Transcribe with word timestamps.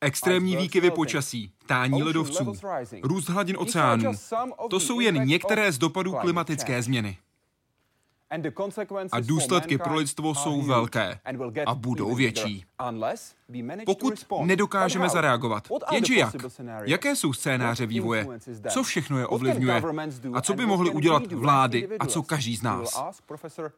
Extrémní 0.00 0.56
výkyvy 0.56 0.90
počasí, 0.90 1.52
tání 1.66 2.02
ledovců, 2.02 2.52
růst 3.02 3.28
hladin 3.28 3.56
oceánů, 3.58 4.12
to 4.70 4.80
jsou 4.80 5.00
jen 5.00 5.26
některé 5.26 5.72
z 5.72 5.78
dopadů 5.78 6.12
klimatické 6.12 6.82
změny. 6.82 7.18
A 9.12 9.20
důsledky 9.20 9.78
pro 9.78 9.94
lidstvo 9.94 10.34
jsou 10.34 10.62
velké 10.62 11.20
a 11.66 11.74
budou 11.74 12.14
větší. 12.14 12.64
Pokud 13.86 14.26
nedokážeme 14.44 15.08
zareagovat, 15.08 15.68
jenže 15.92 16.14
jak? 16.14 16.34
Jaké 16.84 17.16
jsou 17.16 17.32
scénáře 17.32 17.86
vývoje? 17.86 18.26
Co 18.70 18.82
všechno 18.82 19.18
je 19.18 19.26
ovlivňuje? 19.26 19.82
A 20.32 20.40
co 20.40 20.54
by 20.54 20.66
mohly 20.66 20.90
udělat 20.90 21.32
vlády 21.32 21.88
a 22.00 22.06
co 22.06 22.22
každý 22.22 22.56
z 22.56 22.62
nás? 22.62 23.02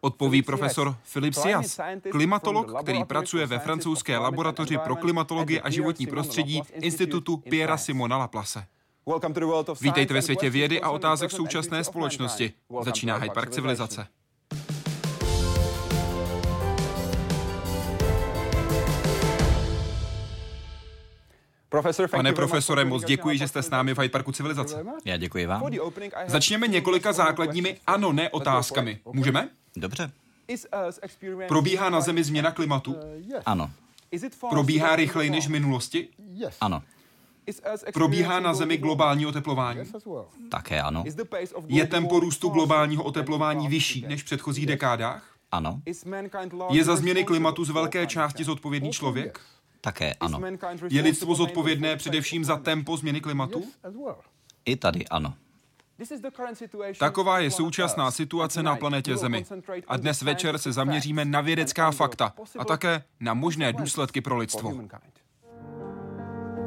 Odpoví 0.01 0.43
profesor 0.43 0.97
Philip 1.13 1.35
Sias, 1.35 1.81
klimatolog, 2.11 2.83
který 2.83 3.05
pracuje 3.05 3.47
ve 3.47 3.59
francouzské 3.59 4.19
laboratoři 4.19 4.79
pro 4.79 4.97
klimatologii 4.97 5.61
a 5.61 5.71
životní 5.71 6.07
prostředí 6.07 6.63
Institutu 6.73 7.37
Piera 7.37 7.77
Simona 7.77 8.17
Laplace. 8.17 8.67
Vítejte 9.81 10.15
ve 10.15 10.23
světě 10.23 10.51
vědy 10.51 10.81
a 10.81 10.91
otázek 10.91 11.31
současné 11.31 11.85
společnosti. 11.85 12.53
Začíná 12.83 13.17
Hyde 13.17 13.35
Park 13.35 13.51
civilizace. 13.51 14.07
Pane 22.11 22.33
profesore, 22.33 22.85
moc 22.85 23.05
děkuji, 23.05 23.39
že 23.39 23.49
jste 23.49 23.63
s 23.63 23.71
námi 23.71 23.95
v 23.95 23.99
Hyde 23.99 24.13
Parku 24.13 24.33
civilizace. 24.33 24.85
Já 25.05 25.17
děkuji 25.17 25.47
vám. 25.47 25.63
Začněme 26.27 26.69
několika 26.69 27.13
základními 27.13 27.77
ano, 27.87 28.13
ne 28.13 28.31
otázkami. 28.31 29.01
Můžeme? 29.13 29.49
Dobře. 29.77 30.11
Probíhá 31.49 31.91
na 31.91 32.01
Zemi 32.01 32.25
změna 32.25 32.51
klimatu? 32.51 32.97
Ano. 33.47 33.71
Probíhá 34.51 34.97
rychleji 34.97 35.31
než 35.31 35.47
v 35.47 35.51
minulosti? 35.51 36.09
Ano. 36.61 36.83
Probíhá 37.93 38.41
na 38.41 38.55
Zemi 38.55 38.77
globální 38.77 39.27
oteplování? 39.27 39.81
Také 40.49 40.83
ano. 40.83 41.05
Je 41.67 41.87
tempo 41.87 42.21
růstu 42.21 42.49
globálního 42.49 43.03
oteplování 43.05 43.69
vyšší 43.69 44.05
než 44.09 44.23
v 44.23 44.25
předchozích 44.25 44.67
dekádách? 44.67 45.23
Ano. 45.53 45.83
Je 46.71 46.85
za 46.85 46.97
změny 46.97 47.25
klimatu 47.25 47.65
z 47.65 47.71
velké 47.71 48.07
části 48.07 48.45
zodpovědný 48.45 48.91
člověk? 48.91 49.41
Také 49.81 50.15
ano. 50.15 50.41
Je 50.91 51.03
lidstvo 51.03 51.35
zodpovědné 51.35 51.97
především 51.97 52.45
za 52.45 52.57
tempo 52.57 52.97
změny 52.97 53.21
klimatu? 53.21 53.65
I 54.65 54.77
tady 54.77 55.09
ano. 55.09 55.35
Taková 56.99 57.39
je 57.39 57.51
současná 57.51 58.11
situace 58.11 58.63
na 58.63 58.77
planetě 58.77 59.17
Zemi. 59.17 59.45
A 59.87 59.97
dnes 59.97 60.23
večer 60.23 60.59
se 60.59 60.73
zaměříme 60.73 61.25
na 61.25 61.41
vědecká 61.41 61.91
fakta 61.91 62.35
a 62.59 62.65
také 62.65 63.03
na 63.21 63.35
možné 63.35 63.73
důsledky 63.73 64.21
pro 64.21 64.37
lidstvo. 64.37 64.73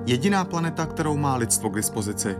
Jediná 0.06 0.46
planeta, 0.46 0.86
kterou 0.86 1.18
má 1.18 1.36
lidstvo 1.36 1.70
k 1.70 1.76
dispozici. 1.76 2.36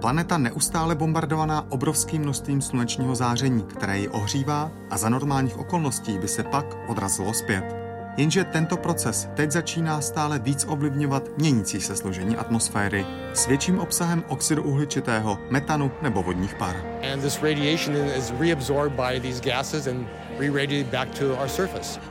Planeta 0.00 0.38
neustále 0.38 0.94
bombardovaná 0.94 1.72
obrovským 1.72 2.22
množstvím 2.22 2.62
slunečního 2.62 3.14
záření, 3.14 3.62
které 3.62 3.98
ji 3.98 4.08
ohřívá 4.08 4.70
a 4.90 4.98
za 4.98 5.08
normálních 5.08 5.58
okolností 5.58 6.18
by 6.18 6.28
se 6.28 6.42
pak 6.42 6.66
odrazilo 6.88 7.34
zpět. 7.34 7.79
Jenže 8.16 8.44
tento 8.44 8.76
proces 8.76 9.28
teď 9.34 9.50
začíná 9.50 10.00
stále 10.00 10.38
víc 10.38 10.64
ovlivňovat 10.68 11.28
měnící 11.38 11.80
se 11.80 11.96
složení 11.96 12.36
atmosféry 12.36 13.06
s 13.34 13.46
větším 13.46 13.78
obsahem 13.78 14.24
oxidu 14.28 14.62
uhličitého, 14.62 15.38
metanu 15.50 15.90
nebo 16.02 16.22
vodních 16.22 16.54
par. 16.54 16.76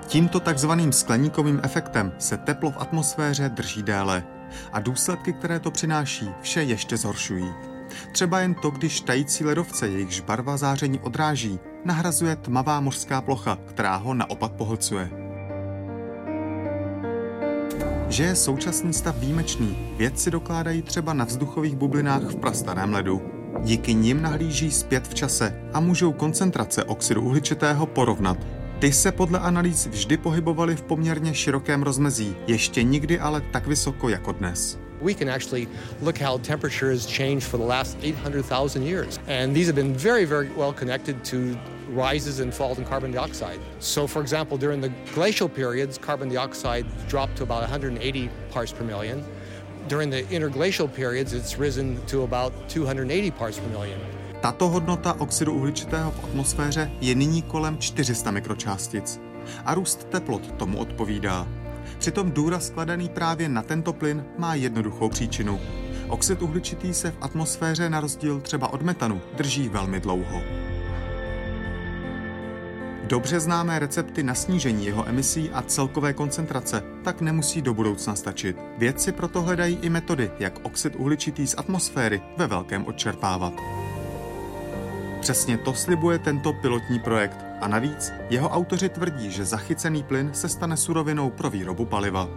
Tímto 0.08 0.40
takzvaným 0.40 0.92
skleníkovým 0.92 1.60
efektem 1.64 2.12
se 2.18 2.38
teplo 2.38 2.72
v 2.72 2.78
atmosféře 2.78 3.50
drží 3.50 3.84
déle 3.84 4.24
a 4.72 4.80
důsledky, 4.80 5.34
které 5.34 5.60
to 5.60 5.72
přináší, 5.72 6.30
vše 6.42 6.64
ještě 6.64 6.98
zhoršují. 6.98 7.54
Třeba 8.12 8.40
jen 8.40 8.54
to, 8.54 8.70
když 8.70 9.02
tající 9.02 9.46
ledovce, 9.46 9.88
jejichž 9.88 10.20
barva 10.20 10.58
záření 10.58 11.00
odráží, 11.00 11.60
nahrazuje 11.86 12.36
tmavá 12.36 12.80
mořská 12.80 13.22
plocha, 13.22 13.58
která 13.66 13.96
ho 13.96 14.14
naopak 14.14 14.52
pohlcuje. 14.52 15.29
Že 18.10 18.24
je 18.24 18.36
současný 18.36 18.94
stav 18.94 19.18
výjimečný, 19.18 19.78
vědci 19.98 20.32
dokládají 20.32 20.82
třeba 20.82 21.14
na 21.14 21.26
vzduchových 21.26 21.76
bublinách 21.76 22.24
v 22.24 22.36
prastarém 22.36 22.94
ledu. 22.94 23.22
Díky 23.64 23.94
nim 23.94 24.22
nahlíží 24.22 24.72
zpět 24.72 25.08
v 25.08 25.14
čase 25.14 25.62
a 25.74 25.80
můžou 25.80 26.12
koncentrace 26.12 26.84
oxidu 26.84 27.22
uhličitého 27.22 27.86
porovnat. 27.86 28.38
Ty 28.80 28.92
se 28.92 29.12
podle 29.12 29.40
analýz 29.40 29.88
vždy 29.88 30.18
pohybovaly 30.18 30.76
v 30.76 30.82
poměrně 30.82 31.34
širokém 31.34 31.84
rozmezí, 31.84 32.36
ještě 32.48 32.84
nikdy 32.84 33.20
ale 33.20 33.42
tak 33.42 33.68
vysoko 33.68 34.10
jako 34.10 34.32
dnes. 34.32 34.80
we 35.02 35.14
can 35.14 35.30
actually 35.30 35.68
look 36.02 36.18
how 36.18 36.38
temperature 36.38 36.92
has 36.92 37.06
changed 37.06 37.48
for 37.48 37.58
the 37.58 37.64
last 37.64 37.98
800,000 38.04 38.84
years. 38.84 39.20
And 39.28 39.56
these 39.56 39.68
have 39.68 39.76
been 39.76 39.94
very, 39.94 40.26
very 40.26 40.50
well 40.58 40.74
connected 40.74 41.24
to 41.26 41.58
rises 41.96 42.40
and 42.40 42.54
falls 42.54 42.78
in 42.78 42.86
carbon 42.86 43.12
dioxide. 43.12 43.60
So, 43.80 44.08
for 44.08 44.22
example, 44.22 44.58
during 44.58 44.82
the 44.82 44.92
glacial 45.14 45.50
periods, 45.50 45.98
carbon 45.98 46.30
dioxide 46.30 46.86
dropped 47.08 47.36
to 47.38 47.44
about 47.44 47.62
180 47.62 48.30
parts 48.52 48.72
per 48.74 48.86
million. 48.86 49.24
During 49.88 50.10
the 50.12 50.24
interglacial 50.30 50.88
periods, 50.88 51.34
it's 51.34 51.60
risen 51.60 52.00
to 52.08 52.24
about 52.24 52.54
280 52.70 53.32
parts 53.32 53.60
per 53.60 53.70
million. 53.70 54.00
Tato 54.42 54.68
hodnota 54.68 55.14
oxidu 55.20 55.54
uhličitého 55.54 56.12
v 56.12 56.24
atmosféře 56.24 56.92
je 57.02 57.16
nyní 57.16 57.42
kolem 57.42 57.78
400 57.78 58.32
mikročástic 58.32 59.20
a 59.66 59.74
růst 59.74 60.04
teplot 60.10 60.52
tomu 60.52 60.78
odpovídá. 60.78 61.48
Přitom 62.00 62.32
důraz 62.32 62.68
skladaný 62.68 63.10
právě 63.10 63.50
na 63.50 63.62
tento 63.62 63.94
plyn 63.94 64.26
má 64.38 64.56
jednoduchou 64.56 65.10
příčinu. 65.10 65.60
Oxid 66.08 66.42
uhličitý 66.42 66.94
se 66.94 67.12
v 67.12 67.18
atmosféře 67.22 67.90
na 67.90 68.00
rozdíl 68.00 68.42
třeba 68.42 68.74
od 68.74 68.82
metanu 68.82 69.22
drží 69.38 69.70
velmi 69.70 70.00
dlouho. 70.00 70.59
Dobře 73.10 73.40
známé 73.40 73.80
recepty 73.80 74.24
na 74.24 74.34
snížení 74.34 74.86
jeho 74.86 75.08
emisí 75.08 75.50
a 75.54 75.62
celkové 75.62 76.14
koncentrace 76.14 76.84
tak 77.04 77.22
nemusí 77.22 77.62
do 77.62 77.74
budoucna 77.74 78.16
stačit. 78.16 78.58
Vědci 78.78 79.12
proto 79.12 79.42
hledají 79.42 79.80
i 79.82 79.90
metody, 79.90 80.32
jak 80.40 80.60
oxid 80.64 80.94
uhličitý 80.98 81.48
z 81.48 81.56
atmosféry 81.58 82.22
ve 82.38 82.48
velkém 82.48 82.86
odčerpávat. 82.86 83.54
Přesně 85.20 85.58
to 85.58 85.74
slibuje 85.74 86.20
tento 86.20 86.54
pilotní 86.54 87.00
projekt 87.00 87.38
a 87.62 87.68
navíc 87.68 88.12
jeho 88.30 88.50
autoři 88.50 88.90
tvrdí, 88.90 89.32
že 89.32 89.46
zachycený 89.46 90.04
plyn 90.04 90.30
se 90.34 90.50
stane 90.50 90.78
surovinou 90.78 91.30
pro 91.30 91.50
výrobu 91.50 91.86
paliva. 91.86 92.28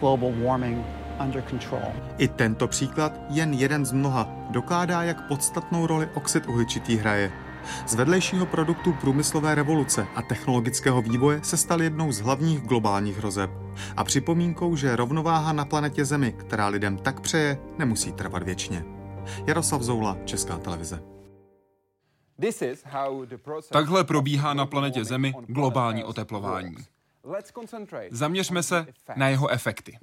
Global 0.00 0.32
warming. 0.44 1.01
I 2.18 2.28
tento 2.28 2.68
příklad, 2.68 3.12
jen 3.28 3.52
jeden 3.54 3.86
z 3.86 3.92
mnoha, 3.92 4.28
dokládá, 4.50 5.02
jak 5.02 5.28
podstatnou 5.28 5.86
roli 5.86 6.08
oxid 6.14 6.46
uhličitý 6.46 6.96
hraje. 6.96 7.32
Z 7.86 7.94
vedlejšího 7.94 8.46
produktu 8.46 8.92
průmyslové 8.92 9.54
revoluce 9.54 10.06
a 10.14 10.22
technologického 10.22 11.02
vývoje 11.02 11.40
se 11.44 11.56
stal 11.56 11.82
jednou 11.82 12.12
z 12.12 12.20
hlavních 12.20 12.60
globálních 12.60 13.18
hrozeb. 13.18 13.50
A 13.96 14.04
připomínkou, 14.04 14.76
že 14.76 14.96
rovnováha 14.96 15.52
na 15.52 15.64
planetě 15.64 16.04
Zemi, 16.04 16.32
která 16.32 16.68
lidem 16.68 16.98
tak 16.98 17.20
přeje, 17.20 17.58
nemusí 17.78 18.12
trvat 18.12 18.42
věčně. 18.42 18.84
Jaroslav 19.46 19.82
Zoula, 19.82 20.18
Česká 20.24 20.58
televize. 20.58 21.02
Takhle 23.72 24.04
probíhá 24.04 24.54
na 24.54 24.66
planetě 24.66 25.04
Zemi 25.04 25.34
globální 25.46 26.04
oteplování. 26.04 26.76
Zaměřme 28.10 28.62
se 28.62 28.86
na 29.16 29.28
jeho 29.28 29.48
efekty. 29.48 29.98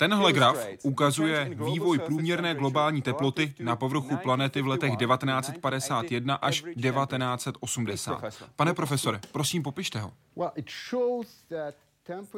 Tenhle 0.00 0.32
graf 0.32 0.56
ukazuje 0.82 1.50
vývoj 1.54 1.98
průměrné 1.98 2.54
globální 2.54 3.02
teploty 3.02 3.54
na 3.60 3.76
povrchu 3.76 4.16
planety 4.16 4.62
v 4.62 4.66
letech 4.66 4.96
1951 4.96 6.34
až 6.34 6.62
1980. 6.62 8.24
Pane 8.56 8.74
profesore, 8.74 9.20
prosím 9.32 9.62
popište 9.62 10.00
ho. 10.00 10.12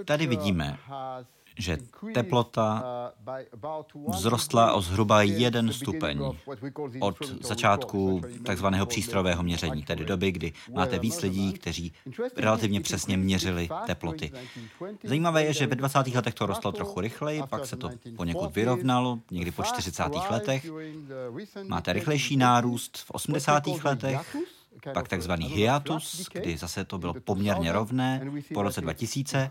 Tady 0.04 0.26
vidíme, 0.26 0.78
že 1.58 1.78
teplota 2.14 2.84
vzrostla 4.12 4.72
o 4.72 4.80
zhruba 4.80 5.22
jeden 5.22 5.72
stupeň 5.72 6.20
od 7.00 7.16
začátku 7.40 8.20
takzvaného 8.44 8.86
přístrojového 8.86 9.42
měření, 9.42 9.82
tedy 9.82 10.04
doby, 10.04 10.32
kdy 10.32 10.52
máte 10.74 10.98
víc 10.98 11.22
lidí, 11.22 11.52
kteří 11.52 11.92
relativně 12.36 12.80
přesně 12.80 13.16
měřili 13.16 13.68
teploty. 13.86 14.32
Zajímavé 15.04 15.44
je, 15.44 15.52
že 15.52 15.66
ve 15.66 15.76
20. 15.76 15.98
letech 16.06 16.34
to 16.34 16.46
rostlo 16.46 16.72
trochu 16.72 17.00
rychleji, 17.00 17.42
pak 17.50 17.66
se 17.66 17.76
to 17.76 17.90
poněkud 18.16 18.54
vyrovnalo, 18.54 19.18
někdy 19.30 19.50
po 19.50 19.62
40. 19.62 20.02
letech. 20.30 20.70
Máte 21.66 21.92
rychlejší 21.92 22.36
nárůst 22.36 22.98
v 22.98 23.10
80. 23.10 23.66
letech, 23.84 24.36
pak 24.94 25.08
takzvaný 25.08 25.46
hiatus, 25.46 26.28
kdy 26.32 26.56
zase 26.56 26.84
to 26.84 26.98
bylo 26.98 27.14
poměrně 27.14 27.72
rovné 27.72 28.30
po 28.54 28.62
roce 28.62 28.80
2000 28.80 29.50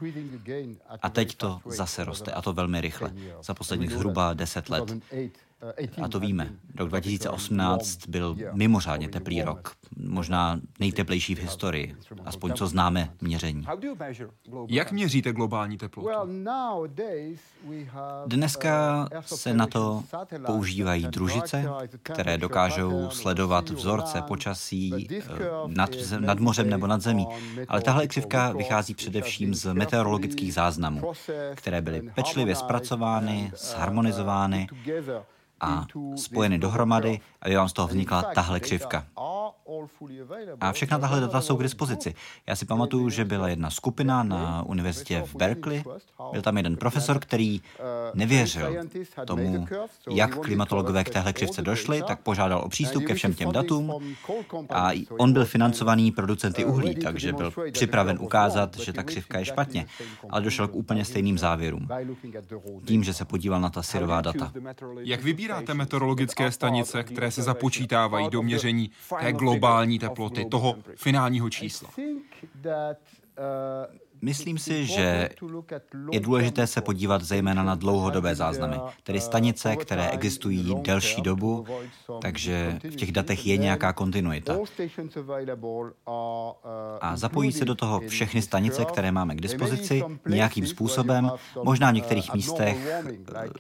a 1.02 1.10
teď 1.10 1.36
to 1.36 1.62
zase 1.66 2.04
roste 2.04 2.32
a 2.32 2.42
to 2.42 2.54
velmi 2.54 2.82
rychle, 2.82 3.14
za 3.42 3.54
posledních 3.54 3.92
zhruba 3.92 4.34
10 4.34 4.70
let. 4.70 4.84
A 6.02 6.08
to 6.08 6.20
víme. 6.20 6.50
Rok 6.76 6.90
2018 6.90 8.08
byl 8.08 8.38
mimořádně 8.54 9.10
teplý 9.10 9.42
rok. 9.42 9.76
Možná 9.98 10.60
nejteplejší 10.80 11.36
v 11.36 11.40
historii. 11.40 11.96
Aspoň 12.26 12.54
co 12.54 12.68
známe 12.68 13.14
měření. 13.22 13.66
Jak 14.68 14.92
měříte 14.92 15.34
globální 15.34 15.78
teplotu? 15.78 16.10
Dneska 18.26 19.08
se 19.22 19.54
na 19.54 19.68
to 19.68 20.04
používají 20.46 21.08
družice, 21.08 21.66
které 22.04 22.38
dokážou 22.38 23.10
sledovat 23.10 23.70
vzorce 23.70 24.22
počasí 24.22 25.08
eh, 25.12 25.24
nad, 25.68 25.90
nad 26.20 26.40
mořem 26.40 26.70
nebo 26.70 26.88
nad 26.88 27.02
zemí. 27.02 27.28
Ale 27.68 27.82
tahle 27.82 28.08
křivka 28.08 28.52
vychází 28.52 28.94
především 28.94 29.56
z 29.56 29.74
meteorologických 29.74 30.54
záznamů, 30.54 31.12
které 31.56 31.82
byly 31.82 32.02
pečlivě 32.02 32.56
zpracovány, 32.56 33.52
zharmonizovány 33.56 34.68
a 35.62 35.86
spojeny 36.16 36.60
dohromady, 36.60 37.20
aby 37.42 37.56
vám 37.56 37.70
z 37.70 37.74
toho 37.74 37.88
vznikla 37.88 38.24
tahle 38.24 38.60
křivka. 38.60 39.06
A 40.62 40.72
všechna 40.72 41.00
tahle 41.00 41.20
data 41.20 41.42
jsou 41.42 41.58
k 41.58 41.64
dispozici. 41.64 42.16
Já 42.48 42.56
si 42.56 42.66
pamatuju, 42.66 43.10
že 43.10 43.26
byla 43.26 43.48
jedna 43.48 43.70
skupina 43.70 44.24
na 44.24 44.64
univerzitě 44.66 45.24
v 45.26 45.36
Berkeley. 45.36 45.84
Byl 46.32 46.42
tam 46.42 46.58
jeden 46.58 46.78
profesor, 46.78 47.20
který 47.20 47.62
nevěřil 48.14 48.76
tomu, 49.26 49.68
jak 50.10 50.40
klimatologové 50.40 51.04
k 51.04 51.10
téhle 51.10 51.34
křivce 51.34 51.62
došli, 51.62 52.04
tak 52.08 52.20
požádal 52.20 52.62
o 52.66 52.70
přístup 52.70 53.06
ke 53.06 53.14
všem 53.14 53.34
těm 53.34 53.52
datům 53.52 54.14
a 54.70 54.90
on 55.18 55.34
byl 55.34 55.46
financovaný 55.46 56.12
producenty 56.12 56.66
uhlí, 56.66 56.96
takže 56.96 57.34
byl 57.34 57.54
připraven 57.72 58.18
ukázat, 58.22 58.78
že 58.78 58.94
ta 58.94 59.04
křivka 59.04 59.40
je 59.40 59.46
špatně, 59.46 59.86
ale 60.30 60.42
došel 60.42 60.68
k 60.68 60.76
úplně 60.76 61.06
stejným 61.06 61.38
závěrům. 61.38 61.88
Tím, 62.86 63.04
že 63.04 63.14
se 63.14 63.26
podíval 63.26 63.62
na 63.62 63.70
ta 63.70 63.84
syrová 63.84 64.22
data. 64.22 64.52
Jak 64.98 65.24
vybíráte 65.54 65.74
meteorologické 65.74 66.52
stanice, 66.52 67.04
které 67.04 67.32
se 67.32 67.42
započítávají 67.42 68.30
do 68.30 68.42
měření 68.42 68.92
té 69.20 69.34
globální 69.34 70.00
teploty, 70.00 70.46
toho 70.46 70.76
finálního 70.96 71.50
čísla? 71.50 71.90
Myslím 74.22 74.58
si, 74.58 74.86
že 74.86 75.30
je 76.12 76.20
důležité 76.20 76.68
se 76.68 76.82
podívat 76.82 77.22
zejména 77.22 77.64
na 77.64 77.76
dlouhodobé 77.76 78.36
záznamy, 78.36 78.76
tedy 79.04 79.22
stanice, 79.22 79.76
které 79.76 80.10
existují 80.10 80.76
delší 80.82 81.22
dobu, 81.22 81.66
takže 82.22 82.80
v 82.84 82.96
těch 82.96 83.12
datech 83.12 83.48
je 83.48 83.58
nějaká 83.58 83.94
kontinuita. 83.94 84.58
A 87.02 87.18
zapojí 87.18 87.52
se 87.52 87.66
do 87.66 87.76
toho 87.76 88.00
všechny 88.08 88.42
stanice, 88.42 88.86
které 88.86 89.12
máme 89.12 89.36
k 89.36 89.42
dispozici, 89.42 90.04
nějakým 90.28 90.68
způsobem. 90.68 91.32
Možná 91.64 91.92
v 91.92 91.94
některých 91.94 92.34
místech 92.34 93.04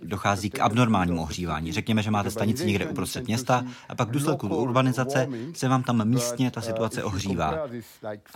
dochází 0.01 0.49
k 0.49 0.59
abnormálnímu 0.59 1.21
ohřívání. 1.21 1.71
Řekněme, 1.71 2.03
že 2.03 2.11
máte 2.11 2.31
stanici 2.31 2.65
někde 2.65 2.87
uprostřed 2.87 3.27
města 3.27 3.65
a 3.89 3.95
pak 3.95 4.07
v 4.07 4.11
důsledku 4.11 4.47
urbanizace 4.47 5.27
se 5.53 5.67
vám 5.67 5.83
tam 5.83 6.07
místně 6.07 6.51
ta 6.51 6.61
situace 6.61 7.03
ohřívá. 7.03 7.67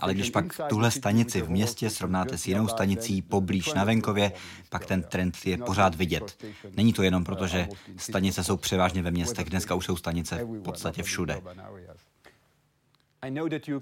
Ale 0.00 0.14
když 0.14 0.30
pak 0.30 0.44
tuhle 0.68 0.90
stanici 0.90 1.42
v 1.42 1.50
městě 1.50 1.90
srovnáte 1.90 2.15
srovnáte 2.16 2.38
s 2.38 2.48
jinou 2.48 2.68
stanicí 2.68 3.22
poblíž 3.22 3.74
na 3.74 3.84
venkově, 3.84 4.32
pak 4.68 4.86
ten 4.86 5.02
trend 5.02 5.36
je 5.44 5.58
pořád 5.58 5.94
vidět. 5.94 6.44
Není 6.76 6.92
to 6.92 7.02
jenom 7.02 7.24
proto, 7.24 7.46
že 7.46 7.68
stanice 7.96 8.44
jsou 8.44 8.56
převážně 8.56 9.02
ve 9.02 9.10
městech, 9.10 9.50
dneska 9.50 9.74
už 9.74 9.84
jsou 9.84 9.96
stanice 9.96 10.44
v 10.44 10.62
podstatě 10.62 11.02
všude. 11.02 11.40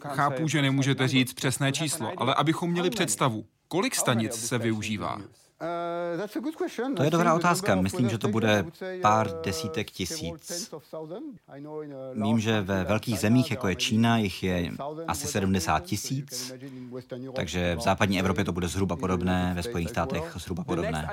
Chápu, 0.01 0.49
že 0.49 0.63
nemůžete 0.63 1.09
říct 1.09 1.33
přesné 1.33 1.73
číslo, 1.73 2.13
ale 2.17 2.35
abychom 2.35 2.71
měli 2.71 2.91
představu, 2.91 3.47
kolik 3.69 3.95
stanic 3.95 4.35
se 4.35 4.59
využívá? 4.59 5.19
To 6.97 7.03
je 7.03 7.11
dobrá 7.11 7.35
otázka. 7.35 7.75
Myslím, 7.75 8.09
že 8.09 8.19
to 8.19 8.29
bude 8.29 8.65
pár 9.03 9.31
desítek 9.45 9.91
tisíc. 9.91 10.75
Vím, 12.15 12.41
že 12.41 12.61
ve 12.61 12.85
velkých 12.85 13.19
zemích, 13.19 13.51
jako 13.51 13.69
je 13.69 13.75
Čína, 13.75 14.17
jich 14.17 14.43
je 14.43 14.73
asi 15.07 15.27
70 15.27 15.83
tisíc, 15.83 16.53
takže 17.35 17.77
v 17.77 17.81
západní 17.81 18.21
Evropě 18.21 18.45
to 18.45 18.53
bude 18.53 18.69
zhruba 18.69 18.97
podobné, 18.97 19.53
ve 19.57 19.63
Spojených 19.63 19.91
státech 19.91 20.33
zhruba 20.35 20.65
podobné. 20.65 21.09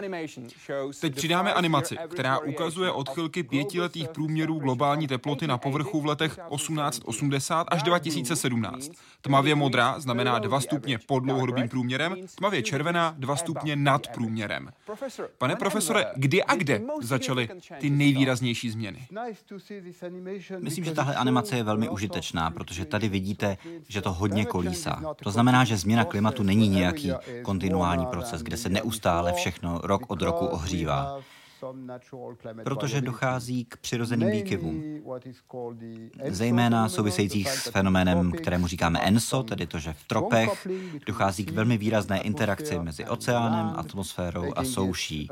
Teď 1.01 1.15
přidáme 1.15 1.53
animaci, 1.53 1.97
která 2.07 2.39
ukazuje 2.39 2.91
odchylky 2.91 3.43
pětiletých 3.43 4.07
průměrů 4.07 4.59
globální 4.59 5.07
teploty 5.07 5.47
na 5.47 5.57
povrchu 5.57 6.01
v 6.01 6.05
letech 6.05 6.39
1880 6.55 7.67
až 7.71 7.83
2017. 7.83 8.91
Tmavě 9.21 9.55
modrá 9.55 9.99
znamená 9.99 10.39
2 10.39 10.61
stupně 10.61 10.99
pod 11.07 11.19
dlouhodobým 11.19 11.69
průměrem, 11.69 12.15
tmavě 12.35 12.63
červená 12.63 13.15
2 13.17 13.35
stupně 13.35 13.75
nad 13.75 14.07
průměrem 14.07 14.40
průměrem. 14.47 14.69
Pane 15.37 15.55
profesore, 15.55 16.05
kdy 16.15 16.43
a 16.43 16.55
kde 16.55 16.81
začaly 17.01 17.49
ty 17.79 17.89
nejvýraznější 17.89 18.69
změny? 18.69 19.07
Myslím, 20.59 20.85
že 20.85 20.91
tahle 20.91 21.15
animace 21.15 21.57
je 21.57 21.63
velmi 21.63 21.89
užitečná, 21.89 22.51
protože 22.51 22.85
tady 22.85 23.09
vidíte, 23.09 23.57
že 23.87 24.01
to 24.01 24.13
hodně 24.13 24.45
kolísá. 24.45 25.01
To 25.23 25.31
znamená, 25.31 25.63
že 25.63 25.77
změna 25.77 26.05
klimatu 26.05 26.43
není 26.43 26.69
nějaký 26.69 27.11
kontinuální 27.43 28.05
proces, 28.05 28.41
kde 28.41 28.57
se 28.57 28.69
neustále 28.69 29.33
všechno 29.33 29.79
rok 29.83 30.01
od 30.07 30.21
roku 30.21 30.45
ohřívá 30.45 31.21
protože 32.63 33.01
dochází 33.01 33.65
k 33.65 33.77
přirozeným 33.77 34.31
výkyvům, 34.31 35.01
zejména 36.27 36.89
souvisejících 36.89 37.49
s 37.49 37.69
fenoménem, 37.69 38.31
kterému 38.31 38.67
říkáme 38.67 38.99
ENSO, 38.99 39.43
tedy 39.43 39.67
to, 39.67 39.79
že 39.79 39.93
v 39.93 40.03
tropech 40.03 40.67
dochází 41.05 41.45
k 41.45 41.51
velmi 41.51 41.77
výrazné 41.77 42.21
interakci 42.21 42.79
mezi 42.79 43.05
oceánem, 43.05 43.73
atmosférou 43.75 44.53
a 44.55 44.63
souší. 44.63 45.29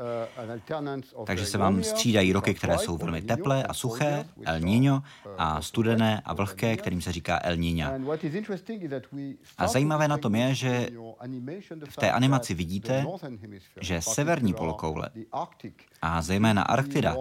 Takže 1.26 1.46
se 1.46 1.58
vám 1.58 1.82
střídají 1.82 2.32
roky, 2.32 2.54
které 2.54 2.78
jsou 2.78 2.96
velmi 2.96 3.22
teplé 3.22 3.64
a 3.64 3.74
suché, 3.74 4.24
El 4.44 4.60
Niño, 4.60 5.02
a 5.38 5.62
studené 5.62 6.22
a 6.24 6.34
vlhké, 6.34 6.76
kterým 6.76 7.02
se 7.02 7.12
říká 7.12 7.40
El 7.42 7.56
Niña. 7.56 7.92
A 9.58 9.66
zajímavé 9.66 10.08
na 10.08 10.18
tom 10.18 10.34
je, 10.34 10.54
že 10.54 10.90
v 11.88 11.96
té 11.96 12.12
animaci 12.12 12.54
vidíte, 12.54 13.06
že 13.80 14.02
severní 14.02 14.54
polokoule 14.54 15.10
a 16.02 16.22
zejména 16.22 16.62
Arktida 16.62 17.16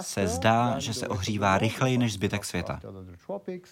se 0.00 0.28
zdá, 0.28 0.78
že 0.78 0.94
se 0.94 1.08
ohřívá 1.08 1.58
rychleji 1.58 1.98
než 1.98 2.12
zbytek 2.12 2.44
světa, 2.44 2.80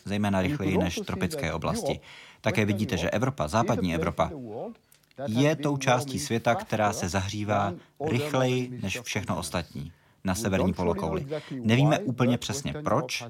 zejména 0.04 0.42
rychleji 0.42 0.78
než 0.78 1.00
tropické 1.06 1.52
oblasti. 1.52 2.00
Také 2.40 2.64
vidíte, 2.64 2.96
že 2.96 3.10
Evropa, 3.10 3.48
západní 3.48 3.94
Evropa, 3.94 4.30
je 5.26 5.56
tou 5.56 5.76
částí 5.76 6.18
světa, 6.18 6.54
která 6.54 6.92
se 6.92 7.08
zahřívá 7.08 7.72
rychleji 8.00 8.78
než 8.82 9.00
všechno 9.00 9.38
ostatní 9.38 9.92
na 10.24 10.34
severní 10.34 10.72
polokouli. 10.72 11.26
Nevíme 11.50 11.98
úplně 11.98 12.38
přesně 12.38 12.74
proč, 12.84 13.24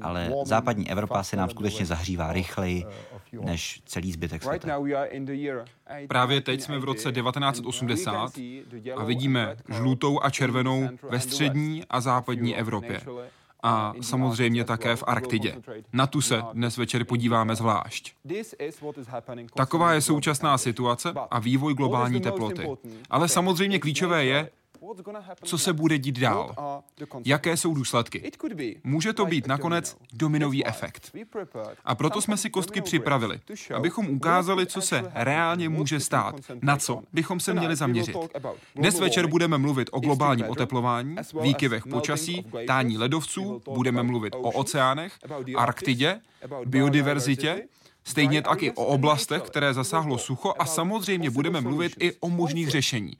ale 0.00 0.32
západní 0.44 0.90
Evropa 0.90 1.22
se 1.22 1.36
nám 1.36 1.50
skutečně 1.50 1.86
zahřívá 1.86 2.32
rychleji 2.32 2.84
než 3.40 3.82
celý 3.86 4.12
zbytek 4.12 4.42
světa. 4.42 4.78
Právě 6.08 6.40
teď 6.40 6.60
jsme 6.60 6.78
v 6.78 6.84
roce 6.84 7.12
1980 7.12 8.32
a 8.96 9.04
vidíme 9.04 9.56
žlutou 9.68 10.20
a 10.22 10.30
červenou 10.30 10.88
ve 11.10 11.20
střední 11.20 11.84
a 11.90 12.00
západní 12.00 12.56
Evropě 12.56 13.00
a 13.66 13.94
samozřejmě 14.00 14.64
také 14.64 14.96
v 14.96 15.04
Arktidě. 15.06 15.56
Na 15.92 16.06
tu 16.06 16.20
se 16.20 16.42
dnes 16.52 16.76
večer 16.76 17.04
podíváme 17.04 17.56
zvlášť. 17.56 18.14
Taková 19.54 19.92
je 19.92 20.00
současná 20.00 20.58
situace 20.58 21.12
a 21.30 21.38
vývoj 21.38 21.74
globální 21.74 22.20
teploty. 22.20 22.68
Ale 23.10 23.28
samozřejmě 23.28 23.78
klíčové 23.78 24.24
je, 24.24 24.50
co 25.44 25.58
se 25.58 25.72
bude 25.72 25.98
dít 25.98 26.18
dál, 26.18 26.54
jaké 27.24 27.56
jsou 27.56 27.74
důsledky. 27.74 28.30
Může 28.84 29.12
to 29.12 29.26
být 29.26 29.46
nakonec 29.46 29.96
dominový 30.12 30.66
efekt. 30.66 31.16
A 31.84 31.94
proto 31.94 32.22
jsme 32.22 32.36
si 32.36 32.50
kostky 32.50 32.80
připravili, 32.80 33.40
abychom 33.74 34.08
ukázali, 34.08 34.66
co 34.66 34.80
se 34.80 35.12
reálně 35.14 35.68
může 35.68 36.00
stát, 36.00 36.34
na 36.62 36.76
co 36.76 37.02
bychom 37.12 37.40
se 37.40 37.54
měli 37.54 37.76
zaměřit. 37.76 38.16
Dnes 38.74 39.00
večer 39.00 39.26
budeme 39.26 39.58
mluvit 39.58 39.90
o 39.92 40.00
globálním 40.00 40.48
oteplování, 40.48 41.16
výkyvech 41.40 41.86
počasí, 41.86 42.46
tání 42.66 42.98
ledovců, 42.98 43.62
budeme 43.74 44.02
mluvit 44.02 44.34
o 44.34 44.50
oceánech, 44.50 45.18
Arktidě, 45.56 46.20
biodiverzitě, 46.64 47.68
Stejně 48.04 48.42
tak 48.42 48.62
i 48.62 48.70
o 48.70 48.84
oblastech, 48.84 49.42
které 49.42 49.74
zasáhlo 49.74 50.18
sucho 50.18 50.54
a 50.58 50.66
samozřejmě 50.66 51.30
budeme 51.30 51.60
mluvit 51.60 51.92
i 52.00 52.12
o 52.20 52.28
možných 52.28 52.68
řešení. 52.68 53.16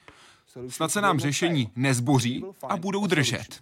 Snad 0.68 0.92
se 0.92 1.00
nám 1.00 1.20
řešení 1.20 1.72
nezboří 1.76 2.44
a 2.68 2.76
budou 2.76 3.06
držet. 3.06 3.60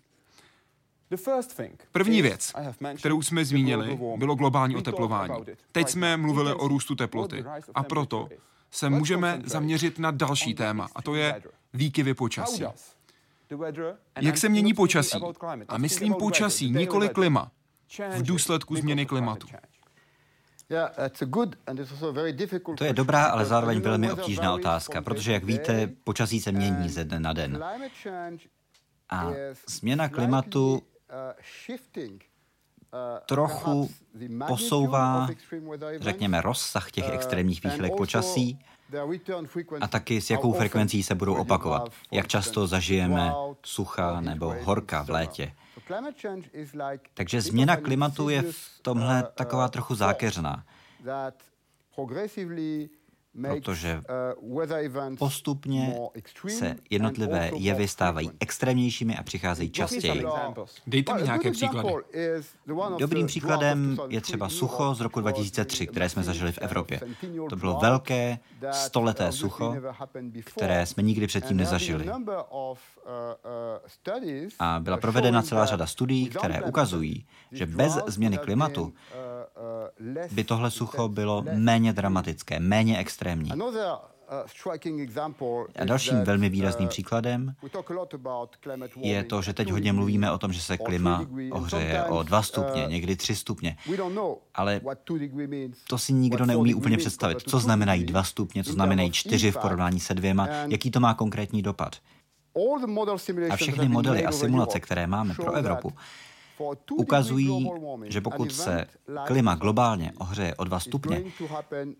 První 1.93 2.23
věc, 2.23 2.53
kterou 2.97 3.23
jsme 3.23 3.45
zmínili, 3.45 3.99
bylo 4.17 4.35
globální 4.35 4.77
oteplování. 4.77 5.35
Teď 5.73 5.89
jsme 5.89 6.17
mluvili 6.17 6.55
o 6.55 6.69
růstu 6.69 6.95
teploty. 6.95 7.45
a 7.75 7.83
proto 7.83 8.29
se 8.71 8.91
můžeme 8.91 9.43
zaměřit 9.45 9.99
na 9.99 10.11
další 10.11 10.55
téma, 10.55 10.89
a 10.95 11.03
to 11.03 11.15
je 11.15 11.43
výkyvy 11.75 12.15
počasí. 12.15 12.65
Jak 14.21 14.39
se 14.39 14.49
mění 14.49 14.75
počasí? 14.75 15.21
A 15.69 15.79
myslím 15.79 16.15
počasí, 16.15 16.71
nikoli 16.71 17.09
klima, 17.09 17.51
v 18.17 18.23
důsledku 18.23 18.77
změny 18.77 19.07
klimatu. 19.07 19.49
To 22.79 22.85
je 22.85 22.93
dobrá, 22.93 23.25
ale 23.25 23.45
zároveň 23.45 23.81
velmi 23.81 24.13
obtížná 24.13 24.55
otázka, 24.55 25.03
protože, 25.03 25.33
jak 25.33 25.45
víte, 25.45 25.87
počasí 26.05 26.41
se 26.41 26.53
mění 26.53 26.89
ze 26.89 27.05
dne 27.05 27.21
na 27.21 27.33
den. 27.33 27.65
A 29.11 29.31
změna 29.69 30.09
klimatu 30.09 30.83
trochu 33.27 33.91
posouvá, 34.47 35.29
řekněme, 36.01 36.41
rozsah 36.41 36.91
těch 36.91 37.09
extrémních 37.09 37.65
výchylek 37.65 37.97
počasí 37.97 38.59
a 39.81 39.87
taky 39.89 40.21
s 40.21 40.31
jakou 40.31 40.53
frekvencí 40.53 41.03
se 41.03 41.15
budou 41.15 41.35
opakovat. 41.35 41.93
Jak 42.11 42.29
často 42.29 42.67
zažijeme 42.67 43.33
sucha 43.65 44.21
nebo 44.21 44.55
horka 44.63 45.03
v 45.03 45.11
létě. 45.11 45.53
Takže 47.15 47.41
změna 47.41 47.77
klimatu 47.77 48.29
je 48.29 48.43
v 48.43 48.81
tomhle 48.83 49.23
taková 49.35 49.69
trochu 49.69 49.95
zákeřná 49.95 50.65
protože 53.41 54.01
uh, 54.41 55.17
postupně 55.19 55.97
se 56.49 56.77
jednotlivé 56.91 57.51
jevy 57.55 57.89
stávají 57.89 58.31
extrémnějšími 58.41 59.17
a 59.17 59.23
přicházejí 59.23 59.71
častěji. 59.71 60.25
Dejte 60.87 61.15
mi 61.15 61.23
nějaké 61.23 61.51
příklady. 61.51 61.89
Dobrým 62.99 63.27
příkladem 63.27 63.99
je 64.09 64.21
třeba 64.21 64.49
sucho 64.49 64.95
z 64.95 65.01
roku 65.01 65.21
2003, 65.21 65.87
které 65.87 66.09
jsme 66.09 66.23
zažili 66.23 66.53
v 66.53 66.59
Evropě. 66.59 67.01
To 67.51 67.57
bylo 67.57 67.79
velké, 67.79 68.39
stoleté 68.71 69.33
sucho, 69.33 69.75
které 70.45 70.87
jsme 70.87 71.03
nikdy 71.03 71.27
předtím 71.27 71.57
nezažili. 71.57 72.07
A 74.59 74.81
byla 74.81 74.97
provedena 74.97 75.43
celá 75.43 75.67
řada 75.67 75.87
studií, 75.87 76.27
které 76.27 76.63
ukazují, 76.63 77.27
že 77.53 77.67
bez 77.67 77.99
změny 78.07 78.39
klimatu 78.39 78.95
by 80.33 80.45
tohle 80.45 80.71
sucho 80.71 81.09
bylo 81.09 81.45
méně 81.53 81.93
dramatické, 81.93 82.61
méně 82.61 82.99
extrémní. 82.99 83.22
A 85.77 85.85
dalším 85.85 86.25
velmi 86.25 86.49
výrazným 86.49 86.89
příkladem 86.89 87.55
je 88.97 89.25
to, 89.25 89.43
že 89.43 89.53
teď 89.53 89.71
hodně 89.71 89.93
mluvíme 89.93 90.33
o 90.33 90.39
tom, 90.39 90.53
že 90.53 90.61
se 90.61 90.79
klima 90.79 91.27
ohřeje 91.51 92.05
o 92.05 92.23
2 92.23 92.43
stupně, 92.43 92.87
někdy 92.89 93.17
3 93.17 93.37
stupně. 93.37 93.77
Ale 94.55 94.81
to 95.89 95.99
si 95.99 96.13
nikdo 96.13 96.47
neumí 96.47 96.75
úplně 96.75 96.97
představit. 96.97 97.39
Co 97.51 97.59
znamenají 97.59 98.05
2 98.05 98.23
stupně, 98.25 98.65
co 98.65 98.73
znamenají 98.73 99.11
4 99.11 99.51
v 99.51 99.57
porovnání 99.59 100.01
se 100.01 100.15
dvěma, 100.15 100.49
jaký 100.49 100.91
to 100.91 101.01
má 101.01 101.15
konkrétní 101.15 101.63
dopad. 101.63 101.97
A 103.51 103.57
všechny 103.57 103.89
modely 103.89 104.27
a 104.27 104.33
simulace, 104.33 104.81
které 104.81 105.07
máme 105.07 105.35
pro 105.35 105.53
Evropu, 105.53 105.93
ukazují, 106.97 107.71
že 108.05 108.21
pokud 108.21 108.53
se 108.53 108.87
klima 109.27 109.55
globálně 109.55 110.13
ohřeje 110.19 110.55
o 110.55 110.65
2 110.65 110.81
stupně, 110.81 111.25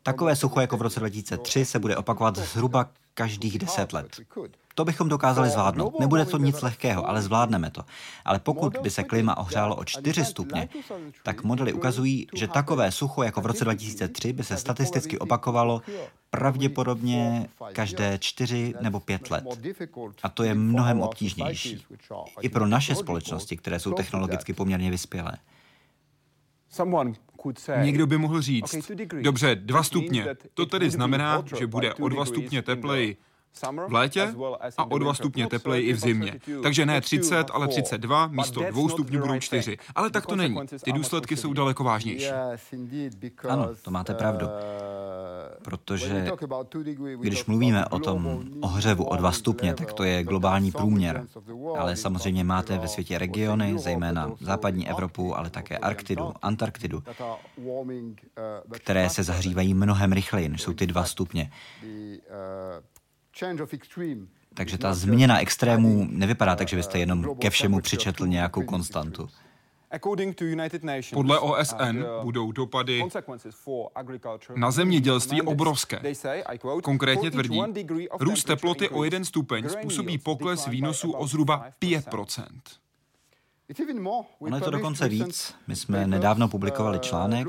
takové 0.03 0.37
sucho 0.37 0.61
jako 0.61 0.77
v 0.77 0.83
roce 0.83 1.01
2003 1.01 1.65
se 1.65 1.79
bude 1.79 1.97
opakovat 1.97 2.37
zhruba 2.37 2.91
každých 3.15 3.59
10 3.59 3.93
let. 3.93 4.21
To 4.75 4.85
bychom 4.85 5.09
dokázali 5.09 5.51
zvládnout. 5.51 6.01
Nebude 6.01 6.25
to 6.25 6.39
nic 6.39 6.63
lehkého, 6.63 7.09
ale 7.09 7.23
zvládneme 7.23 7.71
to. 7.71 7.83
Ale 8.25 8.39
pokud 8.39 8.77
by 8.83 8.91
se 8.91 9.03
klima 9.03 9.37
ohřálo 9.37 9.77
o 9.77 9.85
4 9.85 10.25
stupně, 10.25 10.69
tak 11.23 11.45
modely 11.45 11.73
ukazují, 11.73 12.27
že 12.35 12.49
takové 12.49 12.93
sucho 12.93 13.23
jako 13.23 13.41
v 13.41 13.47
roce 13.47 13.65
2003 13.65 14.33
by 14.33 14.45
se 14.45 14.57
statisticky 14.57 15.19
opakovalo 15.19 15.83
pravděpodobně 16.31 17.47
každé 17.73 18.19
4 18.19 18.75
nebo 18.81 19.01
5 19.01 19.31
let. 19.31 19.45
A 20.23 20.29
to 20.29 20.43
je 20.43 20.55
mnohem 20.55 21.01
obtížnější. 21.01 21.85
I 22.41 22.49
pro 22.49 22.67
naše 22.67 22.95
společnosti, 22.95 23.57
které 23.57 23.81
jsou 23.81 23.93
technologicky 23.93 24.53
poměrně 24.53 24.91
vyspělé. 24.91 25.33
Někdo 27.83 28.07
by 28.07 28.19
mohl 28.19 28.43
říct, 28.43 28.91
dobře, 29.21 29.55
dva 29.55 29.83
stupně, 29.83 30.27
to 30.55 30.67
tedy 30.67 30.91
znamená, 30.91 31.45
že 31.59 31.67
bude 31.67 31.95
o 31.95 32.09
dva 32.09 32.25
stupně 32.25 32.63
tepleji 32.63 33.17
v 33.89 33.93
létě 33.93 34.35
a 34.79 34.91
o 34.91 34.99
2 34.99 35.15
stupně 35.15 35.47
tepleji 35.47 35.89
i 35.89 35.93
v 35.93 35.99
zimě. 35.99 36.41
Takže 36.63 36.87
ne 36.87 37.01
30, 37.01 37.51
ale 37.53 37.69
32, 37.69 38.27
místo 38.27 38.61
2 38.71 38.89
stupňů 38.89 39.21
budou 39.21 39.41
4. 39.41 39.79
Ale 39.95 40.11
tak 40.11 40.27
to 40.27 40.37
není. 40.37 40.57
Ty 40.85 40.93
důsledky 40.93 41.37
jsou 41.37 41.53
daleko 41.53 41.85
vážnější. 41.85 42.31
Ano, 43.49 43.69
to 43.83 43.91
máte 43.91 44.15
pravdu. 44.15 44.47
Protože 45.63 46.31
když 47.21 47.45
mluvíme 47.45 47.87
o 47.87 47.99
tom 47.99 48.45
ohřevu 48.61 49.05
o 49.05 49.17
2 49.17 49.33
stupně, 49.33 49.75
tak 49.75 49.93
to 49.93 50.05
je 50.05 50.25
globální 50.25 50.73
průměr. 50.73 51.27
Ale 51.79 51.97
samozřejmě 51.97 52.45
máte 52.45 52.79
ve 52.79 52.89
světě 52.89 53.19
regiony, 53.19 53.79
zejména 53.79 54.31
západní 54.41 54.89
Evropu, 54.89 55.37
ale 55.37 55.51
také 55.51 55.79
Arktidu, 55.79 56.33
Antarktidu, 56.43 57.03
které 58.71 59.11
se 59.11 59.23
zahřívají 59.23 59.75
mnohem 59.75 60.13
rychleji, 60.13 60.49
než 60.49 60.63
jsou 60.63 60.73
ty 60.73 60.87
2 60.87 61.05
stupně. 61.05 61.51
Takže 64.55 64.79
ta 64.79 64.95
změna 64.95 65.41
extrémů 65.41 66.07
nevypadá 66.11 66.57
tak, 66.57 66.69
že 66.69 66.77
byste 66.77 66.99
jenom 66.99 67.37
ke 67.37 67.51
všemu 67.51 67.81
přičetl 67.81 68.27
nějakou 68.27 68.63
konstantu. 68.63 69.29
Podle 71.13 71.39
OSN 71.39 72.05
budou 72.23 72.53
dopady 72.53 73.03
na 74.57 74.71
zemědělství 74.71 75.43
obrovské. 75.43 76.03
Konkrétně 76.83 77.31
tvrdí, 77.31 77.63
růst 78.21 78.45
teploty 78.45 78.89
o 78.89 79.05
jeden 79.05 79.25
stupeň 79.25 79.69
způsobí 79.69 80.19
pokles 80.19 80.67
výnosů 80.67 81.13
o 81.13 81.27
zhruba 81.27 81.67
5 81.79 82.09
Ono 84.39 84.57
je 84.57 84.63
to 84.63 84.71
dokonce 84.71 85.09
víc. 85.09 85.55
My 85.67 85.77
jsme 85.77 86.07
nedávno 86.07 86.49
publikovali 86.49 86.97
uh, 86.97 87.03
článek, 87.03 87.47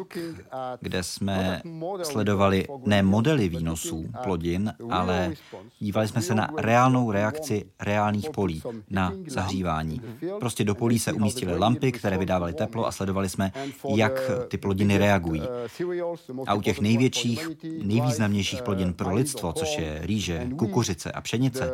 kde 0.82 1.04
jsme 1.04 1.62
sledovali 2.04 2.68
ne 2.86 3.04
modely 3.04 3.50
výnosů 3.50 4.06
plodin, 4.24 4.74
ale 4.90 5.34
dívali 5.80 6.08
jsme 6.08 6.22
se 6.22 6.36
na 6.36 6.50
reálnou 6.58 7.12
reakci 7.12 7.66
reálných 7.80 8.30
polí 8.30 8.64
na 8.90 9.14
zahřívání. 9.28 10.02
Prostě 10.40 10.64
do 10.64 10.76
polí 10.76 11.00
se 11.00 11.14
umístily 11.14 11.58
lampy, 11.58 11.92
které 11.92 12.18
vydávaly 12.18 12.54
teplo 12.54 12.88
a 12.88 12.92
sledovali 12.92 13.30
jsme, 13.30 13.52
jak 13.96 14.32
ty 14.48 14.58
plodiny 14.58 14.98
reagují. 14.98 15.42
Uh, 15.42 16.44
a 16.48 16.54
u 16.54 16.62
těch 16.62 16.82
největších, 16.82 17.50
nejvýznamnějších 17.84 18.62
plodin 18.62 18.94
pro 18.94 19.14
lidstvo, 19.14 19.54
což 19.54 19.78
je 19.78 20.00
rýže, 20.02 20.48
kukuřice 20.58 21.12
a 21.12 21.22
pšenice, 21.22 21.72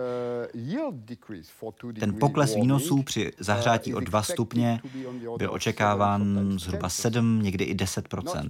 ten 1.99 2.15
pokles 2.19 2.55
výnosů 2.55 3.03
při 3.03 3.31
zahřátí 3.39 3.93
o 3.93 3.99
2 3.99 4.23
stupně 4.31 4.81
byl 5.37 5.51
očekáván 5.51 6.53
zhruba 6.59 6.89
7, 6.89 7.41
někdy 7.41 7.63
i 7.63 7.75
10% 7.75 8.49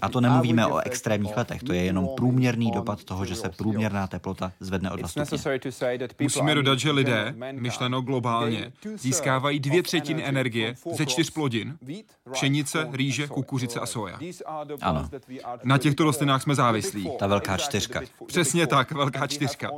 A 0.00 0.08
to 0.08 0.20
nemluvíme 0.20 0.66
o 0.66 0.78
extrémních 0.78 1.36
letech, 1.36 1.62
to 1.62 1.72
je 1.72 1.82
jenom 1.82 2.08
průměrný 2.16 2.70
dopad 2.70 3.04
toho, 3.04 3.24
že 3.24 3.34
se 3.34 3.48
průměrná 3.48 4.06
teplota 4.06 4.52
zvedne 4.60 4.90
o 4.90 4.96
2 4.96 5.08
stupně. 5.08 5.38
Musíme 6.20 6.54
dodat, 6.54 6.78
že 6.78 6.90
lidé, 6.90 7.34
myšleno 7.52 8.00
globálně, 8.00 8.72
získávají 8.96 9.60
dvě 9.60 9.82
třetiny 9.82 10.24
energie 10.24 10.74
ze 10.96 11.06
čtyř 11.06 11.30
plodin, 11.30 11.78
pšenice, 12.32 12.88
rýže, 12.92 13.26
kukuřice 13.26 13.80
a 13.80 13.86
soja. 13.86 14.18
Ano. 14.80 15.08
Na 15.64 15.78
těchto 15.78 16.04
rostlinách 16.04 16.42
jsme 16.42 16.54
závislí. 16.54 17.10
Ta 17.18 17.26
velká 17.26 17.56
čtyřka. 17.56 18.00
Přesně 18.26 18.66
tak, 18.66 18.92
velká 18.92 19.26
čtyřka. 19.26 19.70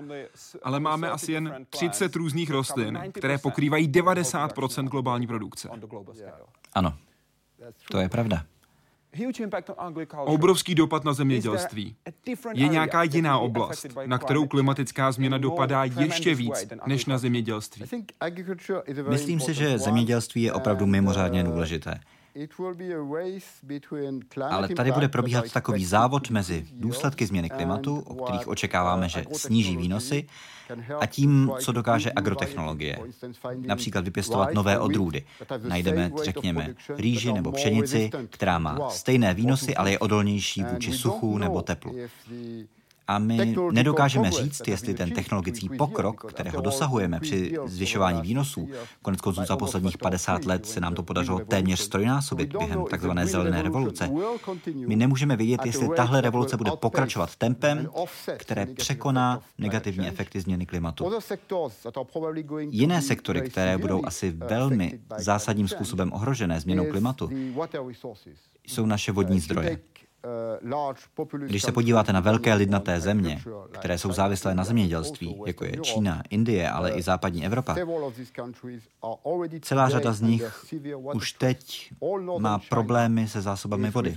Ale 0.63 0.81
máme 0.81 1.11
asi 1.11 1.33
jen 1.33 1.67
30 1.71 2.17
různých 2.17 2.51
rostlin, 2.51 2.99
které 3.13 3.39
pokrývají 3.39 3.89
90% 3.89 4.20
globální 4.87 5.27
produkce. 5.27 5.69
Ano, 6.75 6.95
to 7.91 7.99
je 7.99 8.09
pravda. 8.09 8.45
Obrovský 10.17 10.75
dopad 10.75 11.05
na 11.05 11.13
zemědělství. 11.13 11.97
Je 12.55 12.69
nějaká 12.69 13.03
jiná 13.03 13.39
oblast, 13.39 13.87
na 14.07 14.19
kterou 14.19 14.47
klimatická 14.47 15.13
změna 15.13 15.39
dopadá 15.39 15.85
ještě 15.85 16.35
víc 16.35 16.67
než 16.87 17.07
na 17.07 17.19
zemědělství? 17.19 17.85
Myslím 19.09 19.41
si, 19.41 19.55
že 19.55 19.79
zemědělství 19.79 20.43
je 20.43 20.53
opravdu 20.53 20.87
mimořádně 20.87 21.45
důležité. 21.45 22.01
Ale 24.51 24.69
tady 24.69 24.93
bude 24.93 25.09
probíhat 25.09 25.53
takový 25.53 25.85
závod 25.85 26.31
mezi 26.31 26.67
důsledky 26.73 27.27
změny 27.27 27.51
klimatu, 27.51 27.99
o 27.99 28.25
kterých 28.25 28.49
očekáváme, 28.49 29.09
že 29.09 29.25
sníží 29.33 29.77
výnosy, 29.77 30.27
a 31.01 31.07
tím, 31.07 31.53
co 31.61 31.73
dokáže 31.73 32.13
agrotechnologie. 32.17 32.99
Například 33.57 34.05
vypěstovat 34.05 34.55
nové 34.55 34.79
odrůdy. 34.79 35.25
Najdeme, 35.69 36.11
řekněme, 36.23 36.75
rýži 36.97 37.33
nebo 37.33 37.53
pšenici, 37.53 38.11
která 38.31 38.59
má 38.59 38.91
stejné 38.91 39.35
výnosy, 39.35 39.77
ale 39.77 39.91
je 39.91 39.99
odolnější 39.99 40.65
vůči 40.65 40.93
suchu 40.93 41.39
nebo 41.39 41.63
teplu. 41.63 41.95
A 43.11 43.19
my 43.19 43.57
nedokážeme 43.73 44.31
říct, 44.31 44.69
jestli 44.69 44.95
ten 44.95 45.11
technologický 45.11 45.69
pokrok, 45.69 46.33
kterého 46.33 46.61
dosahujeme 46.61 47.21
při 47.21 47.57
zvyšování 47.67 48.23
výnosů, 48.23 48.69
konec 49.03 49.21
konců 49.21 49.45
za 49.45 49.57
posledních 49.57 49.99
50 49.99 50.45
let 50.45 50.67
se 50.67 50.81
nám 50.81 50.95
to 50.95 51.03
podařilo 51.03 51.39
téměř 51.39 51.81
strojnásobit 51.81 52.57
během 52.57 52.85
takzvané 52.91 53.27
zelené 53.27 53.63
revoluce. 53.63 54.11
My 54.75 54.97
nemůžeme 54.97 55.37
vědět, 55.37 55.61
jestli 55.67 55.89
tahle 55.97 56.21
revoluce 56.21 56.57
bude 56.57 56.71
pokračovat 56.71 57.37
tempem, 57.37 57.89
které 58.37 58.67
překoná 58.67 59.41
negativní 59.59 60.09
efekty 60.09 60.41
změny 60.41 60.67
klimatu. 60.67 61.11
Jiné 62.71 63.03
sektory, 63.03 63.51
které 63.51 63.79
budou 63.79 64.05
asi 64.05 64.31
velmi 64.31 65.01
zásadním 65.19 65.69
způsobem 65.69 66.13
ohrožené 66.13 66.61
změnou 66.61 66.85
klimatu, 66.91 67.31
jsou 68.67 68.87
naše 68.87 69.13
vodní 69.13 69.41
zdroje. 69.41 69.79
Když 71.47 71.63
se 71.63 71.73
podíváte 71.73 72.13
na 72.13 72.21
velké 72.21 72.55
lidnaté 72.55 73.01
země, 73.01 73.43
které 73.71 73.99
jsou 73.99 74.13
závislé 74.13 74.55
na 74.55 74.65
zemědělství, 74.65 75.43
jako 75.47 75.65
je 75.65 75.77
Čína, 75.83 76.23
Indie, 76.31 76.71
ale 76.71 76.91
i 76.91 77.03
západní 77.03 77.47
Evropa, 77.47 77.77
celá 79.61 79.89
řada 79.89 80.13
z 80.13 80.21
nich 80.21 80.65
už 81.15 81.33
teď 81.33 81.93
má 82.39 82.61
problémy 82.69 83.29
se 83.29 83.41
zásobami 83.41 83.91
vody. 83.91 84.17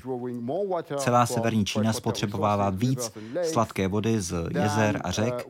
Celá 0.97 1.25
severní 1.25 1.65
Čína 1.65 1.93
spotřebovává 1.93 2.69
víc 2.69 3.11
sladké 3.43 3.87
vody 3.87 4.21
z 4.21 4.35
jezer 4.61 5.01
a 5.03 5.11
řek, 5.11 5.47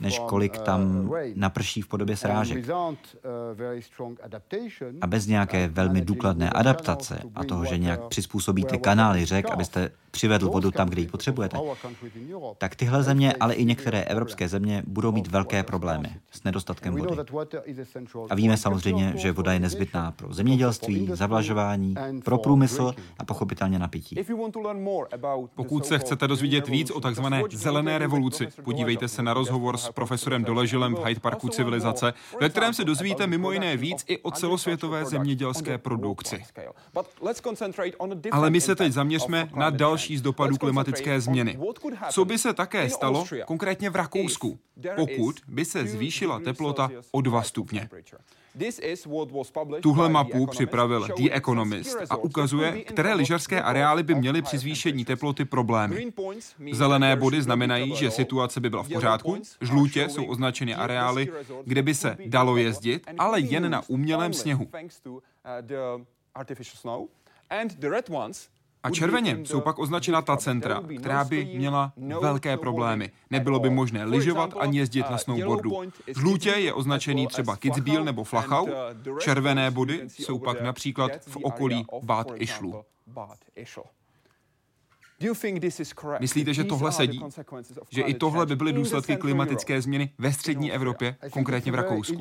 než 0.00 0.18
kolik 0.18 0.58
tam 0.58 1.10
naprší 1.34 1.82
v 1.82 1.88
podobě 1.88 2.16
srážek. 2.16 2.64
A 5.00 5.06
bez 5.06 5.26
nějaké 5.26 5.68
velmi 5.68 6.00
důkladné 6.00 6.50
adaptace 6.50 7.20
a 7.34 7.44
toho, 7.44 7.64
že 7.64 7.78
nějak 7.78 8.04
přizpůsobíte 8.08 8.78
kanály 8.78 9.24
řek, 9.24 9.53
aby 9.54 9.64
ste 9.64 9.80
přivedl 10.14 10.50
vodu 10.50 10.70
tam, 10.70 10.88
kde 10.88 11.00
ji 11.00 11.08
potřebujete, 11.08 11.58
tak 12.58 12.76
tyhle 12.76 13.02
země, 13.02 13.34
ale 13.40 13.54
i 13.54 13.64
některé 13.64 14.02
evropské 14.02 14.48
země 14.48 14.82
budou 14.86 15.12
mít 15.12 15.26
velké 15.26 15.62
problémy 15.62 16.08
s 16.30 16.44
nedostatkem 16.44 16.94
vody. 16.94 17.16
A 18.30 18.34
víme 18.34 18.56
samozřejmě, 18.56 19.12
že 19.16 19.32
voda 19.32 19.52
je 19.52 19.60
nezbytná 19.60 20.10
pro 20.10 20.34
zemědělství, 20.34 21.10
zavlažování, 21.12 21.94
pro 22.24 22.38
průmysl 22.38 22.94
a 23.18 23.24
pochopitelně 23.24 23.78
na 23.78 23.88
pití. 23.88 24.16
Pokud 25.54 25.86
se 25.86 25.98
chcete 25.98 26.28
dozvědět 26.28 26.68
víc 26.68 26.90
o 26.90 27.00
takzvané 27.00 27.42
zelené 27.52 27.98
revoluci, 27.98 28.48
podívejte 28.64 29.08
se 29.08 29.22
na 29.22 29.34
rozhovor 29.34 29.76
s 29.76 29.90
profesorem 29.90 30.44
Doležilem 30.44 30.94
v 30.94 31.04
Hyde 31.04 31.20
Parku 31.20 31.48
civilizace, 31.48 32.14
ve 32.40 32.48
kterém 32.48 32.74
se 32.74 32.84
dozvíte 32.84 33.26
mimo 33.26 33.52
jiné 33.52 33.76
víc 33.76 34.04
i 34.08 34.18
o 34.18 34.30
celosvětové 34.30 35.04
zemědělské 35.04 35.78
produkci. 35.78 36.42
Ale 38.32 38.50
my 38.50 38.60
se 38.60 38.74
teď 38.74 38.92
zaměřme 38.92 39.48
na 39.54 39.70
další 39.70 40.03
z 40.10 40.22
dopadů 40.22 40.56
klimatické 40.56 41.20
změny. 41.20 41.58
Co 42.10 42.24
by 42.24 42.38
se 42.38 42.54
také 42.54 42.90
stalo 42.90 43.24
konkrétně 43.46 43.90
v 43.90 43.96
Rakousku, 43.96 44.58
pokud 44.96 45.36
by 45.48 45.64
se 45.64 45.86
zvýšila 45.86 46.40
teplota 46.40 46.90
o 47.10 47.20
2 47.20 47.42
stupně? 47.42 47.88
Tuhle 49.82 50.08
mapu 50.08 50.46
připravil 50.46 51.08
The 51.16 51.28
Economist 51.32 51.98
a 52.10 52.16
ukazuje, 52.16 52.72
které 52.72 53.14
lyžařské 53.14 53.62
areály 53.62 54.02
by 54.02 54.14
měly 54.14 54.42
při 54.42 54.58
zvýšení 54.58 55.04
teploty 55.04 55.44
problémy. 55.44 56.12
Zelené 56.72 57.16
body 57.16 57.42
znamenají, 57.42 57.96
že 57.96 58.10
situace 58.10 58.60
by 58.60 58.70
byla 58.70 58.82
v 58.82 58.88
pořádku, 58.88 59.36
žlutě 59.60 60.08
jsou 60.08 60.24
označeny 60.24 60.74
areály, 60.74 61.32
kde 61.64 61.82
by 61.82 61.94
se 61.94 62.16
dalo 62.26 62.56
jezdit, 62.56 63.06
ale 63.18 63.40
jen 63.40 63.70
na 63.70 63.82
umělém 63.88 64.32
sněhu. 64.32 64.68
A 68.84 68.90
červeně 68.90 69.38
jsou 69.44 69.60
pak 69.60 69.78
označena 69.78 70.22
ta 70.22 70.36
centra, 70.36 70.82
která 70.98 71.24
by 71.24 71.44
měla 71.44 71.92
velké 72.20 72.56
problémy. 72.56 73.10
Nebylo 73.30 73.60
by 73.60 73.70
možné 73.70 74.04
lyžovat 74.04 74.54
ani 74.58 74.78
jezdit 74.78 75.10
na 75.10 75.18
snowboardu. 75.18 75.82
Žlutě 76.20 76.50
je 76.50 76.72
označený 76.72 77.26
třeba 77.26 77.56
Kitzbühel 77.56 78.04
nebo 78.04 78.24
Flachau, 78.24 78.68
červené 79.20 79.70
body 79.70 80.02
jsou 80.08 80.38
pak 80.38 80.60
například 80.60 81.12
v 81.26 81.36
okolí 81.36 81.86
Bad 82.02 82.26
Ischlu. 82.34 82.84
Myslíte, 86.20 86.54
že 86.54 86.64
tohle 86.64 86.92
sedí? 86.92 87.20
Že 87.90 88.02
i 88.02 88.14
tohle 88.14 88.46
by 88.46 88.56
byly 88.56 88.72
důsledky 88.72 89.16
klimatické 89.16 89.82
změny 89.82 90.10
ve 90.18 90.32
střední 90.32 90.72
Evropě, 90.72 91.16
konkrétně 91.30 91.72
v 91.72 91.74
Rakousku? 91.74 92.18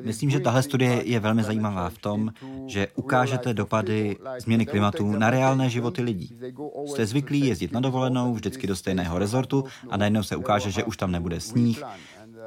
Myslím, 0.00 0.30
že 0.30 0.40
tahle 0.40 0.62
studie 0.62 1.02
je 1.04 1.20
velmi 1.20 1.42
zajímavá 1.42 1.88
v 1.88 1.98
tom, 1.98 2.32
že 2.66 2.88
ukážete 2.94 3.54
dopady 3.54 4.16
změny 4.38 4.66
klimatu 4.66 5.12
na 5.12 5.30
reálné 5.30 5.70
životy 5.70 6.02
lidí. 6.02 6.38
Jste 6.86 7.06
zvyklí 7.06 7.46
jezdit 7.46 7.72
na 7.72 7.80
dovolenou 7.80 8.34
vždycky 8.34 8.66
do 8.66 8.76
stejného 8.76 9.18
rezortu 9.18 9.64
a 9.90 9.96
najednou 9.96 10.22
se 10.22 10.36
ukáže, 10.36 10.70
že 10.70 10.84
už 10.84 10.96
tam 10.96 11.12
nebude 11.12 11.40
sníh 11.40 11.82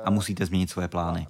a 0.04 0.10
musíte 0.10 0.46
změnit 0.46 0.70
svoje 0.70 0.88
plány. 0.88 1.28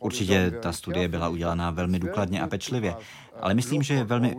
Určitě 0.00 0.50
ta 0.50 0.72
studie 0.72 1.08
byla 1.08 1.28
udělaná 1.28 1.70
velmi 1.70 1.98
důkladně 1.98 2.42
a 2.42 2.46
pečlivě, 2.46 2.94
ale 3.40 3.54
myslím, 3.54 3.82
že 3.82 3.94
je 3.94 4.04
velmi 4.04 4.36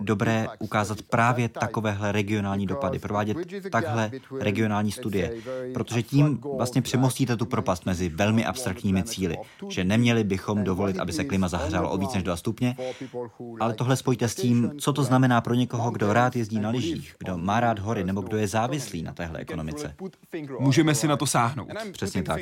dobré 0.00 0.46
ukázat 0.58 1.02
právě 1.02 1.48
takovéhle 1.48 2.12
regionální 2.12 2.66
dopady, 2.66 2.98
provádět 2.98 3.36
takhle 3.72 4.10
regionální 4.40 4.92
studie, 4.92 5.34
protože 5.74 6.02
tím 6.02 6.40
vlastně 6.56 6.82
přemostíte 6.82 7.36
tu 7.36 7.46
propast 7.46 7.86
mezi 7.86 8.08
velmi 8.08 8.44
abstraktními 8.44 9.02
cíly, 9.02 9.38
že 9.68 9.84
neměli 9.84 10.24
bychom 10.24 10.64
dovolit, 10.64 10.98
aby 10.98 11.12
se 11.12 11.24
klima 11.24 11.48
zahřálo 11.48 11.90
o 11.90 11.98
víc 11.98 12.14
než 12.14 12.22
2 12.22 12.36
stupně, 12.36 12.76
ale 13.60 13.74
tohle 13.74 13.96
spojte 13.96 14.28
s 14.28 14.34
tím, 14.34 14.72
co 14.78 14.92
to 14.92 15.04
znamená 15.04 15.40
pro 15.40 15.54
někoho, 15.54 15.90
kdo 15.90 16.12
rád 16.12 16.36
jezdí 16.36 16.60
na 16.60 16.70
lyžích, 16.70 17.14
kdo 17.18 17.38
má 17.38 17.60
rád 17.60 17.78
hory 17.78 18.04
nebo 18.04 18.20
kdo 18.20 18.36
je 18.36 18.48
závislý 18.48 19.02
na 19.02 19.12
téhle 19.12 19.38
ekonomice. 19.38 19.94
Můžeme 20.58 20.94
si 20.94 21.08
na 21.08 21.16
to 21.16 21.26
sáhnout. 21.26 21.68
Přesně 21.92 22.22
tak. 22.22 22.40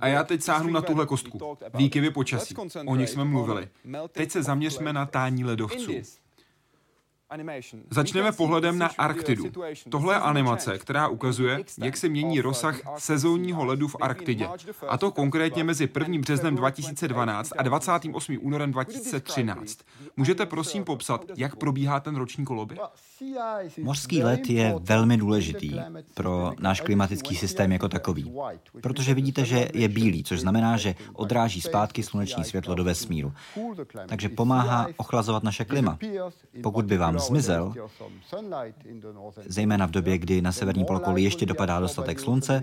A 0.00 0.06
já 0.06 0.24
teď 0.24 0.42
sáhnu 0.42 0.72
na 0.72 0.80
tuhle 0.80 1.06
kostku. 1.06 1.56
Výkyvy 1.74 2.10
počasí. 2.10 2.54
O 2.86 2.96
nich 2.96 3.08
jsme 3.08 3.24
mluvili. 3.24 3.68
Teď 4.12 4.30
se 4.30 4.42
zaměřme 4.42 4.92
na 4.92 5.06
tání 5.06 5.39
ledovců. 5.44 5.92
Začneme 7.90 8.32
pohledem 8.32 8.78
na 8.78 8.90
Arktidu. 8.98 9.44
Tohle 9.88 10.14
je 10.14 10.18
animace, 10.20 10.78
která 10.78 11.08
ukazuje, 11.08 11.64
jak 11.84 11.96
se 11.96 12.08
mění 12.08 12.40
rozsah 12.40 12.80
sezónního 12.98 13.64
ledu 13.64 13.88
v 13.88 13.96
Arktidě. 14.00 14.48
A 14.88 14.98
to 14.98 15.10
konkrétně 15.10 15.64
mezi 15.64 15.88
1. 15.98 16.18
březnem 16.20 16.56
2012 16.56 17.52
a 17.58 17.62
28. 17.62 18.38
únorem 18.40 18.72
2013. 18.72 19.78
Můžete 20.16 20.46
prosím 20.46 20.84
popsat, 20.84 21.24
jak 21.36 21.56
probíhá 21.56 22.00
ten 22.00 22.16
roční 22.16 22.44
koloběh? 22.44 22.80
Mořský 23.82 24.22
led 24.22 24.50
je 24.50 24.74
velmi 24.80 25.16
důležitý 25.16 25.80
pro 26.14 26.52
náš 26.60 26.80
klimatický 26.80 27.36
systém 27.36 27.72
jako 27.72 27.88
takový, 27.88 28.32
protože 28.82 29.14
vidíte, 29.14 29.44
že 29.44 29.68
je 29.74 29.88
bílý, 29.88 30.24
což 30.24 30.40
znamená, 30.40 30.76
že 30.76 30.94
odráží 31.12 31.60
zpátky 31.60 32.02
sluneční 32.02 32.44
světlo 32.44 32.74
do 32.74 32.84
vesmíru. 32.84 33.32
Takže 34.06 34.28
pomáhá 34.28 34.86
ochlazovat 34.96 35.42
naše 35.42 35.64
klima. 35.64 35.98
Pokud 36.62 36.84
by 36.84 36.98
vám 36.98 37.19
zmizel, 37.20 37.74
zejména 39.46 39.86
v 39.86 39.90
době, 39.90 40.18
kdy 40.18 40.42
na 40.42 40.52
severní 40.52 40.84
polokouli 40.84 41.22
ještě 41.22 41.46
dopadá 41.46 41.80
dostatek 41.80 42.20
slunce, 42.20 42.62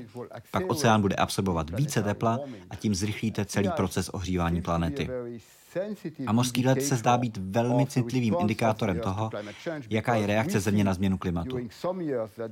pak 0.52 0.64
oceán 0.68 1.02
bude 1.02 1.16
absorbovat 1.16 1.70
více 1.70 2.04
tepla 2.04 2.40
a 2.70 2.76
tím 2.76 2.96
zrychlíte 2.96 3.46
celý 3.46 3.70
proces 3.70 4.10
ohřívání 4.10 4.62
planety. 4.62 5.10
A 6.28 6.32
mořský 6.32 6.66
led 6.66 6.82
se 6.82 6.96
zdá 6.96 7.18
být 7.18 7.38
velmi 7.38 7.86
citlivým 7.86 8.36
indikátorem 8.40 9.00
toho, 9.00 9.30
jaká 9.90 10.16
je 10.16 10.28
reakce 10.28 10.60
Země 10.60 10.84
na 10.84 10.94
změnu 10.94 11.18
klimatu. 11.18 11.58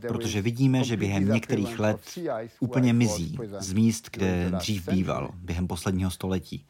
Protože 0.08 0.42
vidíme, 0.42 0.84
že 0.84 0.98
během 0.98 1.32
některých 1.34 1.80
let 1.80 2.20
úplně 2.60 2.94
mizí 2.94 3.38
z 3.60 3.74
míst, 3.74 4.10
kde 4.12 4.52
dřív 4.52 4.90
býval, 4.90 5.30
během 5.36 5.68
posledního 5.68 6.12
století. 6.12 6.66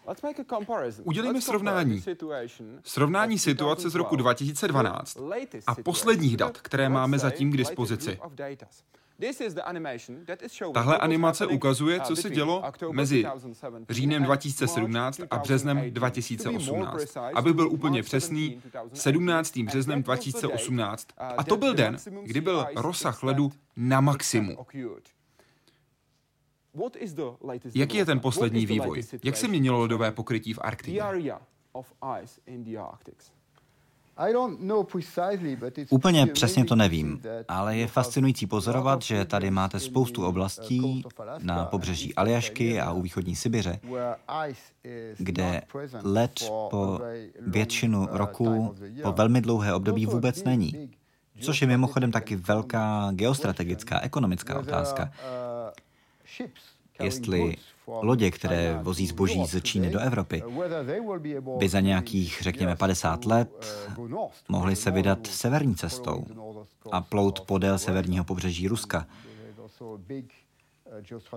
Udělejme 1.04 1.42
srovnání. 1.42 2.04
Srovnání 2.84 3.40
situace 3.40 3.90
z 3.90 3.96
roku 3.96 4.16
2012 4.16 5.18
a 5.68 5.76
posledních 5.76 6.38
dat, 6.38 6.58
které 6.58 6.90
máme 6.90 7.20
zatím 7.20 7.52
k 7.52 7.58
dispozici. 7.58 8.20
Tahle 10.74 10.98
animace 10.98 11.48
ukazuje, 11.48 12.00
co 12.02 12.16
se 12.16 12.30
dělo 12.30 12.64
mezi 12.92 13.26
říjnem 13.90 14.24
2017 14.24 15.22
a 15.32 15.38
březnem 15.38 15.82
2018. 15.92 17.18
Abych 17.36 17.54
byl 17.54 17.68
úplně 17.68 18.04
přesný, 18.04 18.62
17. 18.94 19.58
březnem 19.60 20.04
2018. 20.04 21.08
A 21.18 21.44
to 21.44 21.58
byl 21.58 21.74
den, 21.74 21.98
kdy 22.24 22.42
byl 22.42 22.66
rozsah 22.76 23.24
ledu 23.24 23.52
na 23.76 24.02
maximum. 24.02 24.58
Jaký 27.76 27.98
je 27.98 28.06
ten 28.06 28.20
poslední 28.20 28.66
vývoj? 28.66 29.04
Jak 29.24 29.38
se 29.38 29.48
měnilo 29.48 29.80
ledové 29.80 30.12
pokrytí 30.12 30.54
v 30.54 30.60
Arktidě? 30.62 31.02
Úplně 35.90 36.28
přesně 36.28 36.66
to 36.66 36.76
nevím, 36.76 37.22
ale 37.48 37.78
je 37.78 37.88
fascinující 37.88 38.48
pozorovat, 38.48 39.02
že 39.02 39.26
tady 39.26 39.52
máte 39.52 39.80
spoustu 39.80 40.26
oblastí 40.26 41.04
na 41.40 41.66
pobřeží 41.66 42.16
Aljašky 42.16 42.82
a 42.82 42.92
u 42.92 43.02
východní 43.02 43.36
Sibiře, 43.36 43.80
kde 45.18 45.62
led 46.04 46.52
po 46.70 47.00
většinu 47.48 48.08
roku, 48.12 48.76
po 49.04 49.12
velmi 49.12 49.42
dlouhé 49.42 49.74
období 49.74 50.06
vůbec 50.06 50.44
není. 50.44 50.92
Což 51.42 51.62
je 51.62 51.68
mimochodem 51.68 52.12
taky 52.12 52.36
velká 52.36 53.12
geostrategická, 53.12 54.00
ekonomická 54.00 54.60
otázka. 54.60 55.12
Jestli 57.02 57.58
lodě, 57.88 58.32
které 58.32 58.80
vozí 58.82 59.08
zboží 59.08 59.46
z 59.46 59.62
Číny 59.62 59.90
do 59.90 60.00
Evropy, 60.00 60.44
by 61.58 61.70
za 61.70 61.80
nějakých, 61.80 62.42
řekněme, 62.42 62.76
50 62.76 63.26
let 63.26 63.66
mohly 64.50 64.76
se 64.76 64.92
vydat 64.92 65.28
severní 65.28 65.76
cestou 65.76 66.26
a 66.92 67.02
plout 67.02 67.42
podél 67.42 67.78
severního 67.78 68.24
pobřeží 68.24 68.68
Ruska. 68.68 69.08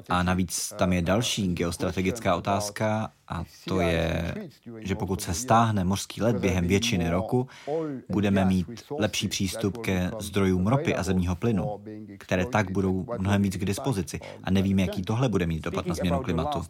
A 0.08 0.22
navíc 0.22 0.72
tam 0.78 0.92
je 0.92 1.02
další 1.02 1.54
geostrategická 1.54 2.36
otázka 2.36 3.12
a 3.28 3.44
to 3.64 3.80
je, 3.80 4.34
že 4.78 4.94
pokud 4.94 5.20
se 5.20 5.34
stáhne 5.34 5.84
mořský 5.84 6.22
led 6.22 6.36
během 6.36 6.66
většiny 6.66 7.10
roku, 7.10 7.48
budeme 8.08 8.44
mít 8.44 8.66
lepší 8.98 9.28
přístup 9.28 9.78
ke 9.78 10.10
zdrojům 10.18 10.66
ropy 10.66 10.94
a 10.94 11.02
zemního 11.02 11.36
plynu, 11.36 11.80
které 12.18 12.46
tak 12.46 12.70
budou 12.70 13.06
mnohem 13.18 13.42
víc 13.42 13.56
k 13.56 13.64
dispozici. 13.64 14.20
A 14.44 14.50
nevíme, 14.50 14.82
jaký 14.82 15.02
tohle 15.02 15.28
bude 15.28 15.46
mít 15.46 15.64
dopad 15.64 15.86
na 15.86 15.94
změnu 15.94 16.22
klimatu. 16.22 16.62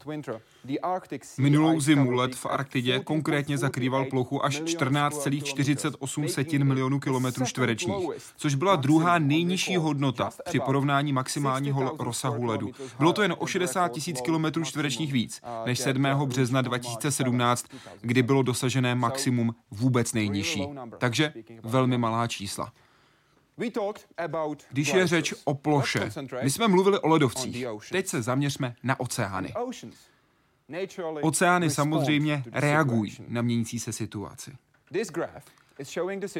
Minulou 1.38 1.80
zimu 1.80 2.10
led 2.10 2.34
v 2.34 2.46
Arktidě 2.46 3.00
konkrétně 3.00 3.58
zakrýval 3.58 4.04
plochu 4.04 4.44
až 4.44 4.60
14,48 4.60 6.64
milionů 6.64 7.00
kilometrů 7.00 7.46
čtverečních, 7.46 8.08
což 8.36 8.54
byla 8.54 8.76
druhá 8.76 9.18
nejnižší 9.18 9.76
hodnota 9.76 10.30
při 10.44 10.60
porovnání 10.60 11.12
maximálního 11.12 11.96
rozsahu 11.98 12.44
ledu. 12.44 12.67
Bylo 12.98 13.12
to 13.12 13.22
jen 13.22 13.34
o 13.38 13.46
60 13.46 13.88
tisíc 13.88 14.20
kilometrů 14.20 14.64
čtverečních 14.64 15.12
víc 15.12 15.40
než 15.66 15.78
7. 15.78 16.02
března 16.24 16.62
2017, 16.62 17.66
kdy 18.00 18.22
bylo 18.22 18.42
dosažené 18.42 18.94
maximum 18.94 19.54
vůbec 19.70 20.12
nejnižší. 20.12 20.68
Takže 20.98 21.32
velmi 21.62 21.98
malá 21.98 22.26
čísla. 22.26 22.72
Když 24.70 24.88
je 24.94 25.06
řeč 25.06 25.34
o 25.44 25.54
ploše, 25.54 26.10
my 26.42 26.50
jsme 26.50 26.68
mluvili 26.68 26.98
o 26.98 27.08
ledovcích. 27.08 27.66
Teď 27.90 28.06
se 28.06 28.22
zaměřme 28.22 28.74
na 28.82 29.00
oceány. 29.00 29.54
Oceány 31.20 31.70
samozřejmě 31.70 32.44
reagují 32.52 33.16
na 33.28 33.42
měnící 33.42 33.78
se 33.78 33.92
situaci. 33.92 34.52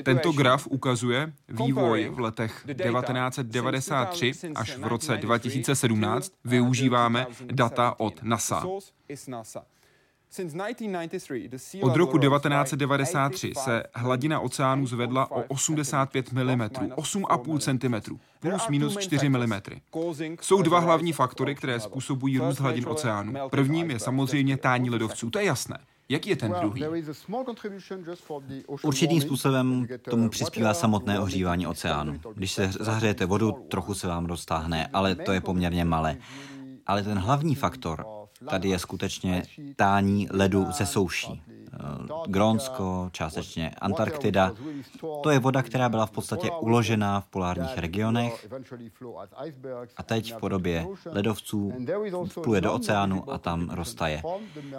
Tento 0.03 0.33
graf 0.33 0.67
ukazuje 0.67 1.33
vývoj 1.49 2.09
v 2.09 2.21
letech 2.21 2.67
1993 2.67 4.33
až 4.55 4.77
v 4.77 4.87
roce 4.87 5.17
2017. 5.17 6.33
Využíváme 6.45 7.27
data 7.47 7.95
od 7.99 8.23
NASA. 8.23 8.67
Od 11.83 11.97
roku 11.97 12.19
1993 12.19 13.53
se 13.65 13.83
hladina 13.95 14.41
oceánu 14.41 14.87
zvedla 14.87 15.31
o 15.31 15.43
85 15.43 16.33
mm, 16.33 16.61
8,5 16.61 17.59
cm, 17.59 18.19
plus 18.41 18.69
minus 18.69 18.97
4 18.97 19.29
mm. 19.29 19.53
Jsou 20.41 20.63
dva 20.63 20.79
hlavní 20.79 21.13
faktory, 21.13 21.55
které 21.55 21.81
způsobují 21.81 22.39
růst 22.39 22.61
hladin 22.61 22.85
oceánu. 22.89 23.49
Prvním 23.51 23.91
je 23.91 23.99
samozřejmě 23.99 24.57
tání 24.57 24.91
ledovců, 24.91 25.31
to 25.31 25.39
je 25.39 25.45
jasné. 25.45 25.79
Jaký 26.11 26.31
je 26.31 26.37
ten 26.37 26.53
druhý? 26.53 26.85
Určitým 28.83 29.21
způsobem 29.21 29.87
tomu 30.11 30.29
přispívá 30.29 30.75
samotné 30.75 31.21
ohřívání 31.21 31.67
oceánu. 31.67 32.21
Když 32.35 32.53
se 32.53 32.73
zahřejete 32.81 33.27
vodu, 33.27 33.53
trochu 33.53 33.95
se 33.95 34.07
vám 34.07 34.27
roztáhne, 34.27 34.87
ale 34.93 35.15
to 35.15 35.33
je 35.33 35.41
poměrně 35.41 35.85
malé. 35.85 36.17
Ale 36.87 37.03
ten 37.03 37.19
hlavní 37.19 37.55
faktor 37.55 38.07
tady 38.51 38.69
je 38.69 38.79
skutečně 38.79 39.43
tání 39.77 40.29
ledu 40.31 40.67
ze 40.73 40.87
souší. 40.87 41.43
Eh, 41.73 41.79
Grónsko, 42.27 43.09
částečně 43.13 43.71
Antarktida. 43.71 44.53
To 45.23 45.31
je 45.31 45.39
voda, 45.39 45.63
která 45.63 45.89
byla 45.89 46.07
v 46.07 46.11
podstatě 46.11 46.51
uložená 46.51 47.21
v 47.21 47.27
polárních 47.27 47.79
regionech 47.79 48.49
a 49.97 50.03
teď 50.03 50.35
v 50.35 50.37
podobě 50.37 50.87
ledovců 51.11 51.73
vpluje 52.29 52.61
do 52.61 52.73
oceánu 52.73 53.33
a 53.33 53.39
tam 53.39 53.71
roztaje. 53.71 54.23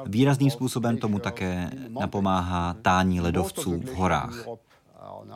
Výrazným 0.05 0.51
způsobem 0.51 0.97
tomu 0.97 1.19
také 1.19 1.71
napomáhá 1.89 2.75
tání 2.81 3.21
ledovců 3.21 3.81
v 3.81 3.93
horách. 3.93 4.45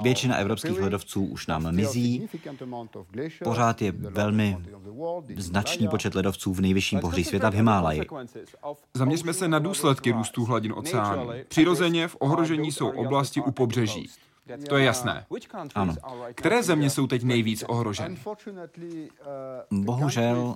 Většina 0.02 0.36
evropských 0.36 0.82
ledovců 0.82 1.26
už 1.26 1.48
nám 1.48 1.76
mizí. 1.76 2.30
Pořád 3.44 3.82
je 3.82 3.92
velmi 3.92 4.58
značný 5.38 5.88
počet 5.88 6.16
ledovců 6.16 6.54
v 6.54 6.62
nejvyšším 6.62 7.00
pohoří 7.00 7.24
světa 7.24 7.50
v 7.50 7.54
Himálaji. 7.54 8.02
Zaměřme 8.94 9.34
se 9.34 9.48
na 9.48 9.60
důsledky 9.60 10.12
růstu 10.12 10.46
hladin 10.46 10.74
oceánu. 10.76 11.30
Přirozeně 11.48 12.08
v 12.08 12.16
ohrožení 12.20 12.72
jsou 12.72 12.90
oblasti 12.90 13.42
u 13.42 13.52
pobřeží. 13.52 14.10
To 14.70 14.78
je 14.78 14.86
jasné. 14.86 15.26
Ano. 15.76 15.96
Které 16.36 16.64
země 16.64 16.90
jsou 16.90 17.08
teď 17.08 17.24
nejvíc 17.24 17.64
ohroženy? 17.68 18.18
Bohužel 19.72 20.56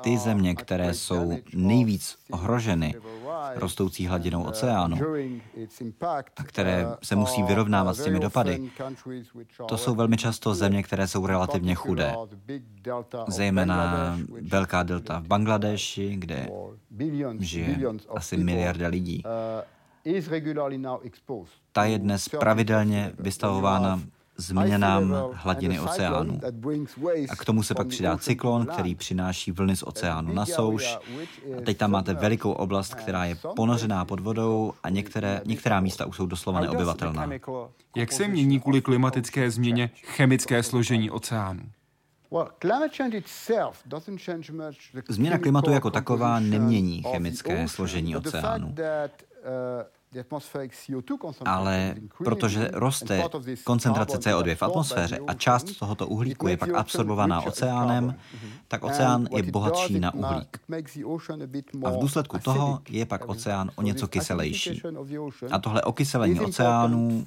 ty 0.00 0.18
země, 0.18 0.54
které 0.54 0.94
jsou 0.94 1.38
nejvíc 1.54 2.18
ohroženy 2.30 2.94
rostoucí 3.54 4.06
hladinou 4.06 4.42
oceánu 4.44 4.98
a 6.36 6.44
které 6.44 6.86
se 7.02 7.16
musí 7.16 7.42
vyrovnávat 7.42 7.96
s 7.96 8.04
těmi 8.04 8.20
dopady, 8.20 8.70
to 9.68 9.78
jsou 9.78 9.94
velmi 9.94 10.16
často 10.16 10.54
země, 10.54 10.82
které 10.82 11.06
jsou 11.08 11.26
relativně 11.26 11.74
chudé. 11.74 12.14
Zejména 13.28 14.18
velká 14.40 14.82
delta 14.82 15.20
v 15.20 15.26
Bangladeši, 15.26 16.16
kde 16.16 16.48
žije 17.40 17.78
asi 18.08 18.36
miliarda 18.36 18.88
lidí. 18.88 19.22
Ta 21.72 21.84
je 21.84 21.98
dnes 21.98 22.28
pravidelně 22.28 23.12
vystavována 23.18 24.00
změnám 24.36 25.14
hladiny 25.32 25.80
oceánu. 25.80 26.40
A 27.28 27.36
k 27.36 27.44
tomu 27.44 27.62
se 27.62 27.74
pak 27.74 27.86
přidá 27.86 28.18
cyklon, 28.18 28.66
který 28.66 28.94
přináší 28.94 29.52
vlny 29.52 29.76
z 29.76 29.82
oceánu 29.82 30.32
na 30.34 30.46
souš. 30.46 30.98
A 31.58 31.60
teď 31.64 31.76
tam 31.76 31.90
máte 31.90 32.14
velikou 32.14 32.52
oblast, 32.52 32.94
která 32.94 33.24
je 33.24 33.36
ponořená 33.56 34.04
pod 34.04 34.20
vodou 34.20 34.72
a 34.82 34.88
některé, 34.88 35.40
některá 35.44 35.80
místa 35.80 36.06
už 36.06 36.16
jsou 36.16 36.26
doslova 36.26 36.60
neobyvatelná. 36.60 37.28
Jak 37.96 38.12
se 38.12 38.28
mění 38.28 38.60
kvůli 38.60 38.80
klimatické 38.82 39.50
změně 39.50 39.90
chemické 40.04 40.62
složení 40.62 41.10
oceánu? 41.10 41.62
Změna 45.08 45.38
klimatu 45.38 45.70
jako 45.70 45.90
taková 45.90 46.40
nemění 46.40 47.02
chemické 47.02 47.68
složení 47.68 48.16
oceánu. 48.16 48.74
Ale 51.44 51.94
protože 52.24 52.70
roste 52.72 53.24
koncentrace 53.64 54.18
CO2 54.18 54.54
v 54.54 54.62
atmosféře 54.62 55.18
a 55.26 55.34
část 55.34 55.78
tohoto 55.78 56.06
uhlíku 56.06 56.48
je 56.48 56.56
pak 56.56 56.74
absorbovaná 56.74 57.40
oceánem, 57.40 58.14
tak 58.68 58.84
oceán 58.84 59.28
je 59.36 59.42
bohatší 59.42 60.00
na 60.00 60.14
uhlík. 60.14 60.60
A 61.84 61.90
v 61.90 61.98
důsledku 61.98 62.38
toho 62.38 62.80
je 62.88 63.06
pak 63.06 63.28
oceán 63.28 63.70
o 63.76 63.82
něco 63.82 64.08
kyselejší. 64.08 64.82
A 65.50 65.58
tohle 65.58 65.82
okyselení 65.82 66.40
oceánů 66.40 67.26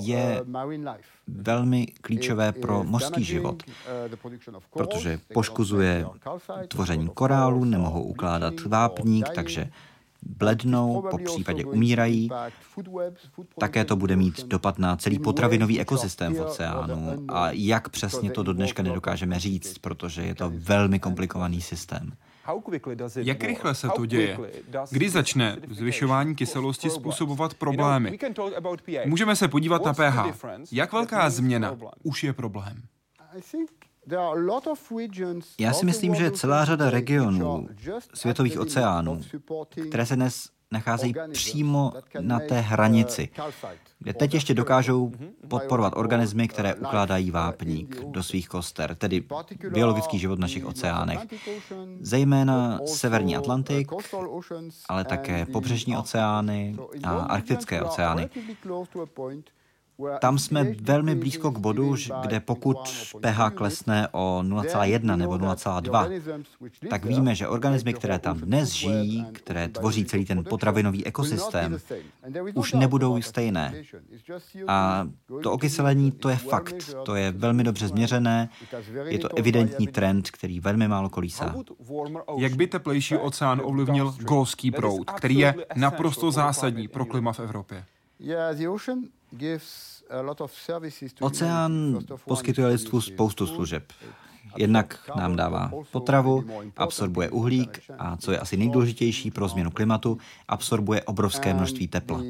je 0.00 0.44
velmi 1.28 1.86
klíčové 1.86 2.52
pro 2.52 2.84
mořský 2.84 3.24
život, 3.24 3.62
protože 4.70 5.20
poškozuje 5.34 6.06
tvoření 6.68 7.08
korálu, 7.08 7.64
nemohou 7.64 8.02
ukládat 8.02 8.54
vápník, 8.60 9.28
takže 9.34 9.70
blednou, 10.28 11.06
po 11.10 11.18
případě 11.18 11.64
umírají. 11.64 12.30
Také 13.58 13.84
to 13.84 13.96
bude 13.96 14.16
mít 14.16 14.44
dopad 14.46 14.78
na 14.78 14.96
celý 14.96 15.18
potravinový 15.18 15.80
ekosystém 15.80 16.34
v 16.34 16.40
oceánu. 16.40 17.24
A 17.28 17.50
jak 17.50 17.88
přesně 17.88 18.30
to 18.30 18.42
do 18.42 18.52
dneška 18.52 18.82
nedokážeme 18.82 19.40
říct, 19.40 19.78
protože 19.78 20.22
je 20.22 20.34
to 20.34 20.52
velmi 20.54 20.98
komplikovaný 20.98 21.60
systém. 21.60 22.12
Jak 23.16 23.44
rychle 23.44 23.74
se 23.74 23.88
to 23.96 24.06
děje? 24.06 24.38
Kdy 24.90 25.10
začne 25.10 25.56
zvyšování 25.70 26.34
kyselosti 26.34 26.90
způsobovat 26.90 27.54
problémy? 27.54 28.18
Můžeme 29.06 29.36
se 29.36 29.48
podívat 29.48 29.84
na 29.84 29.94
pH. 29.94 30.46
Jak 30.72 30.92
velká 30.92 31.30
změna 31.30 31.76
už 32.02 32.24
je 32.24 32.32
problém? 32.32 32.82
Já 35.58 35.72
si 35.72 35.86
myslím, 35.86 36.14
že 36.14 36.30
celá 36.30 36.64
řada 36.64 36.90
regionů 36.90 37.68
světových 38.14 38.60
oceánů, 38.60 39.20
které 39.88 40.06
se 40.06 40.16
dnes 40.16 40.48
nacházejí 40.72 41.14
přímo 41.32 41.92
na 42.20 42.40
té 42.40 42.60
hranici, 42.60 43.28
kde 43.98 44.14
teď 44.14 44.34
ještě 44.34 44.54
dokážou 44.54 45.12
podporovat 45.48 45.92
organismy, 45.96 46.48
které 46.48 46.74
ukládají 46.74 47.30
vápník 47.30 48.00
do 48.04 48.22
svých 48.22 48.48
koster, 48.48 48.94
tedy 48.94 49.24
biologický 49.70 50.18
život 50.18 50.36
v 50.36 50.40
našich 50.40 50.66
oceánech. 50.66 51.18
Zejména 52.00 52.78
severní 52.86 53.36
Atlantik, 53.36 53.88
ale 54.88 55.04
také 55.04 55.46
pobřežní 55.46 55.96
oceány 55.96 56.76
a 57.02 57.10
arktické 57.10 57.82
oceány. 57.82 58.28
Tam 60.20 60.38
jsme 60.38 60.64
velmi 60.80 61.14
blízko 61.14 61.50
k 61.50 61.58
bodu, 61.58 61.94
kde 62.20 62.40
pokud 62.40 62.76
pH 63.20 63.50
klesne 63.54 64.08
o 64.12 64.42
0,1 64.42 65.16
nebo 65.16 65.34
0,2, 65.34 66.42
tak 66.90 67.04
víme, 67.04 67.34
že 67.34 67.48
organismy, 67.48 67.94
které 67.94 68.18
tam 68.18 68.38
dnes 68.38 68.72
žijí, 68.72 69.26
které 69.32 69.68
tvoří 69.68 70.04
celý 70.04 70.24
ten 70.24 70.44
potravinový 70.44 71.06
ekosystém, 71.06 71.78
už 72.54 72.72
nebudou 72.72 73.22
stejné. 73.22 73.82
A 74.68 75.08
to 75.42 75.52
okyselení, 75.52 76.12
to 76.12 76.28
je 76.28 76.36
fakt, 76.36 76.94
to 77.04 77.14
je 77.14 77.32
velmi 77.32 77.64
dobře 77.64 77.88
změřené, 77.88 78.48
je 79.04 79.18
to 79.18 79.36
evidentní 79.36 79.86
trend, 79.86 80.30
který 80.30 80.60
velmi 80.60 80.88
málo 80.88 81.08
kolísá. 81.08 81.54
Jak 82.38 82.56
by 82.56 82.66
teplejší 82.66 83.16
oceán 83.16 83.60
ovlivnil 83.64 84.14
golský 84.20 84.70
proud, 84.70 85.10
který 85.10 85.38
je 85.38 85.54
naprosto 85.76 86.30
zásadní 86.30 86.88
pro 86.88 87.04
klima 87.04 87.32
v 87.32 87.40
Evropě? 87.40 87.84
Oceán 91.20 91.98
poskytuje 92.24 92.66
lidstvu 92.66 93.00
spoustu 93.00 93.46
služeb. 93.46 93.92
Jednak 94.58 95.10
nám 95.16 95.36
dává 95.36 95.70
potravu, 95.92 96.44
absorbuje 96.76 97.30
uhlík 97.30 97.80
a 97.98 98.16
co 98.16 98.32
je 98.32 98.38
asi 98.38 98.56
nejdůležitější 98.56 99.30
pro 99.30 99.48
změnu 99.48 99.70
klimatu, 99.70 100.18
absorbuje 100.48 101.02
obrovské 101.02 101.54
množství 101.54 101.88
tepla. 101.88 102.20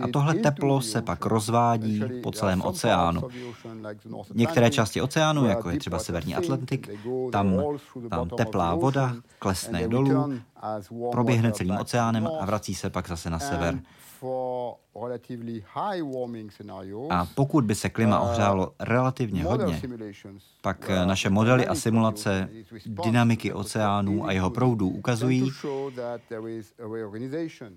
A 0.00 0.08
tohle 0.12 0.34
teplo 0.34 0.80
se 0.80 1.02
pak 1.02 1.26
rozvádí 1.26 2.02
po 2.22 2.32
celém 2.32 2.62
oceánu. 2.62 3.22
Některé 4.34 4.70
části 4.70 5.00
oceánu, 5.00 5.46
jako 5.46 5.70
je 5.70 5.78
třeba 5.78 5.98
Severní 5.98 6.34
Atlantik, 6.34 6.90
tam, 7.32 7.62
tam 8.10 8.28
teplá 8.28 8.74
voda 8.74 9.16
klesne 9.38 9.88
dolů, 9.88 10.34
proběhne 11.10 11.52
celým 11.52 11.76
oceánem 11.80 12.28
a 12.40 12.44
vrací 12.44 12.74
se 12.74 12.90
pak 12.90 13.08
zase 13.08 13.30
na 13.30 13.38
sever. 13.38 13.80
A 17.10 17.26
pokud 17.34 17.64
by 17.64 17.74
se 17.74 17.88
klima 17.88 18.20
uh, 18.20 18.28
ohřálo 18.28 18.72
relativně 18.80 19.44
hodně, 19.44 19.82
pak 20.62 20.90
naše 21.04 21.30
modely 21.30 21.66
a 21.66 21.74
simulace 21.74 22.48
dynamiky 22.86 23.52
oceánů 23.52 24.26
a 24.26 24.32
jeho 24.32 24.50
proudů 24.50 24.88
ukazují, 24.88 25.50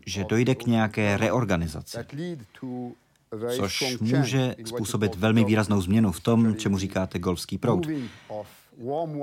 že 0.06 0.24
dojde 0.24 0.56
k 0.56 0.66
nějaké 0.66 1.18
reorganizaci, 1.18 1.98
což 3.56 3.98
může 4.00 4.56
způsobit 4.66 5.16
velmi 5.16 5.44
výraznou 5.44 5.82
změnu 5.82 6.12
v 6.12 6.20
tom, 6.20 6.56
čemu 6.56 6.78
říkáte 6.78 7.20
golfský 7.20 7.58
proud. 7.58 7.88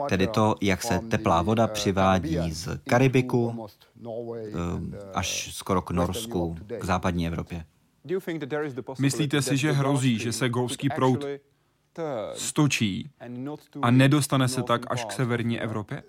Tedy 0.08 0.26
to, 0.26 0.54
jak 0.60 0.82
se 0.82 0.98
teplá 0.98 1.42
voda 1.42 1.66
přivádí 1.66 2.52
z 2.52 2.68
Karibiku 2.88 3.66
eh, 4.36 4.50
až 5.14 5.54
skoro 5.54 5.82
k 5.82 5.90
Norsku, 5.90 6.56
k 6.80 6.84
západní 6.84 7.26
Evropě. 7.26 7.64
Myslíte 8.98 9.42
si, 9.42 9.56
že 9.56 9.72
hrozí, 9.72 10.18
že 10.18 10.32
se 10.32 10.48
golfský 10.48 10.88
proud 10.88 11.24
stočí 12.34 13.10
a 13.82 13.90
nedostane 13.90 14.48
se 14.48 14.62
tak 14.62 14.82
až 14.90 15.04
k 15.04 15.12
severní 15.12 15.60
Evropě? 15.60 16.02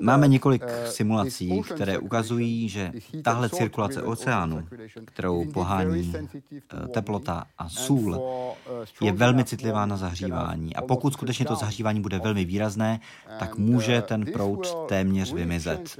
Máme 0.00 0.28
několik 0.28 0.62
uh, 0.62 0.70
simulací, 0.84 1.62
které 1.74 1.98
ukazují, 1.98 2.68
že 2.68 2.92
tahle 3.22 3.50
cirkulace 3.50 4.02
oceánu, 4.02 4.66
kterou 5.04 5.44
pohání 5.52 6.12
eh, 6.16 6.88
teplota 6.88 7.44
a 7.58 7.68
sůl, 7.68 8.14
uh, 8.16 8.84
je 9.00 9.12
velmi 9.12 9.44
citlivá 9.44 9.86
na 9.86 9.96
zahřívání. 9.96 10.76
A 10.76 10.82
pokud 10.82 11.12
skutečně 11.12 11.44
to 11.44 11.54
zahřívání 11.54 12.00
bude 12.00 12.18
velmi 12.18 12.44
výrazné, 12.44 13.00
tak 13.38 13.58
může 13.58 13.98
uh, 13.98 14.00
ten 14.00 14.24
proud 14.32 14.88
téměř 14.88 15.32
vymizet. 15.32 15.98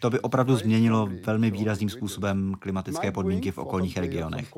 To 0.00 0.10
by 0.10 0.20
opravdu 0.20 0.56
změnilo 0.56 1.08
velmi 1.26 1.50
výrazným 1.50 1.90
způsobem 1.90 2.54
klimatické 2.58 3.12
podmínky 3.12 3.50
v 3.50 3.58
okolních 3.58 3.96
regionech. 3.96 4.52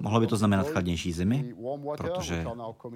Mohlo 0.00 0.20
by 0.20 0.26
to 0.26 0.36
znamenat 0.36 0.66
chladnější 0.66 1.12
zimy, 1.12 1.54
protože 1.96 2.44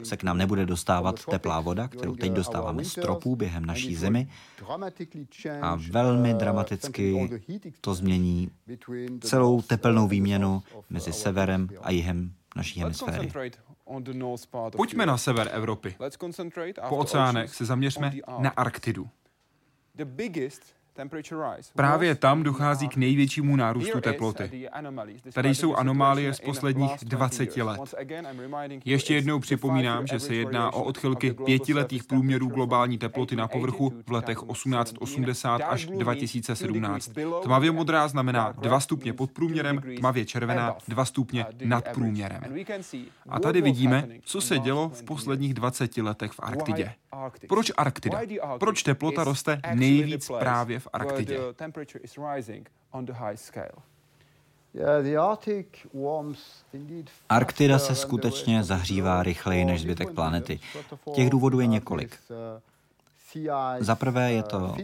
se 0.03 0.17
k 0.17 0.23
nám 0.23 0.39
nebude 0.39 0.67
dostávat 0.67 1.25
teplá 1.31 1.61
voda, 1.61 1.89
kterou 1.89 2.17
teď 2.17 2.33
dostáváme 2.33 2.85
z 2.85 2.95
tropů 2.95 3.37
během 3.61 3.67
naší 3.67 3.97
zemi 3.97 4.29
a 5.63 5.79
velmi 5.91 6.35
dramaticky 6.35 7.31
to 7.81 7.95
změní 7.95 8.51
celou 9.21 9.63
tepelnou 9.63 10.09
výměnu 10.09 10.63
mezi 10.91 11.13
severem 11.13 11.69
a 11.83 11.91
jihem 11.91 12.33
naší 12.57 12.81
hemisféry. 12.81 13.33
Pojďme 14.77 15.07
na 15.07 15.19
sever 15.19 15.51
Evropy. 15.53 15.97
Po 16.89 16.97
oceánech 16.97 17.55
se 17.55 17.65
zaměřme 17.65 18.13
na 18.39 18.51
Arktidu. 18.51 19.09
Právě 21.77 22.15
tam 22.15 22.43
dochází 22.43 22.89
k 22.89 22.97
největšímu 22.97 23.57
nárůstu 23.57 24.01
teploty. 24.01 24.69
Tady 25.33 25.55
jsou 25.55 25.75
anomálie 25.75 26.35
z 26.35 26.41
posledních 26.41 26.93
20 27.03 27.57
let. 27.57 27.81
Ještě 28.85 29.15
jednou 29.15 29.39
připomínám, 29.39 30.07
že 30.07 30.21
se 30.21 30.35
jedná 30.35 30.73
o 30.73 30.83
odchylky 30.83 31.33
pětiletých 31.33 32.05
průměrů 32.05 32.49
globální 32.49 32.99
teploty 32.99 33.37
na 33.37 33.49
povrchu 33.49 33.93
v 34.07 34.13
letech 34.13 34.39
1880 34.53 35.57
až 35.57 35.87
2017. 35.87 37.11
Tmavě 37.43 37.71
modrá 37.71 38.09
znamená 38.09 38.53
2 38.53 38.81
stupně 38.81 39.13
pod 39.13 39.31
průměrem, 39.31 39.83
tmavě 39.99 40.25
červená 40.25 40.77
2 40.89 41.05
stupně 41.05 41.47
nad 41.65 41.89
průměrem. 41.89 42.43
A 43.29 43.41
tady 43.41 43.63
vidíme, 43.63 44.09
co 44.23 44.41
se 44.41 44.59
dělo 44.59 44.89
v 44.89 45.03
posledních 45.03 45.55
20 45.55 45.97
letech 45.97 46.33
v 46.33 46.41
Arktidě. 46.43 46.93
Proč 47.49 47.73
Arktida? 47.77 48.21
Proč 48.61 48.83
teplota 48.83 49.25
roste 49.25 49.61
nejvíc 49.75 50.31
právě 50.39 50.81
v 50.81 50.89
Arktidě? 50.93 51.39
Arktida 57.29 57.79
se 57.79 57.95
skutečně 57.95 58.65
zahřívá 58.65 59.23
rychleji 59.23 59.65
než 59.65 59.81
zbytek 59.81 60.11
planety. 60.11 60.61
Těch 61.15 61.31
důvodů 61.31 61.61
je 61.61 61.67
několik. 61.67 62.19
Za 63.79 63.95
prvé 63.95 64.33
je 64.33 64.43
to 64.43 64.75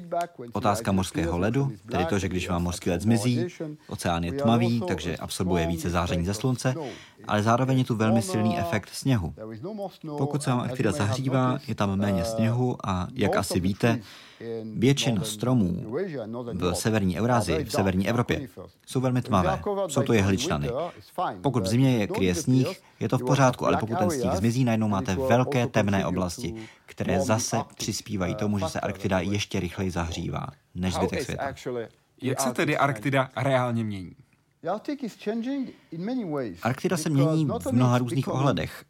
otázka 0.53 0.93
mořského 0.93 1.39
ledu, 1.39 1.73
tedy 1.91 2.05
to, 2.05 2.19
že 2.19 2.29
když 2.29 2.49
vám 2.49 2.63
mořský 2.63 2.91
led 2.91 3.01
zmizí, 3.01 3.47
oceán 3.89 4.25
je 4.25 4.33
tmavý, 4.33 4.81
takže 4.89 5.17
absorbuje 5.17 5.67
více 5.67 5.91
záření 5.91 6.25
ze 6.25 6.35
slunce, 6.35 6.75
ale 7.29 7.43
zároveň 7.43 7.79
je 7.79 7.85
tu 7.85 7.97
velmi 7.97 8.23
silný 8.23 8.59
efekt 8.59 8.91
sněhu. 8.93 9.35
Pokud 10.19 10.43
se 10.43 10.51
vám 10.51 10.61
Arktida 10.61 10.93
zahřívá, 10.93 11.59
je 11.69 11.75
tam 11.75 11.97
méně 11.97 12.25
sněhu 12.25 12.77
a, 12.85 13.09
jak 13.15 13.37
asi 13.37 13.61
víte, 13.61 14.01
Většina 14.75 15.25
stromů 15.25 15.97
v 16.53 16.75
severní 16.75 17.21
Eurázii, 17.21 17.65
v 17.65 17.73
severní 17.73 18.09
Evropě, 18.09 18.49
jsou 18.87 19.01
velmi 19.01 19.23
tmavé. 19.23 19.61
Jsou 19.87 20.03
to 20.03 20.13
jehličnany. 20.13 20.71
Pokud 21.41 21.63
v 21.63 21.67
zimě 21.67 21.99
je 21.99 22.07
kryje 22.07 22.35
sníh, 22.35 22.83
je 23.01 23.09
to 23.09 23.19
v 23.19 23.25
pořádku, 23.25 23.67
ale 23.67 23.77
pokud 23.77 23.99
ten 23.99 24.11
sníh 24.11 24.33
zmizí, 24.33 24.65
najednou 24.65 24.89
máte 24.89 25.15
velké 25.15 25.67
temné 25.67 26.07
oblasti, 26.07 26.55
které 26.87 27.21
zase 27.21 27.57
přispívají 27.75 28.35
tomu, 28.35 28.59
že 28.59 28.69
se 28.69 28.81
Arktida 28.81 29.21
ještě 29.21 29.61
rychleji 29.61 29.91
zahřívá 29.91 30.47
než 30.75 30.95
zbytek 30.95 31.23
světa. 31.23 31.55
Jak 32.23 32.41
se 32.41 32.53
tedy 32.53 32.77
Arktida 32.77 33.31
reálně 33.37 33.85
mění? 33.85 34.17
Arktida 36.63 36.97
se 36.97 37.11
mění 37.11 37.47
v 37.47 37.73
mnoha 37.73 37.99
různých 37.99 38.29
ohledech. 38.29 38.85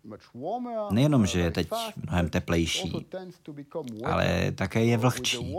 Nejenom, 0.91 1.27
že 1.27 1.41
je 1.41 1.51
teď 1.51 1.69
mnohem 2.03 2.29
teplejší, 2.29 3.07
ale 4.05 4.53
také 4.53 4.85
je 4.85 4.97
vlhčí. 4.97 5.57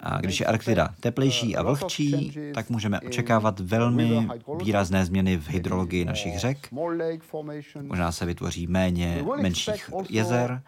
A 0.00 0.20
když 0.20 0.40
je 0.40 0.46
Arktida 0.46 0.94
teplejší 1.00 1.56
a 1.56 1.62
vlhčí, 1.62 2.32
tak 2.54 2.70
můžeme 2.70 3.00
očekávat 3.00 3.60
velmi 3.60 4.28
výrazné 4.62 5.04
změny 5.04 5.36
v 5.36 5.48
hydrologii 5.48 6.04
našich 6.04 6.38
řek. 6.38 6.68
Možná 7.82 8.12
se 8.12 8.26
vytvoří 8.26 8.66
méně 8.66 9.24
menších 9.42 9.90
jezer, 10.10 10.62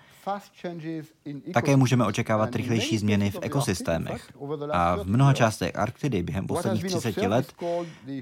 také 1.52 1.76
můžeme 1.76 2.06
očekávat 2.06 2.56
rychlejší 2.56 2.98
změny 2.98 3.30
v 3.30 3.38
ekosystémech. 3.42 4.32
A 4.72 4.96
v 4.96 5.04
mnoha 5.06 5.32
částech 5.32 5.76
Arktidy 5.76 6.22
během 6.22 6.46
posledních 6.46 6.84
30 6.84 7.16
let 7.16 7.52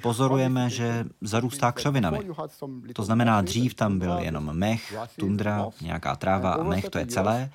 pozorujeme, 0.02 0.70
že 0.70 1.04
zarůstá 1.20 1.72
křovinami. 1.72 2.18
To 2.94 3.02
znamená, 3.02 3.40
dřív 3.40 3.74
tam 3.74 3.98
byl 3.98 4.18
jenom 4.18 4.52
mech, 4.52 4.94
tundra, 5.16 5.66
nějaká 5.80 6.16
tráva 6.16 6.52
a 6.52 6.62
mech, 6.62 6.88
to 6.88 6.98
je 6.98 7.06
celé. 7.06 7.50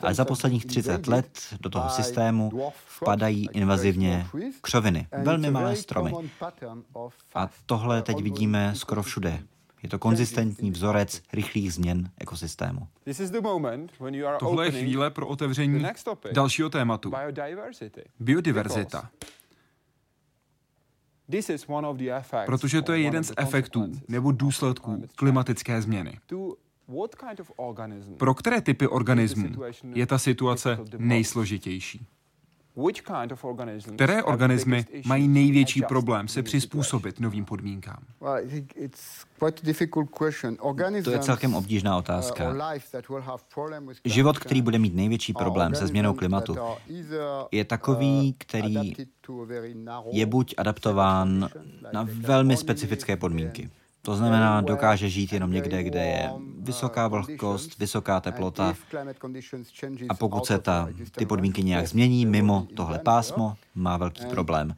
Ale 0.00 0.14
za 0.14 0.24
posledních 0.24 0.66
30 0.66 1.06
let 1.06 1.38
do 1.60 1.70
toho 1.70 1.88
systému 1.88 2.72
vpadají 2.86 3.48
invazivně 3.52 4.26
křoviny, 4.60 5.06
velmi 5.22 5.50
malé 5.50 5.76
stromy. 5.76 6.12
A 7.34 7.48
tohle 7.66 8.02
teď 8.02 8.22
vidíme 8.22 8.72
skoro 8.74 9.02
všude. 9.02 9.42
Je 9.82 9.88
to 9.88 9.98
konzistentní 9.98 10.70
vzorec 10.70 11.22
rychlých 11.32 11.72
změn 11.72 12.10
ekosystému. 12.18 12.88
Tohle 14.38 14.66
je 14.66 14.70
chvíle 14.70 15.10
pro 15.10 15.26
otevření 15.26 15.84
dalšího 16.32 16.70
tématu. 16.70 17.12
Biodiverzita. 18.20 19.10
Protože 22.46 22.82
to 22.82 22.92
je 22.92 23.00
jeden 23.00 23.24
z 23.24 23.32
efektů 23.36 23.92
nebo 24.08 24.32
důsledků 24.32 25.06
klimatické 25.14 25.82
změny. 25.82 26.18
Pro 28.16 28.34
které 28.34 28.60
typy 28.60 28.88
organismů 28.88 29.48
je 29.94 30.06
ta 30.06 30.18
situace 30.18 30.78
nejsložitější? 30.98 32.06
Které 33.94 34.22
organismy 34.22 34.86
mají 35.06 35.28
největší 35.28 35.82
problém 35.82 36.28
se 36.28 36.42
přizpůsobit 36.42 37.20
novým 37.20 37.44
podmínkám? 37.44 38.04
To 41.04 41.10
je 41.10 41.18
celkem 41.18 41.54
obtížná 41.54 41.96
otázka. 41.98 42.54
Život, 44.04 44.38
který 44.38 44.62
bude 44.62 44.78
mít 44.78 44.94
největší 44.94 45.32
problém 45.32 45.74
se 45.74 45.86
změnou 45.86 46.14
klimatu, 46.14 46.56
je 47.52 47.64
takový, 47.64 48.34
který 48.38 48.92
je 50.10 50.26
buď 50.26 50.54
adaptován 50.58 51.48
na 51.92 52.08
velmi 52.10 52.56
specifické 52.56 53.16
podmínky. 53.16 53.70
To 54.02 54.16
znamená, 54.16 54.60
dokáže 54.60 55.08
žít 55.08 55.32
jenom 55.32 55.52
někde, 55.52 55.82
kde 55.82 56.04
je 56.04 56.30
vysoká 56.58 57.08
vlhkost, 57.08 57.78
vysoká 57.78 58.20
teplota 58.20 58.74
a 60.08 60.14
pokud 60.14 60.46
se 60.46 60.58
ta, 60.58 60.88
ty 61.16 61.26
podmínky 61.26 61.62
nějak 61.62 61.86
změní 61.86 62.26
mimo 62.26 62.66
tohle 62.76 62.98
pásmo, 62.98 63.56
má 63.74 63.96
velký 63.96 64.26
problém. 64.26 64.76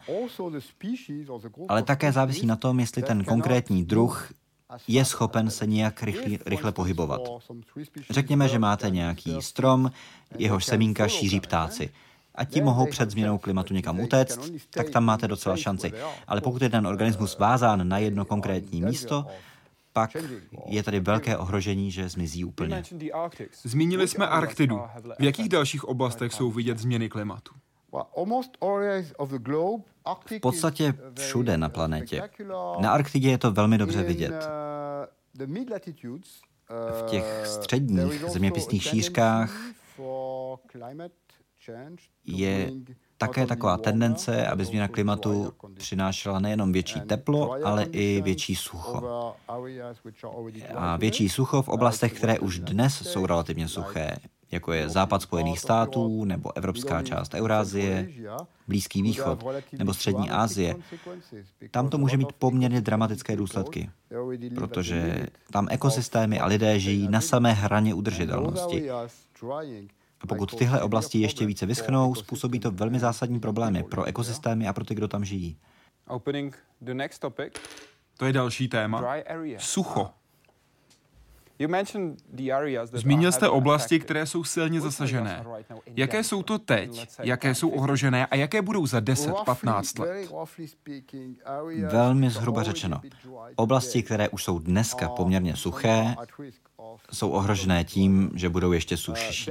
Ale 1.69 1.83
také 1.83 2.13
závisí 2.13 2.47
na 2.47 2.57
tom, 2.57 2.81
jestli 2.81 3.03
ten 3.03 3.25
konkrétní 3.25 3.85
druh 3.85 4.33
je 4.89 5.05
schopen 5.05 5.51
se 5.51 5.67
nějak 5.67 6.03
rychle, 6.03 6.39
rychle 6.47 6.73
pohybovat. 6.73 7.21
Řekněme, 8.11 8.49
že 8.49 8.59
máte 8.59 8.91
nějaký 8.91 9.37
strom, 9.41 9.91
jehož 10.39 10.65
semínka 10.65 11.09
šíří 11.09 11.41
ptáci 11.41 11.91
a 12.35 12.45
ti 12.45 12.61
mohou 12.61 12.87
před 12.87 13.11
změnou 13.11 13.38
klimatu 13.38 13.75
někam 13.75 14.01
utéct, 14.01 14.53
tak 14.71 14.90
tam 14.90 15.05
máte 15.05 15.29
docela 15.29 15.57
šanci. 15.57 15.92
Ale 16.27 16.40
pokud 16.40 16.62
je 16.62 16.71
ten 16.71 16.87
organismus 16.87 17.38
vázán 17.38 17.88
na 17.88 17.99
jedno 17.99 18.25
konkrétní 18.25 18.83
místo, 18.83 19.27
pak 19.92 20.16
je 20.66 20.83
tady 20.83 21.01
velké 21.01 21.37
ohrožení, 21.37 21.90
že 21.90 22.09
zmizí 22.09 22.45
úplně. 22.45 22.83
Zmínili 23.62 24.09
jsme 24.09 24.29
Arktidu. 24.29 24.81
V 25.18 25.23
jakých 25.23 25.49
dalších 25.49 25.85
oblastech 25.85 26.33
jsou 26.33 26.51
vidět 26.51 26.79
změny 26.79 27.09
klimatu? 27.09 27.55
V 30.27 30.40
podstatě 30.40 30.95
všude 31.18 31.59
na 31.59 31.68
planetě. 31.68 32.23
Na 32.79 32.92
Arktidě 32.92 33.31
je 33.31 33.38
to 33.38 33.53
velmi 33.53 33.79
dobře 33.79 34.03
vidět. 34.03 34.49
V 36.68 37.03
těch 37.11 37.47
středních 37.47 38.25
zeměpisných 38.29 38.83
šířkách 38.83 39.57
je 42.25 42.72
také 43.18 43.46
taková 43.46 43.77
tendence, 43.77 44.46
aby 44.46 44.64
změna 44.64 44.88
klimatu 44.88 45.53
přinášela 45.75 46.38
nejenom 46.38 46.72
větší 46.72 47.01
teplo, 47.01 47.53
ale 47.64 47.85
i 47.85 48.22
větší 48.22 48.57
sucho. 48.57 49.35
A 50.75 50.96
větší 50.96 51.29
sucho 51.29 51.62
v 51.62 51.68
oblastech, 51.68 52.12
které 52.12 52.38
už 52.38 52.59
dnes 52.59 52.94
jsou 52.94 53.27
relativně 53.27 53.68
suché, 53.68 54.16
jako 54.51 54.72
je 54.72 54.88
západ 54.88 55.22
Spojených 55.22 55.59
států 55.59 56.25
nebo 56.25 56.57
evropská 56.57 57.03
část 57.03 57.35
Eurázie, 57.35 58.09
Blízký 58.68 59.03
východ 59.03 59.44
nebo 59.72 59.94
Střední 59.94 60.31
Asie, 60.31 60.77
tam 61.70 61.88
to 61.88 61.98
může 61.98 62.16
mít 62.16 62.33
poměrně 62.33 62.81
dramatické 62.81 63.37
důsledky, 63.37 63.90
protože 64.55 65.27
tam 65.51 65.68
ekosystémy 65.70 66.40
a 66.40 66.46
lidé 66.46 66.79
žijí 66.79 67.09
na 67.09 67.20
samé 67.20 67.53
hraně 67.53 67.94
udržitelnosti. 67.94 68.90
A 70.23 70.27
pokud 70.27 70.59
tyhle 70.59 70.83
oblasti 70.83 71.19
ještě 71.19 71.47
více 71.47 71.67
vyschnou, 71.67 72.15
způsobí 72.15 72.61
to 72.61 72.71
velmi 72.71 72.99
zásadní 72.99 73.41
problémy 73.41 73.83
pro 73.83 74.05
ekosystémy 74.05 74.69
a 74.69 74.73
pro 74.73 74.85
ty, 74.85 74.95
kdo 74.95 75.09
tam 75.09 75.25
žijí. 75.25 75.57
To 78.17 78.25
je 78.25 78.33
další 78.33 78.69
téma. 78.69 79.15
Sucho. 79.59 80.11
Zmínil 82.93 83.33
jste 83.33 83.49
oblasti, 83.49 84.01
které 84.01 84.27
jsou 84.27 84.45
silně 84.45 84.81
zasažené. 84.81 85.45
Jaké 85.87 86.25
jsou 86.25 86.43
to 86.43 86.59
teď, 86.59 87.09
jaké 87.23 87.55
jsou 87.55 87.69
ohrožené 87.69 88.27
a 88.27 88.37
jaké 88.37 88.63
budou 88.63 88.87
za 88.87 89.01
10-15 89.01 90.01
let? 90.01 90.33
Velmi 91.93 92.31
zhruba 92.31 92.63
řečeno. 92.63 93.01
Oblasti, 93.57 94.03
které 94.03 94.29
už 94.29 94.45
jsou 94.45 94.59
dneska 94.59 95.09
poměrně 95.09 95.57
suché, 95.57 96.15
jsou 97.13 97.31
ohrožené 97.31 97.85
tím, 97.85 98.31
že 98.35 98.49
budou 98.49 98.73
ještě 98.73 98.97
sušší. 98.97 99.51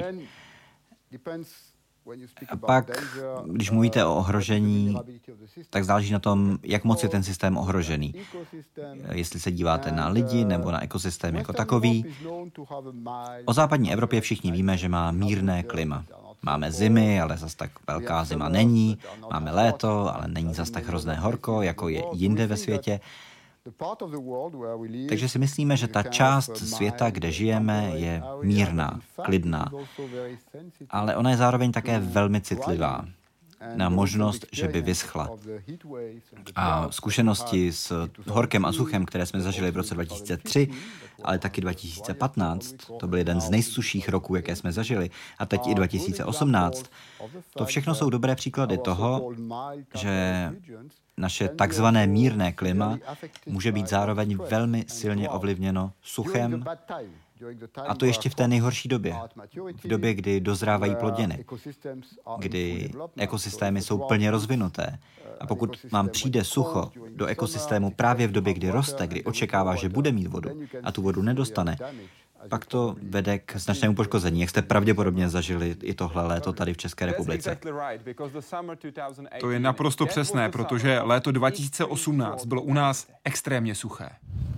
A 2.50 2.56
pak, 2.58 2.92
když 3.46 3.72
mluvíte 3.72 4.06
o 4.06 4.16
ohrožení, 4.16 4.96
tak 5.70 5.86
záleží 5.86 6.14
na 6.14 6.20
tom, 6.20 6.58
jak 6.64 6.84
moc 6.84 7.04
je 7.04 7.10
ten 7.10 7.24
systém 7.24 7.58
ohrožený. 7.58 8.14
Jestli 9.12 9.40
se 9.40 9.52
díváte 9.52 9.92
na 9.92 10.08
lidi 10.08 10.46
nebo 10.46 10.72
na 10.72 10.84
ekosystém 10.84 11.36
jako 11.36 11.54
takový. 11.54 12.06
O 13.46 13.54
západní 13.54 13.94
Evropě 13.94 14.22
všichni 14.22 14.52
víme, 14.52 14.78
že 14.78 14.90
má 14.90 15.12
mírné 15.12 15.64
klima. 15.64 16.06
Máme 16.42 16.72
zimy, 16.72 17.22
ale 17.22 17.38
zas 17.38 17.56
tak 17.56 17.72
velká 17.88 18.24
zima 18.24 18.50
není. 18.50 18.98
Máme 19.32 19.52
léto, 19.52 20.16
ale 20.16 20.28
není 20.28 20.54
zas 20.54 20.70
tak 20.70 20.86
hrozné 20.86 21.16
horko, 21.16 21.62
jako 21.62 21.90
je 21.90 22.04
jinde 22.14 22.48
ve 22.48 22.58
světě. 22.58 23.00
Takže 25.10 25.30
si 25.30 25.40
myslíme, 25.40 25.78
že 25.78 25.88
ta 25.88 26.04
část 26.04 26.58
světa, 26.58 27.10
kde 27.10 27.32
žijeme, 27.32 27.92
je 27.96 28.24
mírná, 28.42 29.00
klidná. 29.22 29.72
Ale 30.90 31.16
ona 31.16 31.30
je 31.30 31.38
zároveň 31.38 31.72
také 31.72 32.00
velmi 32.00 32.42
citlivá 32.42 33.06
na 33.76 33.90
možnost, 33.90 34.46
že 34.52 34.68
by 34.68 34.82
vyschla. 34.82 35.30
A 36.56 36.92
zkušenosti 36.92 37.72
s 37.72 38.10
horkem 38.28 38.66
a 38.66 38.72
suchem, 38.72 39.06
které 39.06 39.26
jsme 39.26 39.42
zažili 39.42 39.72
v 39.72 39.78
roce 39.78 39.94
2003, 39.94 40.68
ale 41.24 41.40
taky 41.40 41.62
2015, 41.62 42.76
to 43.00 43.08
byl 43.08 43.18
jeden 43.18 43.42
z 43.42 43.50
nejsušších 43.50 44.10
roků, 44.10 44.36
jaké 44.36 44.56
jsme 44.56 44.72
zažili, 44.72 45.10
a 45.40 45.46
teď 45.46 45.68
i 45.68 45.76
2018, 45.76 46.86
to 47.54 47.66
všechno 47.66 47.96
jsou 47.96 48.10
dobré 48.10 48.36
příklady 48.36 48.78
toho, 48.78 49.32
že 49.96 50.54
naše 51.22 51.48
takzvané 51.48 52.08
mírné 52.08 52.52
klima 52.52 52.98
může 53.46 53.72
být 53.72 53.88
zároveň 53.88 54.38
velmi 54.50 54.86
silně 54.88 55.30
ovlivněno 55.30 55.92
suchem, 56.02 56.66
a 57.88 57.96
to 57.96 58.06
ještě 58.06 58.30
v 58.30 58.36
té 58.36 58.48
nejhorší 58.48 58.90
době. 58.90 59.16
V 59.84 59.88
době, 59.88 60.14
kdy 60.14 60.40
dozrávají 60.40 60.96
plodiny, 60.96 61.46
kdy 62.38 62.92
ekosystémy 63.18 63.82
jsou 63.82 63.98
plně 63.98 64.32
rozvinuté. 64.32 65.00
A 65.40 65.48
pokud 65.48 65.86
vám 65.92 66.10
přijde 66.10 66.44
sucho 66.44 66.92
do 67.16 67.26
ekosystému 67.26 67.92
právě 67.92 68.28
v 68.28 68.32
době, 68.32 68.54
kdy 68.54 68.70
roste, 68.70 69.08
kdy 69.08 69.24
očekává, 69.24 69.76
že 69.76 69.90
bude 69.90 70.12
mít 70.12 70.28
vodu 70.28 70.50
a 70.84 70.92
tu 70.92 71.02
vodu 71.02 71.22
nedostane, 71.22 71.78
pak 72.50 72.66
to 72.66 72.96
vede 73.02 73.40
k 73.40 73.58
značnému 73.58 73.96
poškození, 73.96 74.42
jak 74.42 74.50
jste 74.50 74.62
pravděpodobně 74.62 75.30
zažili 75.30 75.76
i 75.84 75.94
tohle 75.94 76.28
léto 76.28 76.54
tady 76.54 76.74
v 76.74 76.78
České 76.78 77.06
republice. 77.06 77.58
To 79.40 79.52
je 79.52 79.60
naprosto 79.60 80.06
přesné, 80.06 80.50
protože 80.50 81.00
léto 81.00 81.32
2018 81.32 82.46
bylo 82.46 82.62
u 82.62 82.74
nás 82.74 83.08
extrémně 83.24 83.76
suché. 83.76 84.10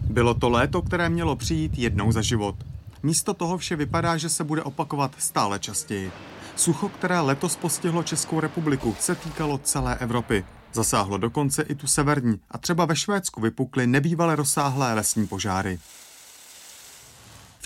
Bylo 0.09 0.33
to 0.33 0.49
léto, 0.49 0.81
které 0.81 1.09
mělo 1.09 1.35
přijít 1.35 1.77
jednou 1.77 2.11
za 2.11 2.21
život. 2.21 2.55
Místo 3.03 3.33
toho 3.33 3.57
vše 3.57 3.75
vypadá, 3.75 4.17
že 4.17 4.29
se 4.29 4.43
bude 4.43 4.63
opakovat 4.63 5.11
stále 5.17 5.59
častěji. 5.59 6.11
Sucho, 6.55 6.89
které 6.89 7.19
letos 7.19 7.55
postihlo 7.55 8.03
Českou 8.03 8.39
republiku, 8.39 8.95
se 8.99 9.15
týkalo 9.15 9.57
celé 9.57 9.97
Evropy. 9.97 10.45
Zasáhlo 10.73 11.17
dokonce 11.17 11.63
i 11.63 11.75
tu 11.75 11.87
severní 11.87 12.39
a 12.51 12.57
třeba 12.57 12.85
ve 12.85 12.95
Švédsku 12.95 13.41
vypukly 13.41 13.87
nebývalé 13.87 14.35
rozsáhlé 14.35 14.93
lesní 14.93 15.27
požáry. 15.27 15.79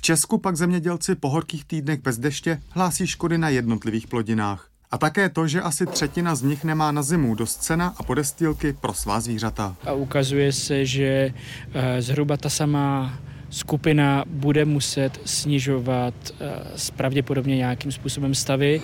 Česku 0.07 0.37
pak 0.37 0.55
zemědělci 0.55 1.15
po 1.15 1.29
horkých 1.29 1.65
týdnech 1.65 2.01
bez 2.01 2.17
deště 2.17 2.61
hlásí 2.69 3.07
škody 3.07 3.37
na 3.37 3.49
jednotlivých 3.49 4.07
plodinách. 4.07 4.69
A 4.91 4.97
také 4.97 5.29
to, 5.29 5.47
že 5.47 5.61
asi 5.61 5.85
třetina 5.85 6.35
z 6.35 6.41
nich 6.41 6.63
nemá 6.63 6.91
na 6.91 7.01
zimu 7.01 7.35
dost 7.35 7.55
cena 7.55 7.93
a 7.97 8.03
podestýlky 8.03 8.73
pro 8.73 8.93
svá 8.93 9.19
zvířata. 9.19 9.75
A 9.85 9.93
ukazuje 9.93 10.51
se, 10.53 10.85
že 10.85 11.33
eh, 11.73 12.01
zhruba 12.01 12.37
ta 12.37 12.49
samá 12.49 13.19
skupina 13.49 14.23
bude 14.27 14.65
muset 14.65 15.19
snižovat 15.25 16.13
uh, 16.31 16.47
pravděpodobně 16.95 17.57
nějakým 17.57 17.91
způsobem 17.91 18.35
stavy. 18.35 18.81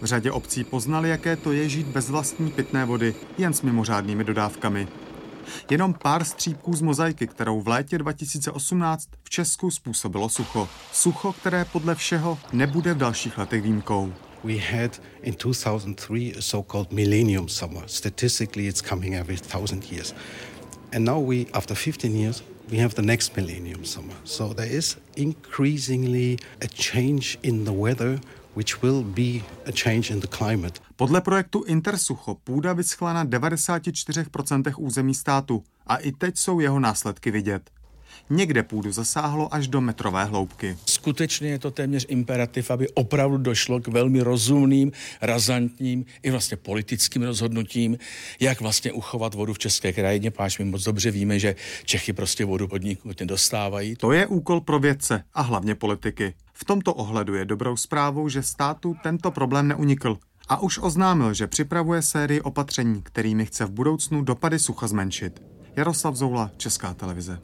V 0.00 0.04
řadě 0.04 0.30
obcí 0.30 0.64
poznali, 0.64 1.08
jaké 1.08 1.36
to 1.36 1.52
je 1.52 1.68
žít 1.68 1.86
bez 1.86 2.10
vlastní 2.10 2.50
pitné 2.50 2.84
vody, 2.84 3.14
jen 3.38 3.52
s 3.52 3.62
mimořádnými 3.62 4.24
dodávkami. 4.24 4.88
Jenom 5.70 5.94
pár 5.94 6.24
střípků 6.24 6.76
z 6.76 6.80
mozaiky, 6.80 7.26
kterou 7.26 7.60
v 7.60 7.68
létě 7.68 7.98
2018 7.98 9.08
v 9.24 9.30
Česku 9.30 9.70
způsobilo 9.70 10.28
sucho. 10.28 10.68
Sucho, 10.92 11.32
které 11.32 11.64
podle 11.64 11.94
všeho 11.94 12.38
nebude 12.52 12.94
v 12.94 12.98
dalších 12.98 13.38
letech 13.38 13.62
výjimkou. 13.62 14.12
We 14.44 14.54
had 14.54 15.02
in 15.22 15.34
2003 15.34 16.34
a 16.38 16.40
so-called 16.40 16.92
millennium 16.92 17.48
summer. 17.48 17.82
Statistically, 17.86 18.66
it's 18.66 18.80
coming 18.80 19.14
every 19.14 19.36
thousand 19.36 19.84
years. 19.92 20.14
And 20.92 21.04
now 21.04 21.18
we, 21.30 21.46
after 21.52 21.76
15 21.76 22.16
years, 22.16 22.42
we 22.70 22.78
have 22.78 22.94
the 22.94 23.02
next 23.02 23.36
millennium 23.36 23.84
summer. 23.84 24.14
So 24.24 24.54
there 24.54 24.76
is 24.76 24.96
increasingly 25.16 26.38
a 26.60 26.68
change 26.68 27.38
in 27.42 27.64
the 27.64 27.72
weather 27.72 28.20
which 28.54 28.82
will 28.82 29.02
be 29.02 29.42
a 29.66 29.72
change 29.72 30.10
in 30.10 30.20
the 30.20 30.26
climate. 30.26 30.80
Podle 30.98 31.20
projektu 31.20 31.64
Intersucho 31.66 32.34
půda 32.34 32.72
vyschla 32.72 33.12
na 33.12 33.24
94% 33.24 34.74
území 34.78 35.14
státu 35.14 35.64
a 35.86 35.96
i 35.96 36.12
teď 36.12 36.38
jsou 36.38 36.60
jeho 36.60 36.80
následky 36.80 37.30
vidět. 37.30 37.70
Někde 38.30 38.62
půdu 38.62 38.92
zasáhlo 38.92 39.54
až 39.54 39.68
do 39.68 39.80
metrové 39.80 40.24
hloubky. 40.24 40.78
Skutečně 40.86 41.48
je 41.48 41.58
to 41.58 41.70
téměř 41.70 42.06
imperativ, 42.08 42.70
aby 42.70 42.88
opravdu 42.88 43.38
došlo 43.38 43.80
k 43.80 43.88
velmi 43.88 44.20
rozumným, 44.20 44.92
razantním 45.20 46.04
i 46.22 46.30
vlastně 46.30 46.56
politickým 46.56 47.22
rozhodnutím, 47.22 47.98
jak 48.40 48.60
vlastně 48.60 48.92
uchovat 48.92 49.34
vodu 49.34 49.54
v 49.54 49.58
České 49.58 49.92
krajině, 49.92 50.30
páč 50.30 50.58
my 50.58 50.64
moc 50.64 50.84
dobře 50.84 51.10
víme, 51.10 51.38
že 51.38 51.56
Čechy 51.84 52.12
prostě 52.12 52.44
vodu 52.44 52.68
pod 52.68 52.82
dostávají. 53.24 53.96
To 53.96 54.12
je 54.12 54.26
úkol 54.26 54.60
pro 54.60 54.78
vědce 54.78 55.24
a 55.34 55.42
hlavně 55.42 55.74
politiky. 55.74 56.34
V 56.52 56.64
tomto 56.64 56.94
ohledu 56.94 57.34
je 57.34 57.44
dobrou 57.44 57.76
zprávou, 57.76 58.28
že 58.28 58.42
státu 58.42 58.96
tento 59.02 59.30
problém 59.30 59.68
neunikl 59.68 60.18
a 60.48 60.60
už 60.60 60.78
oznámil, 60.78 61.34
že 61.34 61.46
připravuje 61.46 62.02
sérii 62.02 62.40
opatření, 62.40 63.02
kterými 63.02 63.46
chce 63.46 63.64
v 63.64 63.70
budoucnu 63.70 64.22
dopady 64.22 64.58
sucha 64.58 64.86
zmenšit. 64.86 65.42
Jaroslav 65.76 66.14
Zoula, 66.14 66.50
Česká 66.56 66.94
televize. 66.94 67.40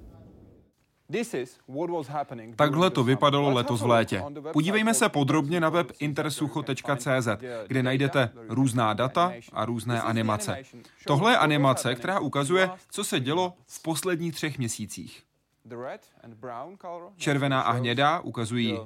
Takhle 2.57 2.91
to 2.91 3.05
vypadalo 3.05 3.51
letos 3.51 3.83
v 3.83 3.87
létě. 3.87 4.23
Podívejme 4.53 4.95
se 4.95 5.09
podrobně 5.09 5.61
na 5.61 5.69
web 5.69 5.93
intersucho.cz, 5.99 7.29
kde 7.67 7.83
najdete 7.83 8.31
různá 8.49 8.93
data 8.95 9.33
a 9.53 9.65
různé 9.65 10.01
animace. 10.01 10.57
Tohle 11.07 11.33
je 11.33 11.39
animace, 11.39 11.95
která 11.95 12.21
ukazuje, 12.21 12.71
co 12.91 13.05
se 13.05 13.21
dělo 13.21 13.55
v 13.67 13.83
posledních 13.83 14.35
třech 14.35 14.59
měsících. 14.59 15.23
Červená 17.17 17.61
a 17.61 17.73
hnědá 17.73 18.21
ukazují 18.21 18.79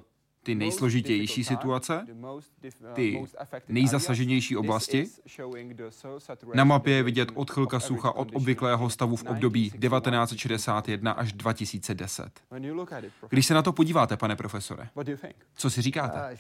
ty 0.42 0.54
nejsložitější 0.54 1.44
situace, 1.44 2.06
ty 2.92 3.24
nejzasaženější 3.68 4.56
oblasti. 4.56 5.06
Na 6.54 6.64
mapě 6.64 6.94
je 6.94 7.02
vidět 7.02 7.28
odchylka 7.34 7.80
sucha 7.80 8.12
od 8.12 8.28
obvyklého 8.34 8.90
stavu 8.90 9.16
v 9.16 9.24
období 9.24 9.70
1961 9.70 11.12
až 11.12 11.32
2010. 11.32 12.40
Když 13.28 13.46
se 13.46 13.54
na 13.54 13.62
to 13.62 13.72
podíváte, 13.72 14.16
pane 14.16 14.36
profesore, 14.36 14.88
co 15.54 15.70
si 15.70 15.82
říkáte? 15.82 16.38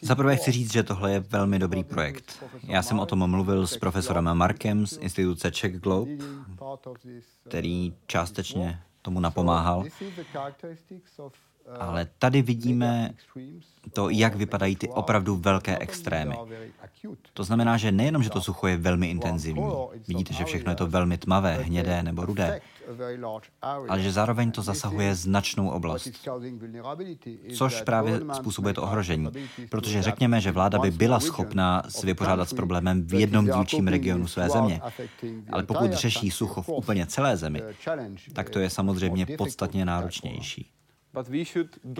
Za 0.00 0.14
prvé 0.14 0.36
chci 0.36 0.52
říct, 0.52 0.72
že 0.72 0.82
tohle 0.82 1.12
je 1.12 1.20
velmi 1.20 1.58
dobrý 1.58 1.84
projekt. 1.84 2.44
Já 2.62 2.82
jsem 2.82 2.98
o 2.98 3.06
tom 3.06 3.30
mluvil 3.30 3.66
s 3.66 3.76
profesorem 3.76 4.34
Markem 4.34 4.86
z 4.86 4.96
instituce 4.96 5.50
Czech 5.50 5.80
Globe, 5.80 6.10
který 7.48 7.94
částečně 8.06 8.80
tomu 9.02 9.20
napomáhal. 9.20 9.84
Ale 11.80 12.06
tady 12.18 12.42
vidíme 12.42 13.14
to, 13.92 14.08
jak 14.08 14.36
vypadají 14.36 14.76
ty 14.76 14.88
opravdu 14.88 15.36
velké 15.36 15.78
extrémy. 15.78 16.36
To 17.34 17.44
znamená, 17.44 17.76
že 17.76 17.92
nejenom, 17.92 18.22
že 18.22 18.30
to 18.30 18.40
sucho 18.40 18.66
je 18.66 18.76
velmi 18.76 19.10
intenzivní, 19.10 19.72
vidíte, 20.08 20.34
že 20.34 20.44
všechno 20.44 20.72
je 20.72 20.76
to 20.76 20.86
velmi 20.86 21.18
tmavé, 21.18 21.54
hnědé 21.54 22.02
nebo 22.02 22.26
rudé, 22.26 22.60
ale 23.88 24.00
že 24.00 24.12
zároveň 24.12 24.50
to 24.50 24.62
zasahuje 24.62 25.14
značnou 25.14 25.68
oblast. 25.68 26.08
Což 27.54 27.82
právě 27.82 28.20
způsobuje 28.32 28.74
to 28.74 28.82
ohrožení. 28.82 29.28
Protože 29.70 30.02
řekněme, 30.02 30.40
že 30.40 30.52
vláda 30.52 30.78
by 30.78 30.90
byla 30.90 31.20
schopná 31.20 31.82
se 31.88 32.06
vypořádat 32.06 32.48
s 32.48 32.54
problémem 32.54 33.06
v 33.06 33.14
jednom 33.14 33.44
dílčím 33.44 33.88
regionu 33.88 34.26
své 34.26 34.48
země. 34.50 34.80
Ale 35.50 35.62
pokud 35.62 35.92
řeší 35.92 36.30
sucho 36.30 36.62
v 36.62 36.68
úplně 36.68 37.06
celé 37.06 37.36
zemi, 37.36 37.62
tak 38.32 38.50
to 38.50 38.58
je 38.58 38.70
samozřejmě 38.70 39.26
podstatně 39.26 39.84
náročnější. 39.84 40.70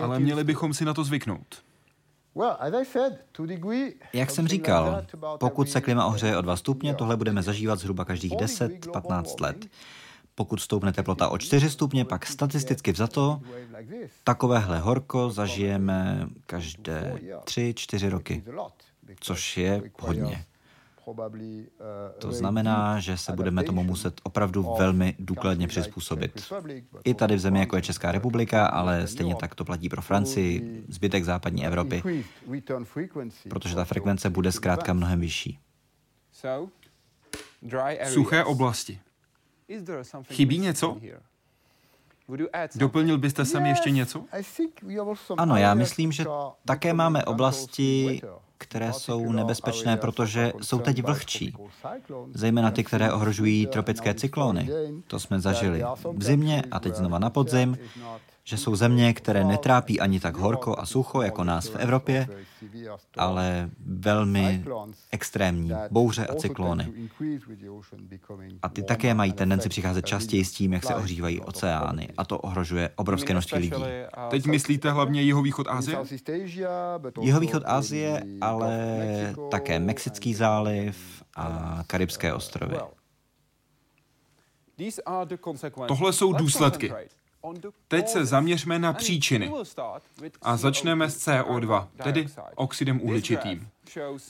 Ale 0.03 0.19
měli 0.19 0.43
bychom 0.43 0.73
si 0.73 0.85
na 0.85 0.93
to 0.93 1.03
zvyknout. 1.03 1.63
Jak 4.13 4.31
jsem 4.31 4.47
říkal, 4.47 5.05
pokud 5.37 5.69
se 5.69 5.81
klima 5.81 6.05
ohřeje 6.05 6.37
o 6.37 6.41
2 6.41 6.55
stupně, 6.55 6.95
tohle 6.95 7.17
budeme 7.17 7.43
zažívat 7.43 7.79
zhruba 7.79 8.05
každých 8.05 8.31
10-15 8.33 9.41
let. 9.41 9.67
Pokud 10.35 10.61
stoupne 10.61 10.93
teplota 10.93 11.29
o 11.29 11.37
4 11.37 11.69
stupně, 11.69 12.05
pak 12.05 12.25
statisticky 12.25 12.91
vzato 12.91 13.41
takovéhle 14.23 14.79
horko 14.79 15.29
zažijeme 15.29 16.27
každé 16.45 17.19
3-4 17.43 18.09
roky, 18.09 18.43
což 19.19 19.57
je 19.57 19.91
hodně. 19.99 20.45
To 22.19 22.31
znamená, 22.31 22.99
že 22.99 23.17
se 23.17 23.31
budeme 23.31 23.63
tomu 23.63 23.83
muset 23.83 24.21
opravdu 24.23 24.75
velmi 24.77 25.15
důkladně 25.19 25.67
přizpůsobit. 25.67 26.53
I 27.03 27.13
tady 27.13 27.35
v 27.35 27.39
zemi, 27.39 27.59
jako 27.59 27.75
je 27.75 27.81
Česká 27.81 28.11
republika, 28.11 28.65
ale 28.65 29.07
stejně 29.07 29.35
tak 29.35 29.55
to 29.55 29.65
platí 29.65 29.89
pro 29.89 30.01
Francii, 30.01 30.83
zbytek 30.87 31.23
západní 31.23 31.65
Evropy, 31.65 32.25
protože 33.49 33.75
ta 33.75 33.85
frekvence 33.85 34.29
bude 34.29 34.51
zkrátka 34.51 34.93
mnohem 34.93 35.19
vyšší. 35.19 35.59
Suché 38.05 38.43
oblasti. 38.43 38.99
Chybí 40.23 40.59
něco? 40.59 40.97
Doplnil 42.75 43.17
byste 43.17 43.45
sem 43.45 43.65
ještě 43.65 43.91
něco? 43.91 44.25
Ano, 45.37 45.57
já 45.57 45.73
myslím, 45.73 46.11
že 46.11 46.25
také 46.65 46.93
máme 46.93 47.25
oblasti, 47.25 48.21
které 48.57 48.93
jsou 48.93 49.31
nebezpečné, 49.31 49.97
protože 49.97 50.53
jsou 50.61 50.79
teď 50.79 51.03
vlhčí. 51.03 51.55
Zejména 52.33 52.71
ty, 52.71 52.83
které 52.83 53.13
ohrožují 53.13 53.67
tropické 53.67 54.13
cyklony. 54.13 54.69
To 55.07 55.19
jsme 55.19 55.39
zažili 55.39 55.83
v 56.13 56.23
zimě 56.23 56.63
a 56.71 56.79
teď 56.79 56.95
znova 56.95 57.19
na 57.19 57.29
podzim 57.29 57.77
že 58.43 58.57
jsou 58.57 58.75
země, 58.75 59.13
které 59.13 59.43
netrápí 59.43 59.99
ani 59.99 60.19
tak 60.19 60.37
horko 60.37 60.79
a 60.79 60.85
sucho 60.85 61.21
jako 61.21 61.43
nás 61.43 61.67
v 61.67 61.75
Evropě, 61.75 62.27
ale 63.17 63.69
velmi 63.85 64.63
extrémní 65.11 65.71
bouře 65.91 66.27
a 66.27 66.35
cyklony. 66.35 66.93
A 68.61 68.69
ty 68.69 68.83
také 68.83 69.13
mají 69.13 69.33
tendenci 69.33 69.69
přicházet 69.69 70.05
častěji 70.05 70.45
s 70.45 70.51
tím, 70.51 70.73
jak 70.73 70.83
se 70.83 70.95
ohřívají 70.95 71.41
oceány 71.41 72.09
a 72.17 72.25
to 72.25 72.39
ohrožuje 72.39 72.89
obrovské 72.95 73.33
množství 73.33 73.59
lidí. 73.59 73.83
Teď 74.29 74.45
myslíte 74.45 74.91
hlavně 74.91 75.21
jihovýchod 75.21 75.67
Asie? 75.67 75.97
Jihovýchod 77.21 77.63
Asie, 77.65 78.23
ale 78.41 78.77
také 79.51 79.79
Mexický 79.79 80.33
záliv 80.33 81.23
a 81.35 81.79
Karibské 81.87 82.33
ostrovy. 82.33 82.77
Tohle 85.87 86.13
jsou 86.13 86.33
důsledky. 86.33 86.93
Teď 87.87 88.07
se 88.07 88.25
zaměřme 88.25 88.79
na 88.79 88.93
příčiny 88.93 89.51
a 90.41 90.57
začneme 90.57 91.09
s 91.09 91.27
CO2, 91.27 91.87
tedy 92.03 92.27
oxidem 92.55 93.01
uhličitým. 93.01 93.67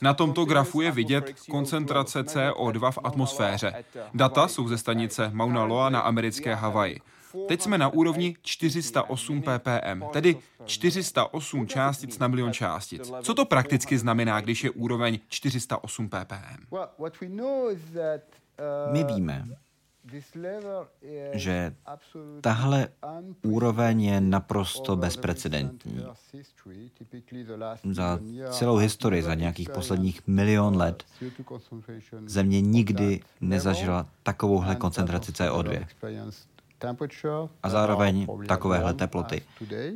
Na 0.01 0.13
tomto 0.13 0.45
grafu 0.45 0.81
je 0.81 0.91
vidět 0.91 1.35
koncentrace 1.49 2.21
CO2 2.23 2.91
v 2.91 2.99
atmosféře. 3.03 3.83
Data 4.13 4.47
jsou 4.47 4.67
ze 4.67 4.77
stanice 4.77 5.29
Mauna 5.33 5.63
Loa 5.63 5.89
na 5.89 5.99
americké 5.99 6.55
Havaji. 6.55 7.01
Teď 7.47 7.61
jsme 7.61 7.77
na 7.77 7.87
úrovni 7.87 8.35
408 8.41 9.41
ppm, 9.41 10.03
tedy 10.13 10.37
408 10.65 11.67
částic 11.67 12.19
na 12.19 12.27
milion 12.27 12.53
částic. 12.53 13.11
Co 13.21 13.33
to 13.33 13.45
prakticky 13.45 13.97
znamená, 13.97 14.41
když 14.41 14.63
je 14.63 14.69
úroveň 14.69 15.19
408 15.29 16.09
ppm? 16.09 16.77
My 18.91 19.03
víme, 19.03 19.45
že 21.33 21.75
tahle 22.41 22.87
úroveň 23.43 24.01
je 24.01 24.21
naprosto 24.21 24.95
bezprecedentní. 24.95 26.05
Za 27.91 28.19
celou 28.51 28.77
historii, 28.77 29.23
za 29.23 29.33
nějakých 29.33 29.69
posledních 29.69 30.27
milion 30.27 30.77
let, 30.77 31.03
Země 32.25 32.61
nikdy 32.61 33.19
nezažila 33.41 34.05
takovouhle 34.23 34.75
koncentraci 34.75 35.31
CO2. 35.31 35.85
A 37.63 37.69
zároveň 37.69 38.27
takovéhle 38.47 38.93
teploty, 38.93 39.41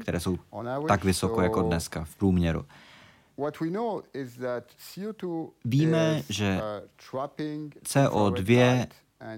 které 0.02 0.20
jsou 0.20 0.38
tak 0.88 1.04
vysoko 1.04 1.42
jako 1.42 1.62
dneska 1.62 2.04
v 2.04 2.16
průměru. 2.16 2.66
Víme, 5.66 6.22
že 6.30 6.62
CO2 7.84 8.88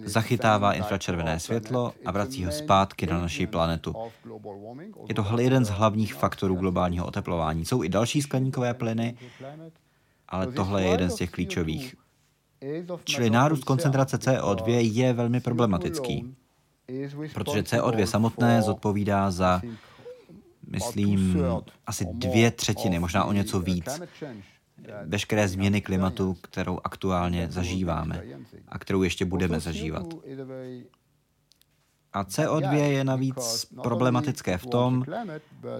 zachytává 0.04 0.74
infračervené 0.74 1.40
světlo 1.40 1.94
a 2.06 2.12
vrací 2.12 2.46
ho 2.46 2.52
zpátky 2.52 3.08
na 3.08 3.22
naši 3.22 3.48
planetu. 3.48 3.96
Je 5.08 5.16
to 5.16 5.26
jeden 5.40 5.66
z 5.66 5.70
hlavních 5.70 6.14
faktorů 6.14 6.56
globálního 6.56 7.06
oteplování. 7.06 7.66
Jsou 7.66 7.84
i 7.84 7.90
další 7.90 8.22
skleníkové 8.22 8.74
plyny, 8.74 9.18
ale 10.30 10.48
tohle 10.48 10.84
je 10.84 10.92
jeden 10.92 11.10
z 11.10 11.16
těch 11.16 11.32
klíčových. 11.32 11.96
Čili 13.04 13.30
nárůst 13.30 13.64
koncentrace 13.64 14.18
CO2 14.18 14.68
je 14.94 15.14
velmi 15.14 15.40
problematický, 15.40 16.36
protože 17.34 17.62
CO2 17.62 18.06
samotné 18.06 18.62
zodpovídá 18.62 19.32
za, 19.32 19.62
myslím, 20.68 21.38
asi 21.88 22.06
dvě 22.12 22.52
třetiny, 22.52 23.00
možná 23.00 23.26
o 23.26 23.32
něco 23.32 23.60
víc 23.60 24.02
veškeré 25.06 25.48
změny 25.48 25.82
klimatu, 25.82 26.38
kterou 26.42 26.80
aktuálně 26.84 27.48
zažíváme 27.52 28.24
a 28.70 28.80
kterou 28.80 29.04
ještě 29.04 29.26
budeme 29.26 29.60
zažívat. 29.60 30.06
A 32.14 32.24
CO2 32.24 32.74
je 32.74 33.04
navíc 33.04 33.66
problematické 33.84 34.58
v 34.58 34.66
tom, 34.66 35.06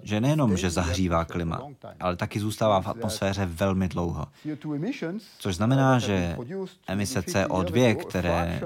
že 0.04 0.22
nejenom, 0.22 0.58
že 0.58 0.70
zahřívá 0.70 1.26
klima, 1.26 1.62
ale 2.00 2.16
taky 2.16 2.39
zůstává 2.39 2.82
v 2.82 2.88
atmosféře 2.88 3.46
velmi 3.46 3.88
dlouho. 3.88 4.28
Což 5.39 5.56
znamená, 5.56 6.00
že 6.00 6.38
emise 6.88 7.20
CO2, 7.20 7.96
které 7.96 8.62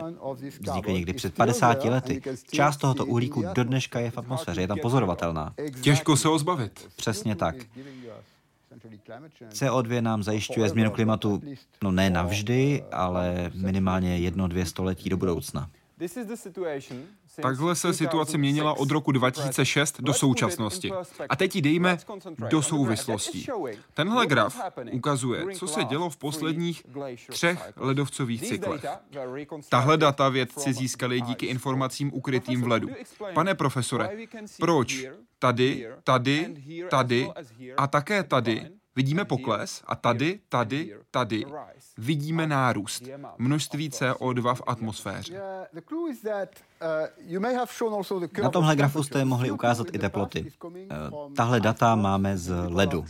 vznikly 0.59 0.93
někdy 0.93 1.13
před 1.13 1.33
50 1.33 1.83
lety, 1.83 2.21
část 2.51 2.77
tohoto 2.77 3.05
uhlíku 3.05 3.43
do 3.53 3.63
dneška 3.63 3.99
je 3.99 4.11
v 4.11 4.17
atmosféře, 4.17 4.61
je 4.61 4.67
tam 4.67 4.79
pozorovatelná. 4.81 5.53
Těžko 5.81 6.17
se 6.17 6.27
ho 6.27 6.39
zbavit. 6.39 6.87
Přesně 6.95 7.35
tak. 7.35 7.55
CO2 9.49 10.01
nám 10.01 10.23
zajišťuje 10.23 10.69
změnu 10.69 10.91
klimatu, 10.91 11.41
no 11.83 11.91
ne 11.91 12.09
navždy, 12.09 12.83
ale 12.91 13.51
minimálně 13.55 14.17
jedno, 14.17 14.47
dvě 14.47 14.65
století 14.65 15.09
do 15.09 15.17
budoucna. 15.17 15.69
Takhle 17.41 17.75
se 17.75 17.93
situace 17.93 18.37
měnila 18.37 18.77
od 18.77 18.91
roku 18.91 19.11
2006 19.11 20.01
do 20.01 20.13
současnosti. 20.13 20.91
A 21.29 21.35
teď 21.35 21.55
ji 21.55 21.61
dejme 21.61 21.97
do 22.49 22.61
souvislostí. 22.61 23.47
Tenhle 23.93 24.27
graf 24.27 24.61
ukazuje, 24.91 25.45
co 25.55 25.67
se 25.67 25.83
dělo 25.83 26.09
v 26.09 26.17
posledních 26.17 26.83
třech 27.29 27.73
ledovcových 27.77 28.41
cyklech. 28.41 28.85
Tahle 29.69 29.97
data 29.97 30.29
vědci 30.29 30.73
získali 30.73 31.21
díky 31.21 31.45
informacím 31.45 32.13
ukrytým 32.13 32.61
v 32.61 32.67
ledu. 32.67 32.89
Pane 33.33 33.55
profesore, 33.55 34.09
proč 34.59 35.05
tady, 35.39 35.87
tady, 36.03 36.55
tady 36.89 37.29
a 37.77 37.87
také 37.87 38.23
tady. 38.23 38.69
Vidíme 38.95 39.25
pokles 39.25 39.83
a 39.87 39.95
tady, 39.95 40.39
tady, 40.49 40.95
tady. 41.11 41.45
Vidíme 41.97 42.47
nárůst 42.47 43.03
množství 43.37 43.89
CO2 43.89 44.55
v 44.55 44.61
atmosféře. 44.67 45.41
Na 48.43 48.49
tomhle 48.49 48.75
grafu 48.75 49.03
jste 49.03 49.25
mohli 49.25 49.51
ukázat 49.51 49.87
i 49.91 49.99
teploty. 49.99 50.51
Eh, 50.75 50.95
tahle 51.35 51.59
data 51.59 51.95
máme 51.95 52.37
z 52.37 52.67
ledu, 52.67 53.05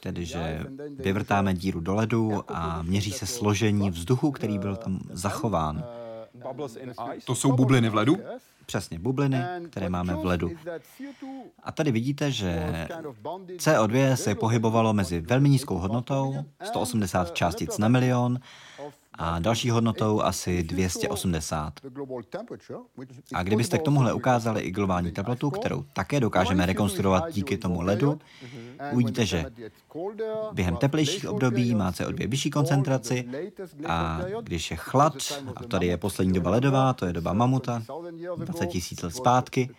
tedy 0.00 0.24
že 0.24 0.66
vyvrtáme 0.96 1.54
díru 1.54 1.80
do 1.80 1.94
ledu 1.94 2.44
a 2.48 2.82
měří 2.82 3.12
se 3.12 3.26
složení 3.26 3.90
vzduchu, 3.90 4.30
který 4.30 4.58
byl 4.58 4.76
tam 4.76 5.00
zachován. 5.10 5.84
To 7.24 7.34
jsou 7.34 7.52
bubliny 7.52 7.88
v 7.88 7.94
ledu? 7.94 8.16
Přesně, 8.66 8.98
bubliny, 8.98 9.38
které 9.70 9.88
máme 9.88 10.14
v 10.14 10.24
ledu. 10.24 10.50
A 11.62 11.72
tady 11.72 11.92
vidíte, 11.92 12.30
že 12.30 12.72
CO2 13.56 14.14
se 14.14 14.34
pohybovalo 14.34 14.92
mezi 14.92 15.20
velmi 15.20 15.48
nízkou 15.48 15.78
hodnotou, 15.78 16.34
180 16.62 17.34
částic 17.34 17.78
na 17.78 17.88
milion, 17.88 18.38
a 19.14 19.38
další 19.38 19.70
hodnotou 19.70 20.20
asi 20.20 20.62
280. 20.62 21.72
A 23.34 23.42
kdybyste 23.42 23.78
k 23.78 23.82
tomuhle 23.82 24.12
ukázali 24.12 24.60
i 24.60 24.70
globální 24.70 25.12
teplotu, 25.12 25.50
kterou 25.50 25.84
také 25.92 26.20
dokážeme 26.20 26.66
rekonstruovat 26.66 27.32
díky 27.32 27.58
tomu 27.58 27.82
ledu, 27.82 28.18
uvidíte, 28.92 29.26
že 29.26 29.44
během 30.52 30.76
teplejších 30.76 31.28
období 31.28 31.74
má 31.74 31.90
CO2 31.90 32.28
vyšší 32.28 32.50
koncentraci 32.50 33.28
a 33.86 34.20
když 34.42 34.70
je 34.70 34.76
chlad, 34.76 35.14
a 35.56 35.64
tady 35.64 35.86
je 35.86 35.96
poslední 35.96 36.32
doba 36.32 36.50
ledová, 36.50 36.92
to 36.92 37.06
je 37.06 37.12
doba 37.12 37.32
mamuta, 37.32 37.82
20 38.36 38.66
tisíc 38.66 39.02
let 39.02 39.10
zpátky, 39.10 39.70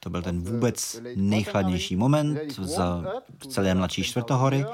to 0.00 0.10
byl 0.10 0.22
ten 0.22 0.40
vůbec 0.40 1.00
nejchladnější 1.16 1.96
moment 1.96 2.38
za 2.58 3.04
celé 3.48 3.74
mladší 3.74 4.02
čtvrtohory. 4.02 4.64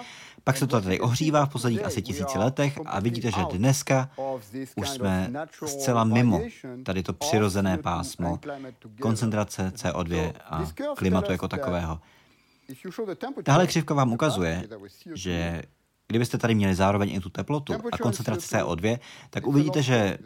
Pak 0.44 0.56
se 0.56 0.66
to 0.66 0.80
tady 0.80 1.00
ohřívá 1.00 1.46
v 1.46 1.52
posledních 1.52 1.84
asi 1.84 2.02
tisíci 2.02 2.38
letech 2.38 2.78
a 2.86 3.00
vidíte, 3.00 3.30
že 3.30 3.42
dneska 3.52 4.10
už 4.76 4.88
jsme 4.88 5.32
zcela 5.66 6.04
mimo 6.04 6.40
tady 6.84 7.02
to 7.02 7.12
přirozené 7.12 7.78
pásmo 7.78 8.38
koncentrace 9.00 9.72
CO2 9.76 10.32
a 10.44 10.66
klimatu 10.96 11.32
jako 11.32 11.48
takového. 11.48 12.00
Tahle 13.42 13.66
křivka 13.66 13.94
vám 13.94 14.12
ukazuje, 14.12 14.68
že 15.14 15.62
Kdybyste 16.12 16.38
tady 16.38 16.54
měli 16.54 16.74
zároveň 16.74 17.10
i 17.10 17.20
tu 17.20 17.30
teplotu 17.30 17.74
a 17.92 17.98
koncentraci 17.98 18.56
CO2, 18.56 18.98
tak 19.30 19.46
uvidíte, 19.46 19.82
že 19.82 20.18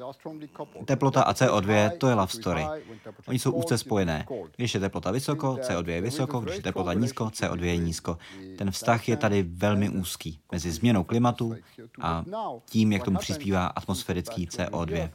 teplota 0.84 1.22
a 1.22 1.32
CO2 1.32 1.90
to 1.98 2.08
je 2.08 2.14
love 2.14 2.32
story. 2.32 2.66
Oni 3.26 3.38
jsou 3.38 3.52
úzce 3.52 3.78
spojené. 3.78 4.26
Když 4.56 4.74
je 4.74 4.80
teplota 4.80 5.10
vysoko, 5.10 5.54
CO2 5.54 5.88
je 5.88 6.00
vysoko, 6.00 6.40
když 6.40 6.56
je 6.56 6.62
teplota 6.62 6.92
nízko, 6.92 7.24
CO2 7.24 7.64
je 7.64 7.76
nízko. 7.76 8.18
Ten 8.58 8.70
vztah 8.70 9.08
je 9.08 9.16
tady 9.16 9.42
velmi 9.42 9.88
úzký 9.88 10.38
mezi 10.52 10.72
změnou 10.72 11.04
klimatu 11.04 11.54
a 12.00 12.24
tím, 12.64 12.92
jak 12.92 13.04
tomu 13.04 13.18
přispívá 13.18 13.66
atmosférický 13.66 14.46
CO2. 14.46 15.10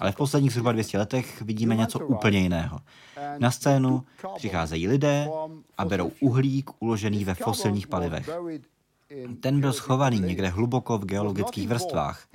Ale 0.00 0.12
v 0.12 0.16
posledních 0.16 0.52
zhruba 0.52 0.72
200 0.72 0.98
letech 0.98 1.42
vidíme 1.42 1.76
něco 1.76 1.98
úplně 2.06 2.38
jiného. 2.38 2.78
Na 3.38 3.50
scénu 3.50 4.04
přicházejí 4.36 4.88
lidé 4.88 5.28
a 5.78 5.84
berou 5.84 6.10
uhlík 6.20 6.70
uložený 6.78 7.24
ve 7.24 7.34
fosilních 7.34 7.86
palivech. 7.86 8.30
Ten 9.40 9.60
byl 9.60 9.72
schovaný 9.72 10.20
někde 10.20 10.48
hluboko 10.48 10.98
v 10.98 11.04
geologických 11.04 11.68
vrstvách. 11.68 12.26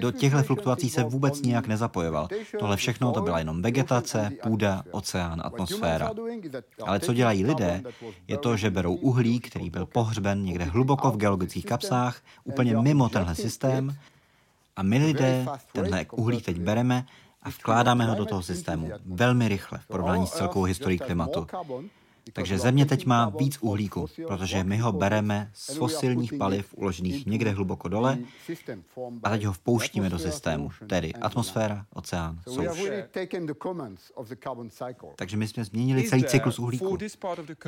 Do 0.00 0.12
těchto 0.12 0.42
fluktuací 0.42 0.90
se 0.90 1.04
vůbec 1.04 1.42
nijak 1.42 1.66
nezapojoval. 1.66 2.28
Tohle 2.58 2.76
všechno 2.76 3.12
to 3.12 3.22
byla 3.22 3.38
jenom 3.38 3.62
vegetace, 3.62 4.30
půda, 4.42 4.82
oceán, 4.90 5.42
atmosféra. 5.44 6.10
Ale 6.82 7.00
co 7.00 7.12
dělají 7.12 7.44
lidé, 7.44 7.82
je 8.28 8.38
to, 8.38 8.56
že 8.56 8.70
berou 8.70 8.94
uhlí, 8.94 9.40
který 9.40 9.70
byl 9.70 9.86
pohřben 9.86 10.44
někde 10.44 10.64
hluboko 10.64 11.10
v 11.10 11.16
geologických 11.16 11.66
kapsách, 11.66 12.22
úplně 12.44 12.76
mimo 12.76 13.08
tenhle 13.08 13.34
systém, 13.34 13.96
a 14.76 14.82
my 14.82 14.98
lidé 14.98 15.46
tenhle 15.72 16.06
uhlí 16.12 16.40
teď 16.40 16.60
bereme 16.60 17.06
a 17.42 17.48
vkládáme 17.48 18.06
ho 18.06 18.14
do 18.14 18.24
toho 18.24 18.42
systému 18.42 18.90
velmi 19.06 19.48
rychle 19.48 19.78
v 19.78 19.86
porovnání 19.86 20.26
s 20.26 20.30
celkovou 20.30 20.64
historií 20.64 20.98
klimatu. 20.98 21.46
Takže 22.32 22.58
země 22.58 22.86
teď 22.86 23.06
má 23.06 23.28
víc 23.28 23.58
uhlíku, 23.60 24.06
protože 24.28 24.64
my 24.64 24.78
ho 24.78 24.92
bereme 24.92 25.50
z 25.54 25.76
fosilních 25.76 26.32
paliv 26.34 26.74
uložených 26.76 27.26
někde 27.26 27.50
hluboko 27.50 27.88
dole 27.88 28.18
a 29.22 29.30
teď 29.30 29.44
ho 29.44 29.52
vpouštíme 29.52 30.10
do 30.10 30.18
systému, 30.18 30.70
tedy 30.86 31.14
atmosféra, 31.14 31.86
oceán, 31.94 32.40
souš. 32.48 32.82
Takže 35.16 35.36
my 35.36 35.48
jsme 35.48 35.64
změnili 35.64 36.08
celý 36.08 36.24
cyklus 36.24 36.58
uhlíku. 36.58 36.98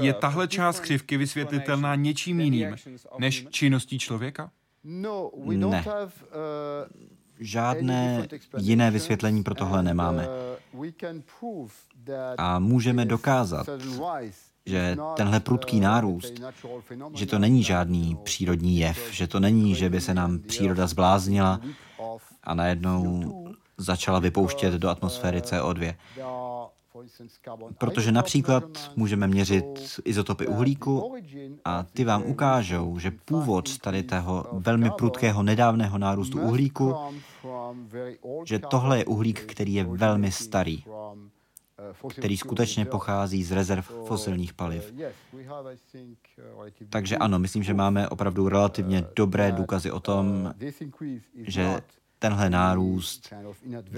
Je 0.01 0.15
tahle 0.15 0.49
část 0.49 0.81
křivky 0.81 1.17
vysvětlitelná 1.17 1.95
něčím 1.95 2.41
jiným 2.41 2.77
než 3.19 3.47
činností 3.51 3.99
člověka? 3.99 4.51
Ne. 4.85 5.85
Žádné 7.39 8.29
jiné 8.59 8.91
vysvětlení 8.91 9.43
pro 9.43 9.55
tohle 9.55 9.83
nemáme. 9.83 10.29
A 12.39 12.59
můžeme 12.59 13.05
dokázat, 13.05 13.69
že 14.67 14.97
tenhle 15.17 15.41
prudký 15.41 15.81
nárůst, 15.81 16.33
že 17.15 17.27
to 17.27 17.39
není 17.39 17.63
žádný 17.63 18.17
přírodní 18.23 18.79
jev, 18.79 19.09
že 19.13 19.27
to 19.27 19.41
není, 19.41 19.75
že 19.75 19.91
by 19.91 20.01
se 20.01 20.15
nám 20.15 20.39
příroda 20.39 20.87
zbláznila 20.87 21.61
a 22.43 22.55
najednou 22.55 23.33
začala 23.79 24.19
vypouštět 24.19 24.75
do 24.75 24.89
atmosféry 24.89 25.41
CO2. 25.41 25.95
Protože 27.79 28.13
například 28.13 28.65
můžeme 28.97 29.27
měřit 29.27 30.01
izotopy 30.05 30.47
uhlíku 30.47 31.15
a 31.65 31.83
ty 31.83 32.05
vám 32.05 32.23
ukážou, 32.23 32.99
že 32.99 33.11
původ 33.11 33.79
tady 33.79 34.03
toho 34.03 34.47
velmi 34.53 34.91
prudkého 34.91 35.43
nedávného 35.43 35.99
nárůstu 35.99 36.41
uhlíku, 36.41 36.95
že 38.45 38.59
tohle 38.59 38.99
je 38.99 39.05
uhlík, 39.05 39.41
který 39.41 39.75
je 39.75 39.85
velmi 39.85 40.33
starý 40.33 40.85
který 42.09 42.37
skutečně 42.37 42.85
pochází 42.85 43.45
z 43.45 43.53
rezerv 43.53 43.85
fosilních 44.07 44.53
paliv. 44.53 44.95
Takže 46.89 47.17
ano, 47.17 47.39
myslím, 47.39 47.63
že 47.63 47.75
máme 47.75 48.09
opravdu 48.09 48.49
relativně 48.49 49.05
dobré 49.17 49.53
důkazy 49.53 49.91
o 49.91 50.01
tom, 50.01 50.55
že 51.37 51.81
tenhle 52.19 52.51
nárůst 52.51 53.33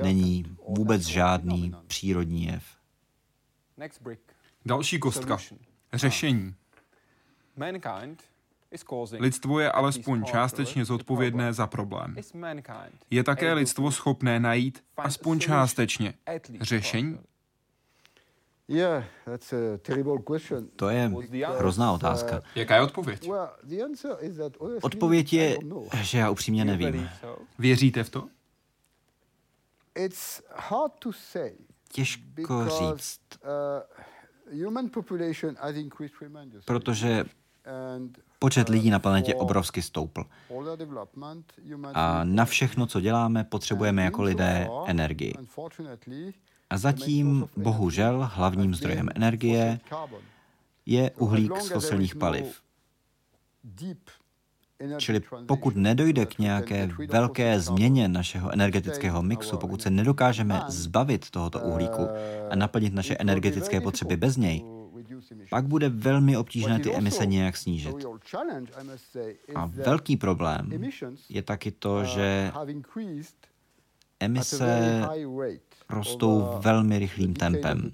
není 0.03 0.57
vůbec 0.69 1.03
žádný 1.03 1.75
přírodní 1.87 2.45
jev. 2.45 2.65
Další 4.67 4.99
kostka. 4.99 5.39
Řešení. 5.93 6.55
Lidstvo 9.19 9.61
je 9.61 9.73
alespoň 9.73 10.25
částečně 10.25 10.85
zodpovědné 10.85 11.53
za 11.53 11.67
problém. 11.67 12.17
Je 13.11 13.25
také 13.25 13.53
lidstvo 13.53 13.91
schopné 13.91 14.41
najít 14.41 14.85
aspoň 14.97 15.41
částečně 15.41 16.15
řešení? 16.61 17.19
To 20.77 20.89
je 20.89 21.13
hrozná 21.59 21.93
otázka. 21.93 22.43
Jaká 22.55 22.77
je 22.77 22.83
odpověď? 22.83 23.31
Odpověď 24.83 25.33
je, 25.33 25.59
že 26.03 26.19
já 26.19 26.31
upřímně 26.31 26.65
nevím. 26.65 27.09
Věříte 27.59 28.05
v 28.05 28.11
to? 28.11 28.29
Těžko 31.93 32.65
říct. 32.69 33.21
Protože 36.65 37.25
počet 38.39 38.69
lidí 38.69 38.91
na 38.91 38.99
planetě 38.99 39.35
obrovsky 39.35 39.83
stoupl. 39.83 40.25
A 41.95 42.25
na 42.25 42.45
všechno, 42.45 42.87
co 42.87 43.01
děláme, 43.01 43.45
potřebujeme 43.45 44.05
jako 44.05 44.23
lidé 44.23 44.69
energii. 44.87 45.35
A 46.71 46.79
zatím, 46.79 47.49
bohužel, 47.57 48.31
hlavním 48.33 48.75
zdrojem 48.75 49.09
energie 49.15 49.81
je 50.87 51.11
uhlík 51.11 51.61
z 51.61 51.69
fosilních 51.69 52.17
paliv. 52.17 52.63
Čili 54.99 55.21
pokud 55.47 55.77
nedojde 55.77 56.27
k 56.27 56.39
nějaké 56.39 56.91
velké 57.09 57.61
změně 57.61 58.09
našeho 58.09 58.53
energetického 58.53 59.23
mixu, 59.23 59.59
pokud 59.59 59.83
se 59.83 59.91
nedokážeme 59.91 60.63
zbavit 60.69 61.31
tohoto 61.31 61.61
uhlíku 61.61 62.09
a 62.51 62.57
naplnit 62.57 62.95
naše 62.95 63.17
energetické 63.17 63.81
potřeby 63.81 64.17
bez 64.17 64.37
něj, 64.37 64.65
pak 65.51 65.67
bude 65.67 65.89
velmi 65.89 66.37
obtížné 66.37 66.79
ty 66.79 66.95
emise 66.95 67.27
nějak 67.27 67.57
snížit. 67.57 67.97
A 69.55 69.67
velký 69.67 70.17
problém 70.17 70.71
je 71.29 71.43
taky 71.43 71.71
to, 71.71 72.05
že 72.05 72.53
emise 74.21 75.03
rostou 75.91 76.49
velmi 76.59 76.99
rychlým 76.99 77.35
tempem. 77.35 77.93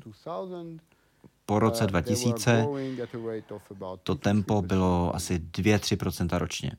Po 1.47 1.59
roce 1.59 1.87
2000 1.87 2.67
to 4.03 4.15
tempo 4.15 4.63
bylo 4.63 5.17
asi 5.17 5.39
2-3% 5.39 6.39
ročně. 6.39 6.73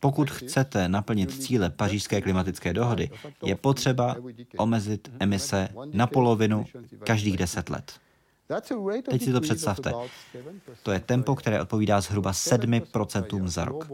Pokud 0.00 0.30
chcete 0.30 0.88
naplnit 0.88 1.42
cíle 1.42 1.70
pařížské 1.70 2.20
klimatické 2.20 2.72
dohody, 2.74 3.10
je 3.44 3.56
potřeba 3.56 4.16
omezit 4.56 5.10
emise 5.20 5.68
na 5.92 6.06
polovinu 6.06 6.64
každých 7.04 7.36
deset 7.36 7.70
let. 7.70 8.00
Teď 9.10 9.22
si 9.22 9.32
to 9.32 9.40
představte. 9.40 9.92
To 10.82 10.92
je 10.92 11.00
tempo, 11.00 11.34
které 11.34 11.62
odpovídá 11.62 12.00
zhruba 12.00 12.32
7% 12.32 13.46
za 13.46 13.64
rok. 13.64 13.88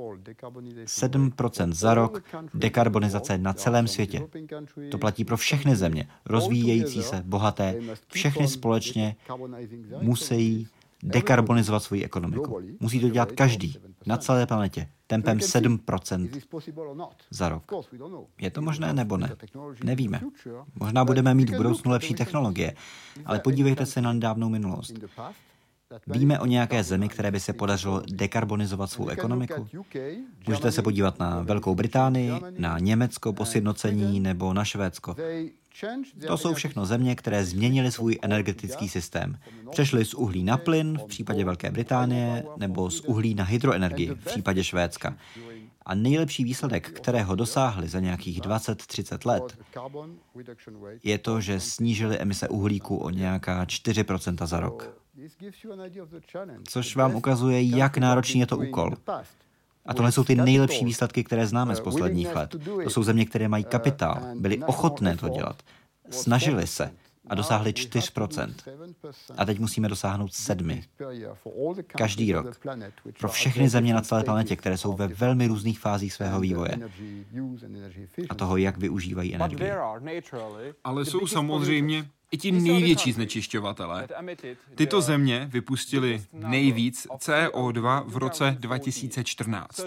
7% 0.84 1.72
za 1.72 1.94
rok 1.94 2.24
dekarbonizace 2.54 3.38
na 3.38 3.52
celém 3.52 3.88
světě. 3.88 4.28
To 4.90 4.98
platí 4.98 5.24
pro 5.24 5.36
všechny 5.36 5.76
země, 5.76 6.08
rozvíjející 6.24 7.02
se, 7.02 7.22
bohaté. 7.24 7.76
Všechny 8.12 8.48
společně 8.48 9.16
musí 10.00 10.68
dekarbonizovat 11.02 11.82
svoji 11.82 12.04
ekonomiku. 12.04 12.60
Musí 12.80 13.00
to 13.00 13.08
dělat 13.08 13.32
každý 13.32 13.78
na 14.06 14.16
celé 14.16 14.46
planetě 14.46 14.88
tempem 15.06 15.38
7% 15.38 16.28
za 17.30 17.48
rok. 17.48 17.72
Je 18.40 18.50
to 18.50 18.62
možné 18.62 18.92
nebo 18.92 19.16
ne? 19.16 19.36
Nevíme. 19.84 20.20
Možná 20.80 21.04
budeme 21.04 21.34
mít 21.34 21.50
v 21.50 21.56
budoucnu 21.56 21.90
lepší 21.90 22.14
technologie, 22.14 22.74
ale 23.24 23.38
podívejte 23.38 23.86
se 23.86 24.00
na 24.00 24.12
nedávnou 24.12 24.48
minulost. 24.48 24.92
Víme 26.06 26.40
o 26.40 26.46
nějaké 26.46 26.84
zemi, 26.84 27.08
které 27.08 27.30
by 27.30 27.40
se 27.40 27.52
podařilo 27.52 28.02
dekarbonizovat 28.12 28.90
svou 28.90 29.08
ekonomiku? 29.08 29.68
Můžete 30.48 30.72
se 30.72 30.82
podívat 30.82 31.18
na 31.18 31.42
Velkou 31.42 31.74
Británii, 31.74 32.32
na 32.58 32.78
Německo 32.78 33.32
po 33.32 33.44
sjednocení 33.44 34.20
nebo 34.20 34.54
na 34.54 34.64
Švédsko. 34.64 35.16
To 36.26 36.36
jsou 36.38 36.54
všechno 36.54 36.86
země, 36.86 37.14
které 37.14 37.44
změnily 37.44 37.92
svůj 37.92 38.18
energetický 38.22 38.88
systém. 38.88 39.38
Přešly 39.70 40.04
z 40.04 40.14
uhlí 40.14 40.44
na 40.44 40.56
plyn 40.56 40.98
v 40.98 41.04
případě 41.04 41.44
Velké 41.44 41.70
Británie 41.70 42.44
nebo 42.56 42.90
z 42.90 43.00
uhlí 43.00 43.34
na 43.34 43.44
hydroenergii 43.44 44.10
v 44.10 44.24
případě 44.24 44.64
Švédska. 44.64 45.16
A 45.86 45.94
nejlepší 45.94 46.44
výsledek, 46.44 46.90
kterého 46.90 47.34
dosáhli 47.34 47.88
za 47.88 48.00
nějakých 48.00 48.40
20-30 48.40 49.28
let, 49.28 49.58
je 51.02 51.18
to, 51.18 51.40
že 51.40 51.60
snížili 51.60 52.18
emise 52.18 52.48
uhlíku 52.48 52.96
o 52.96 53.10
nějaká 53.10 53.64
4% 53.64 54.46
za 54.46 54.60
rok. 54.60 55.02
Což 56.68 56.96
vám 56.96 57.14
ukazuje, 57.14 57.62
jak 57.62 57.98
náročný 57.98 58.40
je 58.40 58.46
to 58.46 58.58
úkol. 58.58 58.90
A 59.86 59.94
tohle 59.94 60.12
jsou 60.12 60.24
ty 60.24 60.34
nejlepší 60.34 60.84
výsledky, 60.84 61.24
které 61.24 61.46
známe 61.46 61.76
z 61.76 61.80
posledních 61.80 62.34
let. 62.34 62.56
To 62.84 62.90
jsou 62.90 63.02
země, 63.02 63.24
které 63.24 63.48
mají 63.48 63.64
kapitál, 63.64 64.18
byly 64.34 64.58
ochotné 64.58 65.16
to 65.16 65.28
dělat, 65.28 65.62
snažili 66.10 66.66
se 66.66 66.90
a 67.26 67.34
dosáhli 67.34 67.70
4%. 67.70 68.54
A 69.36 69.44
teď 69.44 69.58
musíme 69.58 69.88
dosáhnout 69.88 70.34
7. 70.34 70.80
Každý 71.86 72.32
rok. 72.32 72.60
Pro 73.18 73.28
všechny 73.28 73.68
země 73.68 73.94
na 73.94 74.00
celé 74.00 74.24
planetě, 74.24 74.56
které 74.56 74.76
jsou 74.76 74.92
ve 74.92 75.08
velmi 75.08 75.46
různých 75.46 75.80
fázích 75.80 76.12
svého 76.12 76.40
vývoje 76.40 76.78
a 78.28 78.34
toho, 78.34 78.56
jak 78.56 78.76
využívají 78.76 79.34
energii. 79.34 79.70
Ale 80.84 81.04
jsou 81.04 81.26
samozřejmě 81.26 82.06
i 82.32 82.38
ti 82.38 82.52
největší 82.52 83.12
znečišťovatelé. 83.12 84.08
Tyto 84.74 85.00
země 85.00 85.48
vypustili 85.52 86.22
nejvíc 86.32 87.06
CO2 87.18 88.04
v 88.06 88.16
roce 88.16 88.56
2014. 88.60 89.80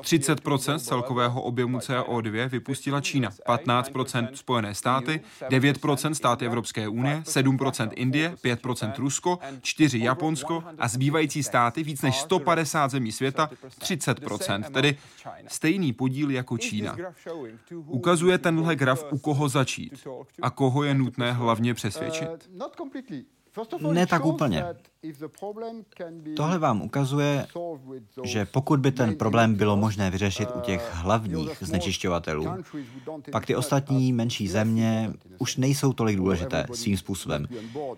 30% 0.00 0.76
z 0.76 0.82
celkového 0.82 1.42
objemu 1.42 1.78
CO2 1.78 2.48
vypustila 2.48 3.00
Čína, 3.00 3.30
15% 3.48 4.28
Spojené 4.34 4.74
státy, 4.74 5.20
9% 5.48 6.12
státy 6.12 6.46
Evropské 6.46 6.88
unie, 6.88 7.22
7% 7.24 7.90
Indie, 7.94 8.34
5% 8.44 8.92
Rusko, 8.98 9.38
4 9.62 9.98
Japonsko 9.98 10.64
a 10.78 10.88
zbývající 10.88 11.42
státy 11.42 11.82
víc 11.82 12.02
než 12.02 12.16
150 12.16 12.90
zemí 12.90 13.12
světa 13.12 13.50
30%, 13.80 14.62
tedy 14.62 14.96
stejný 15.46 15.92
podíl 15.92 16.30
jako 16.30 16.58
Čína. 16.58 16.96
Ukazuje 17.86 18.38
tenhle 18.38 18.76
graf, 18.76 19.04
u 19.10 19.18
koho 19.18 19.48
začít 19.48 20.06
a 20.42 20.50
koho 20.50 20.84
je 20.84 20.94
nutné 20.94 21.32
hlavně 21.32 21.73
přesvědčit? 21.74 22.28
Ne 23.92 24.06
tak 24.06 24.24
úplně. 24.24 24.64
Tohle 26.36 26.58
vám 26.58 26.82
ukazuje, 26.82 27.46
že 28.24 28.44
pokud 28.44 28.80
by 28.80 28.92
ten 28.92 29.16
problém 29.16 29.54
bylo 29.54 29.76
možné 29.76 30.10
vyřešit 30.10 30.48
u 30.54 30.60
těch 30.60 30.94
hlavních 30.94 31.58
znečišťovatelů, 31.60 32.46
pak 33.32 33.46
ty 33.46 33.56
ostatní 33.56 34.12
menší 34.12 34.48
země 34.48 35.12
už 35.38 35.56
nejsou 35.56 35.92
tolik 35.92 36.16
důležité 36.16 36.66
svým 36.72 36.96
způsobem, 36.96 37.46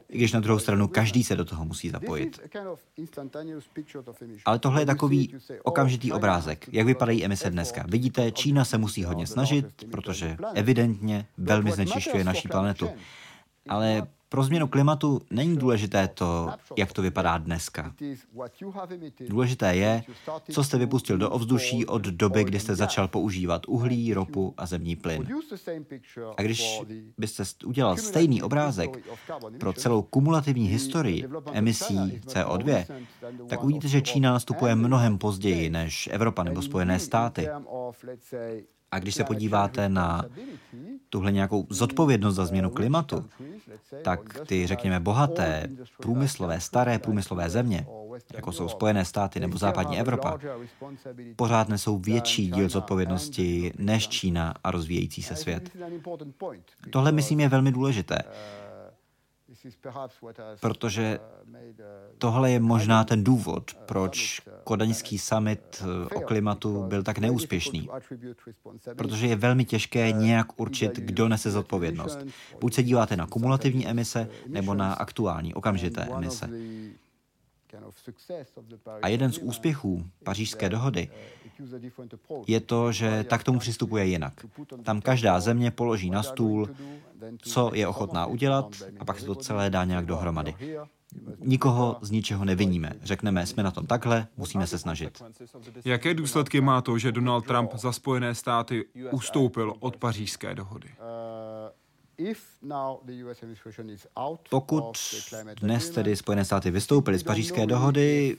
i 0.08 0.18
když 0.18 0.32
na 0.32 0.40
druhou 0.40 0.58
stranu 0.58 0.88
každý 0.88 1.24
se 1.24 1.36
do 1.36 1.44
toho 1.44 1.64
musí 1.64 1.90
zapojit. 1.90 2.40
Ale 4.44 4.58
tohle 4.58 4.82
je 4.82 4.86
takový 4.86 5.34
okamžitý 5.62 6.12
obrázek, 6.12 6.68
jak 6.72 6.86
vypadají 6.86 7.24
emise 7.24 7.50
dneska. 7.50 7.84
Vidíte, 7.88 8.32
Čína 8.32 8.64
se 8.64 8.78
musí 8.78 9.04
hodně 9.04 9.26
snažit, 9.26 9.66
protože 9.90 10.36
evidentně 10.54 11.26
velmi 11.38 11.72
znečišťuje 11.72 12.24
naší 12.24 12.48
planetu. 12.48 12.88
Ale 13.68 14.06
pro 14.28 14.42
změnu 14.42 14.66
klimatu 14.66 15.20
není 15.30 15.56
důležité 15.56 16.08
to, 16.08 16.50
jak 16.76 16.92
to 16.92 17.02
vypadá 17.02 17.38
dneska. 17.38 17.94
Důležité 19.28 19.76
je, 19.76 20.02
co 20.50 20.64
jste 20.64 20.78
vypustil 20.78 21.18
do 21.18 21.30
ovzduší 21.30 21.86
od 21.86 22.02
doby, 22.02 22.44
kdy 22.44 22.60
jste 22.60 22.74
začal 22.74 23.08
používat 23.08 23.62
uhlí, 23.68 24.14
ropu 24.14 24.54
a 24.56 24.66
zemní 24.66 24.96
plyn. 24.96 25.28
A 26.36 26.42
když 26.42 26.80
byste 27.18 27.42
udělal 27.66 27.96
stejný 27.96 28.42
obrázek 28.42 28.90
pro 29.60 29.72
celou 29.72 30.02
kumulativní 30.02 30.66
historii 30.66 31.24
emisí 31.52 31.98
CO2, 32.26 32.84
tak 33.48 33.64
uvidíte, 33.64 33.88
že 33.88 34.02
Čína 34.02 34.32
nastupuje 34.32 34.74
mnohem 34.74 35.18
později 35.18 35.70
než 35.70 36.08
Evropa 36.12 36.42
nebo 36.42 36.62
Spojené 36.62 36.98
státy. 36.98 37.48
A 38.96 38.98
když 38.98 39.14
se 39.14 39.24
podíváte 39.24 39.88
na 39.88 40.24
tuhle 41.10 41.32
nějakou 41.32 41.66
zodpovědnost 41.70 42.34
za 42.34 42.46
změnu 42.46 42.70
klimatu, 42.70 43.24
tak 44.02 44.40
ty, 44.46 44.66
řekněme, 44.66 45.00
bohaté, 45.00 45.68
průmyslové, 46.02 46.60
staré 46.60 46.98
průmyslové 46.98 47.50
země, 47.50 47.86
jako 48.34 48.52
jsou 48.52 48.68
Spojené 48.68 49.04
státy 49.04 49.40
nebo 49.40 49.58
západní 49.58 50.00
Evropa, 50.00 50.38
pořád 51.36 51.68
nesou 51.68 51.98
větší 51.98 52.50
díl 52.50 52.68
zodpovědnosti 52.68 53.72
než 53.78 54.08
Čína 54.08 54.54
a 54.64 54.70
rozvíjející 54.70 55.22
se 55.22 55.36
svět. 55.36 55.70
Tohle, 56.90 57.12
myslím, 57.12 57.40
je 57.40 57.48
velmi 57.48 57.72
důležité 57.72 58.18
protože 60.60 61.18
tohle 62.18 62.50
je 62.50 62.60
možná 62.60 63.04
ten 63.04 63.24
důvod, 63.24 63.74
proč 63.74 64.40
kodaňský 64.64 65.18
summit 65.18 65.82
o 66.14 66.20
klimatu 66.20 66.82
byl 66.82 67.02
tak 67.02 67.18
neúspěšný. 67.18 67.88
Protože 68.96 69.26
je 69.26 69.36
velmi 69.36 69.64
těžké 69.64 70.12
nějak 70.12 70.60
určit, 70.60 70.96
kdo 70.96 71.28
nese 71.28 71.50
zodpovědnost. 71.50 72.18
Buď 72.60 72.74
se 72.74 72.82
díváte 72.82 73.16
na 73.16 73.26
kumulativní 73.26 73.86
emise, 73.86 74.28
nebo 74.46 74.74
na 74.74 74.92
aktuální, 74.92 75.54
okamžité 75.54 76.08
emise. 76.16 76.50
A 79.02 79.08
jeden 79.08 79.32
z 79.32 79.38
úspěchů 79.38 80.06
pařížské 80.24 80.68
dohody 80.68 81.08
je 82.46 82.60
to, 82.60 82.92
že 82.92 83.24
tak 83.28 83.44
tomu 83.44 83.58
přistupuje 83.58 84.06
jinak. 84.06 84.46
Tam 84.82 85.00
každá 85.00 85.40
země 85.40 85.70
položí 85.70 86.10
na 86.10 86.22
stůl, 86.22 86.68
co 87.42 87.70
je 87.74 87.88
ochotná 87.88 88.26
udělat 88.26 88.66
a 88.98 89.04
pak 89.04 89.20
se 89.20 89.26
to 89.26 89.34
celé 89.34 89.70
dá 89.70 89.84
nějak 89.84 90.06
dohromady. 90.06 90.54
Nikoho 91.38 91.96
z 92.00 92.10
ničeho 92.10 92.44
neviníme. 92.44 92.92
Řekneme, 93.02 93.46
jsme 93.46 93.62
na 93.62 93.70
tom 93.70 93.86
takhle, 93.86 94.26
musíme 94.36 94.66
se 94.66 94.78
snažit. 94.78 95.22
Jaké 95.84 96.14
důsledky 96.14 96.60
má 96.60 96.82
to, 96.82 96.98
že 96.98 97.12
Donald 97.12 97.46
Trump 97.46 97.74
za 97.74 97.92
Spojené 97.92 98.34
státy 98.34 98.84
ustoupil 99.10 99.74
od 99.80 99.96
pařížské 99.96 100.54
dohody? 100.54 100.88
Pokud 104.50 104.92
dnes 105.60 105.90
tedy 105.90 106.16
Spojené 106.16 106.44
státy 106.44 106.70
vystoupily 106.70 107.18
z 107.18 107.22
pařížské 107.22 107.66
dohody, 107.66 108.36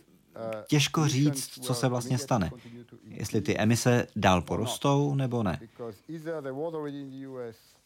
těžko 0.68 1.08
říct, 1.08 1.60
co 1.62 1.74
se 1.74 1.88
vlastně 1.88 2.18
stane. 2.18 2.52
Jestli 3.04 3.42
ty 3.42 3.58
emise 3.58 4.08
dál 4.16 4.42
porostou 4.42 5.16
nebo 5.16 5.44
ne 5.44 5.60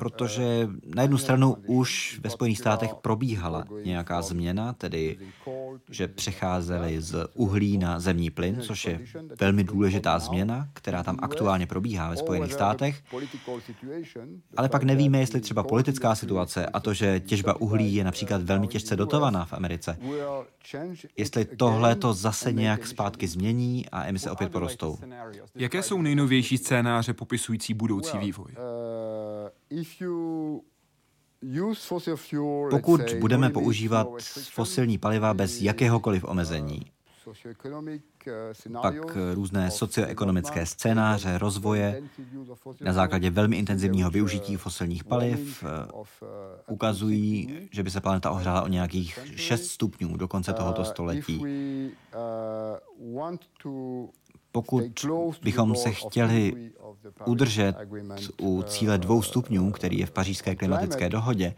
protože 0.02 0.70
na 0.96 1.02
jednu 1.02 1.18
stranu 1.18 1.58
už 1.68 2.20
ve 2.24 2.30
Spojených 2.30 2.58
státech 2.58 2.94
probíhala 3.02 3.66
nějaká 3.84 4.22
změna, 4.22 4.74
tedy 4.74 5.18
že 5.90 6.08
přecházeli 6.08 7.02
z 7.02 7.28
uhlí 7.34 7.78
na 7.78 8.00
zemní 8.00 8.30
plyn, 8.30 8.62
což 8.62 8.86
je 8.86 9.00
velmi 9.40 9.64
důležitá 9.64 10.20
změna, 10.20 10.68
která 10.74 11.04
tam 11.04 11.18
aktuálně 11.22 11.68
probíhá 11.68 12.10
ve 12.10 12.18
Spojených 12.18 12.54
státech. 12.54 13.04
Ale 14.58 14.70
pak 14.70 14.84
nevíme, 14.84 15.20
jestli 15.20 15.42
třeba 15.42 15.64
politická 15.64 16.16
situace 16.16 16.66
a 16.66 16.80
to, 16.80 16.94
že 16.94 17.20
těžba 17.20 17.62
uhlí 17.62 17.96
je 17.96 18.04
například 18.04 18.42
velmi 18.42 18.68
těžce 18.68 18.96
dotovaná 18.96 19.46
v 19.46 19.54
Americe, 19.54 19.98
jestli 21.18 21.46
tohle 21.46 21.96
to 21.96 22.14
zase 22.14 22.52
nějak 22.52 22.88
zpátky 22.88 23.28
změní 23.28 23.90
a 23.90 24.06
emise 24.06 24.32
opět 24.32 24.52
porostou. 24.52 24.98
Jaké 25.56 25.84
jsou 25.84 26.02
nejnovější 26.02 26.58
scénáře 26.58 27.14
popisující 27.14 27.74
budoucí 27.74 28.18
vývoj? 28.18 28.52
Pokud 32.70 33.02
budeme 33.20 33.50
používat 33.50 34.08
fosilní 34.50 34.98
paliva 34.98 35.34
bez 35.34 35.62
jakéhokoliv 35.62 36.24
omezení, 36.24 36.82
pak 38.82 39.18
různé 39.34 39.72
socioekonomické 39.72 40.66
scénáře 40.66 41.38
rozvoje 41.38 42.02
na 42.82 42.94
základě 42.94 43.30
velmi 43.30 43.58
intenzivního 43.58 44.10
využití 44.10 44.56
fosilních 44.56 45.04
paliv 45.04 45.64
ukazují, 46.68 47.58
že 47.72 47.84
by 47.84 47.92
se 47.92 48.02
planeta 48.02 48.32
ohřála 48.32 48.62
o 48.62 48.68
nějakých 48.68 49.20
6 49.36 49.68
stupňů 49.68 50.18
do 50.18 50.28
konce 50.28 50.54
tohoto 50.54 50.86
století. 50.86 51.44
Pokud 54.52 55.06
bychom 55.42 55.76
se 55.76 55.92
chtěli 55.92 56.72
udržet 57.26 57.76
u 58.42 58.64
cíle 58.64 58.98
dvou 58.98 59.22
stupňů, 59.22 59.72
který 59.72 60.00
je 60.00 60.06
v 60.06 60.12
pařížské 60.12 60.56
klimatické 60.56 61.10
dohodě, 61.10 61.56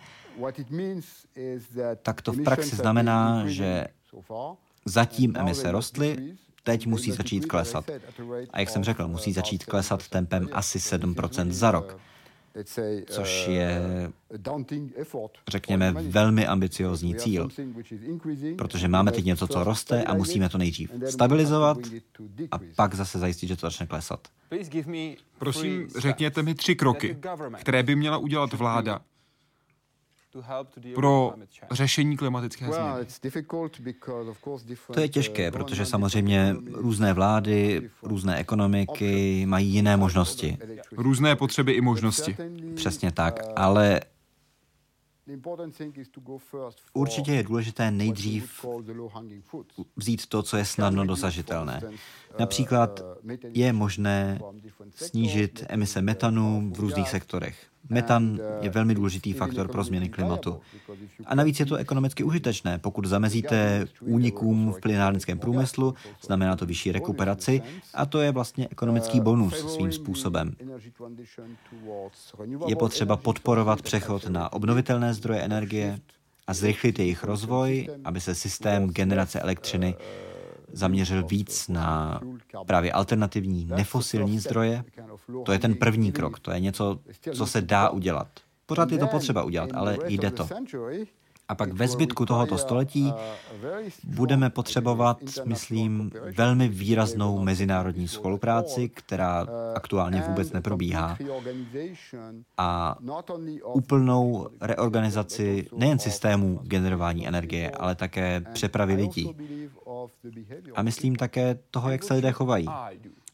tak 2.02 2.22
to 2.22 2.32
v 2.32 2.44
praxi 2.44 2.76
znamená, 2.76 3.48
že 3.48 3.88
zatím 4.86 5.34
emise 5.38 5.72
rostly, 5.72 6.36
teď 6.64 6.88
musí 6.88 7.12
začít 7.12 7.46
klesat. 7.46 7.90
A 8.50 8.60
jak 8.60 8.70
jsem 8.70 8.84
řekl, 8.84 9.08
musí 9.08 9.34
začít 9.34 9.66
klesat 9.66 10.08
tempem 10.08 10.50
asi 10.52 10.78
7% 10.78 11.52
za 11.52 11.72
rok 11.72 12.00
což 13.08 13.48
je, 13.48 13.82
řekněme, 15.48 15.92
velmi 15.92 16.48
ambiciozní 16.48 17.16
cíl, 17.16 17.50
protože 18.58 18.88
máme 18.88 19.12
teď 19.12 19.26
něco, 19.26 19.48
co 19.48 19.64
roste 19.64 20.04
a 20.04 20.14
musíme 20.14 20.50
to 20.50 20.58
nejdřív 20.58 20.92
stabilizovat 21.10 21.78
a 22.52 22.60
pak 22.76 22.94
zase 22.94 23.20
zajistit, 23.20 23.48
že 23.48 23.56
to 23.56 23.68
začne 23.68 23.88
klesat. 23.88 24.28
Prosím, 25.38 25.88
řekněte 25.98 26.44
mi 26.44 26.56
tři 26.56 26.76
kroky, 26.76 27.18
které 27.56 27.84
by 27.84 27.96
měla 27.96 28.18
udělat 28.18 28.54
vláda, 28.54 29.02
pro 30.96 31.34
řešení 31.72 32.18
klimatické 32.18 32.66
změny? 32.66 33.06
To 34.94 35.00
je 35.00 35.10
těžké, 35.10 35.52
protože 35.52 35.86
samozřejmě 35.86 36.56
různé 36.72 37.14
vlády, 37.14 37.90
různé 38.04 38.38
ekonomiky 38.38 39.46
mají 39.46 39.68
jiné 39.70 39.98
možnosti. 39.98 40.58
Různé 40.92 41.36
potřeby 41.36 41.72
i 41.72 41.82
možnosti. 41.82 42.38
Přesně 42.76 43.12
tak, 43.12 43.40
ale 43.56 44.02
Určitě 46.94 47.32
je 47.34 47.44
důležité 47.44 47.92
nejdřív 47.92 48.66
vzít 49.96 50.28
to, 50.28 50.44
co 50.44 50.58
je 50.58 50.66
snadno 50.66 51.06
dosažitelné. 51.06 51.82
Například 52.40 53.02
je 53.44 53.74
možné 53.74 54.40
snížit 54.96 55.66
emise 55.70 56.02
metanu 56.02 56.72
v 56.76 56.80
různých 56.80 57.10
sektorech. 57.10 57.73
Metan 57.90 58.40
je 58.62 58.70
velmi 58.70 58.96
důležitý 58.96 59.34
faktor 59.34 59.68
pro 59.68 59.84
změny 59.84 60.10
klimatu. 60.10 60.60
A 61.26 61.36
navíc 61.36 61.60
je 61.60 61.66
to 61.66 61.76
ekonomicky 61.76 62.24
užitečné. 62.24 62.80
Pokud 62.80 63.06
zamezíte 63.06 63.86
únikům 64.02 64.74
v 64.74 64.80
plynárnickém 64.80 65.40
průmyslu, 65.40 65.94
znamená 66.26 66.56
to 66.56 66.66
vyšší 66.66 66.92
rekuperaci 66.92 67.62
a 67.94 68.06
to 68.06 68.22
je 68.22 68.32
vlastně 68.32 68.68
ekonomický 68.72 69.20
bonus 69.20 69.74
svým 69.74 69.92
způsobem. 69.92 70.56
Je 72.68 72.76
potřeba 72.76 73.18
podporovat 73.18 73.82
přechod 73.82 74.30
na 74.30 74.54
obnovitelné 74.54 75.14
zdroje 75.14 75.42
energie 75.42 76.00
a 76.48 76.54
zrychlit 76.54 77.00
jejich 77.00 77.24
rozvoj, 77.24 77.90
aby 78.04 78.22
se 78.22 78.36
systém 78.36 78.90
generace 78.90 79.40
elektřiny 79.40 79.96
zaměřil 80.74 81.24
víc 81.24 81.68
na 81.68 82.20
právě 82.66 82.92
alternativní 82.92 83.66
nefosilní 83.66 84.40
zdroje. 84.40 84.84
To 85.46 85.52
je 85.52 85.60
ten 85.60 85.76
první 85.76 86.12
krok, 86.12 86.40
to 86.40 86.52
je 86.52 86.60
něco, 86.60 87.00
co 87.34 87.46
se 87.46 87.62
dá 87.62 87.90
udělat. 87.90 88.28
Pořád 88.66 88.92
je 88.92 88.98
to 88.98 89.08
potřeba 89.08 89.44
udělat, 89.44 89.70
ale 89.74 89.98
jde 90.08 90.32
to. 90.32 90.48
A 91.54 91.56
pak 91.56 91.74
ve 91.74 91.88
zbytku 91.88 92.26
tohoto 92.26 92.58
století 92.58 93.14
budeme 94.04 94.50
potřebovat, 94.50 95.18
myslím, 95.46 96.12
velmi 96.38 96.68
výraznou 96.68 97.40
mezinárodní 97.44 98.08
spolupráci, 98.08 98.90
která 98.90 99.48
aktuálně 99.76 100.24
vůbec 100.28 100.52
neprobíhá. 100.52 101.18
A 102.58 102.98
úplnou 103.74 104.50
reorganizaci 104.62 105.68
nejen 105.78 106.00
systému 106.00 106.60
generování 106.64 107.28
energie, 107.28 107.72
ale 107.72 107.96
také 107.96 108.42
přepravy 108.54 108.94
lidí. 108.94 109.36
A 110.76 110.82
myslím 110.82 111.16
také 111.16 111.60
toho, 111.72 111.92
jak 111.92 112.04
se 112.04 112.14
lidé 112.14 112.32
chovají. 112.32 112.68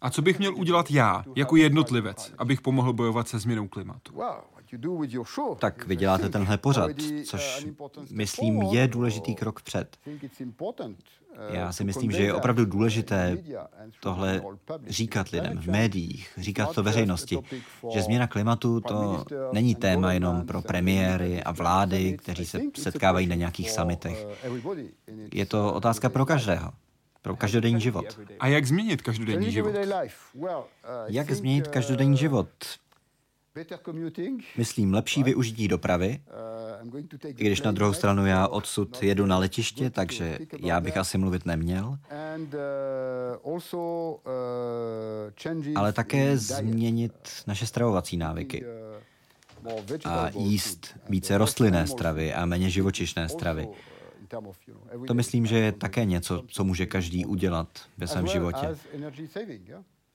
A 0.01 0.09
co 0.09 0.22
bych 0.22 0.39
měl 0.39 0.55
udělat 0.55 0.91
já, 0.91 1.24
jako 1.36 1.55
jednotlivec, 1.55 2.34
abych 2.38 2.61
pomohl 2.61 2.93
bojovat 2.93 3.28
se 3.28 3.39
změnou 3.39 3.67
klimatu? 3.67 4.13
Tak 5.59 5.88
vy 5.88 5.95
děláte 5.95 6.30
tenhle 6.30 6.57
pořad, 6.57 6.91
což 7.26 7.67
myslím 8.11 8.61
je 8.61 8.88
důležitý 8.88 9.36
krok 9.36 9.59
vpřed. 9.59 9.97
Já 11.49 11.72
si 11.72 11.84
myslím, 11.84 12.11
že 12.11 12.24
je 12.24 12.34
opravdu 12.34 12.65
důležité 12.65 13.38
tohle 13.99 14.41
říkat 14.88 15.30
lidem 15.30 15.57
v 15.57 15.67
médiích, 15.67 16.30
říkat 16.38 16.76
to 16.76 16.84
veřejnosti, 16.84 17.39
že 17.93 18.01
změna 18.01 18.28
klimatu 18.28 18.82
to 18.82 19.26
není 19.53 19.76
téma 19.76 20.13
jenom 20.13 20.45
pro 20.45 20.61
premiéry 20.61 21.43
a 21.43 21.51
vlády, 21.51 22.17
kteří 22.17 22.45
se 22.45 22.59
setkávají 22.76 23.28
na 23.28 23.36
nějakých 23.36 23.72
samitech. 23.72 24.28
Je 25.34 25.45
to 25.45 25.74
otázka 25.74 26.09
pro 26.09 26.26
každého 26.26 26.72
pro 27.22 27.36
každodenní 27.36 27.82
život. 27.82 28.20
A 28.39 28.47
jak 28.47 28.65
změnit 28.65 29.01
každodenní 29.01 29.51
život? 29.51 29.76
Jak 31.07 31.32
změnit 31.32 31.67
každodenní 31.67 32.17
život? 32.17 32.49
Myslím, 34.58 34.93
lepší 34.93 35.24
využití 35.24 35.68
dopravy, 35.68 36.20
i 37.26 37.43
když 37.43 37.62
na 37.62 37.72
druhou 37.72 37.93
stranu 37.93 38.26
já 38.26 38.47
odsud 38.47 39.04
jedu 39.04 39.26
na 39.26 39.38
letiště, 39.38 39.89
takže 39.89 40.39
já 40.60 40.82
bych 40.82 40.97
asi 40.97 41.18
mluvit 41.18 41.45
neměl. 41.45 41.97
Ale 45.76 45.93
také 45.93 46.38
změnit 46.38 47.14
naše 47.47 47.66
stravovací 47.66 48.18
návyky. 48.18 48.66
A 50.06 50.30
jíst 50.38 50.88
více 51.10 51.38
rostlinné 51.38 51.88
stravy 51.88 52.34
a 52.34 52.45
méně 52.45 52.70
živočišné 52.70 53.30
stravy. 53.30 53.68
To 55.08 55.14
myslím, 55.14 55.45
že 55.45 55.58
je 55.58 55.72
také 55.72 56.06
něco, 56.06 56.43
co 56.47 56.64
může 56.64 56.86
každý 56.86 57.26
udělat 57.26 57.68
ve 57.97 58.08
svém 58.08 58.28
životě. 58.28 58.76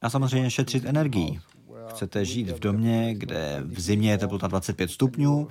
A 0.02 0.10
samozřejmě 0.10 0.50
šetřit 0.50 0.84
energii. 0.84 1.40
Chcete 1.88 2.24
žít 2.24 2.50
v 2.50 2.58
domě, 2.58 3.14
kde 3.14 3.62
v 3.64 3.80
zimě 3.80 4.10
je 4.10 4.18
teplota 4.18 4.46
25 4.46 4.90
stupňů, 4.90 5.48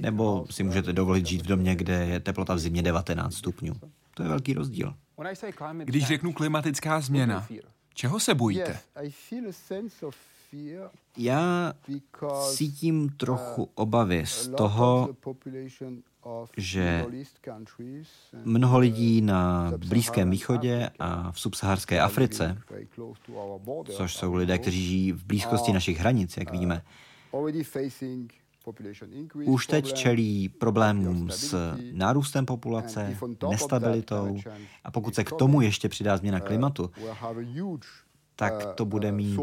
nebo 0.00 0.46
si 0.50 0.62
můžete 0.62 0.92
dovolit 0.92 1.26
žít 1.26 1.42
v 1.42 1.46
domě, 1.46 1.76
kde 1.76 2.06
je 2.06 2.20
teplota 2.20 2.54
v 2.54 2.58
zimě 2.58 2.82
19 2.82 3.34
stupňů. 3.34 3.74
To 4.14 4.22
je 4.22 4.28
velký 4.28 4.54
rozdíl. 4.54 4.94
Když 5.84 6.06
řeknu 6.06 6.32
klimatická 6.32 7.00
změna, 7.00 7.46
čeho 7.94 8.20
se 8.20 8.34
bojíte? 8.34 8.78
Já 11.16 11.72
cítím 12.54 13.08
trochu 13.08 13.70
obavy 13.74 14.26
z 14.26 14.48
toho, 14.48 15.16
že 16.56 17.06
mnoho 18.44 18.78
lidí 18.78 19.20
na 19.20 19.72
Blízkém 19.76 20.30
východě 20.30 20.90
a 20.98 21.32
v 21.32 21.40
subsaharské 21.40 22.00
Africe, 22.00 22.58
což 23.90 24.16
jsou 24.16 24.34
lidé, 24.34 24.58
kteří 24.58 24.86
žijí 24.86 25.12
v 25.12 25.24
blízkosti 25.24 25.72
našich 25.72 25.98
hranic, 25.98 26.36
jak 26.36 26.52
víme, 26.52 26.82
už 29.44 29.66
teď 29.66 29.92
čelí 29.92 30.48
problémům 30.48 31.30
s 31.30 31.76
nárůstem 31.92 32.46
populace, 32.46 33.16
nestabilitou. 33.50 34.40
a 34.84 34.90
pokud 34.90 35.14
se 35.14 35.24
k 35.24 35.32
tomu 35.32 35.60
ještě 35.60 35.88
přidá 35.88 36.16
změna 36.16 36.40
klimatu, 36.40 36.90
tak 38.36 38.74
to 38.74 38.84
bude 38.84 39.12
mít 39.12 39.40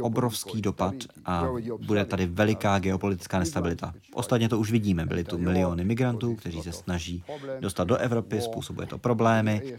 obrovský 0.00 0.62
dopad 0.62 0.94
a 1.24 1.48
bude 1.86 2.04
tady 2.04 2.26
veliká 2.26 2.78
geopolitická 2.78 3.38
nestabilita. 3.38 3.94
Ostatně 4.14 4.48
to 4.48 4.58
už 4.58 4.70
vidíme, 4.70 5.06
byly 5.06 5.24
tu 5.24 5.38
miliony 5.38 5.84
migrantů, 5.84 6.34
kteří 6.34 6.62
se 6.62 6.72
snaží 6.72 7.24
dostat 7.60 7.84
do 7.84 7.96
Evropy, 7.96 8.40
způsobuje 8.40 8.86
to 8.86 8.98
problémy. 8.98 9.76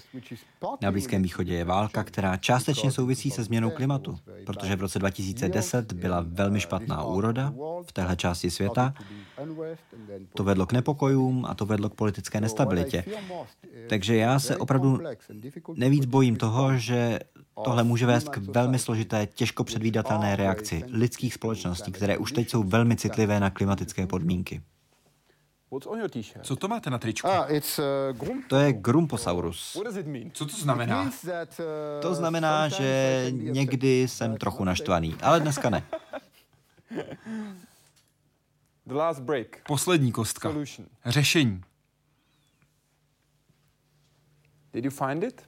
Na 0.81 0.91
Blízkém 0.91 1.23
východě 1.23 1.53
je 1.53 1.65
válka, 1.65 2.03
která 2.03 2.37
částečně 2.37 2.91
souvisí 2.91 3.31
se 3.31 3.43
změnou 3.43 3.69
klimatu, 3.69 4.19
protože 4.45 4.75
v 4.75 4.81
roce 4.81 4.99
2010 4.99 5.93
byla 5.93 6.25
velmi 6.27 6.59
špatná 6.59 7.03
úroda 7.03 7.53
v 7.87 7.91
téhle 7.91 8.15
části 8.15 8.51
světa. 8.51 8.93
To 10.33 10.43
vedlo 10.43 10.65
k 10.65 10.73
nepokojům 10.73 11.45
a 11.45 11.53
to 11.53 11.65
vedlo 11.65 11.89
k 11.89 11.93
politické 11.93 12.41
nestabilitě. 12.41 13.03
Takže 13.89 14.15
já 14.15 14.39
se 14.39 14.57
opravdu 14.57 14.99
nejvíc 15.75 16.05
bojím 16.05 16.35
toho, 16.35 16.77
že 16.77 17.19
Tohle 17.63 17.83
může 17.83 18.05
vést 18.05 18.29
k 18.29 18.37
velmi 18.37 18.79
složité, 18.79 19.27
těžko 19.27 19.63
předvídatelné 19.63 20.35
reakci 20.35 20.83
lidských 20.87 21.33
společností, 21.33 21.91
které 21.91 22.17
už 22.17 22.31
teď 22.31 22.49
jsou 22.49 22.63
velmi 22.63 22.95
citlivé 22.95 23.39
na 23.39 23.49
klimatické 23.49 24.07
podmínky. 24.07 24.61
Co 26.41 26.55
to 26.55 26.67
máte 26.67 26.89
na 26.89 26.97
tričku? 26.97 27.27
Ah, 27.27 27.47
to 28.47 28.55
je 28.57 28.73
Grumposaurus. 28.73 29.81
Co 30.33 30.45
to 30.45 30.57
znamená? 30.57 31.03
Uh, 31.03 31.11
to 32.01 32.15
znamená, 32.15 32.69
že 32.69 33.25
někdy 33.31 34.07
jsem 34.07 34.37
trochu 34.37 34.63
naštvaný, 34.63 35.15
ale 35.21 35.39
dneska 35.39 35.69
ne. 35.69 35.83
Poslední 39.67 40.11
kostka. 40.11 40.49
Řešení. 41.05 41.61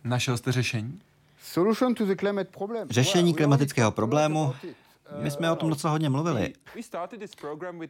Našel 0.04 0.38
jste 0.38 0.52
řešení? 0.52 1.02
Řešení 2.90 3.34
klimatického 3.34 3.92
problému 3.92 4.54
my 5.22 5.32
jsme 5.32 5.52
o 5.52 5.56
tom 5.56 5.70
docela 5.70 5.92
hodně 5.92 6.10
mluvili. 6.10 6.54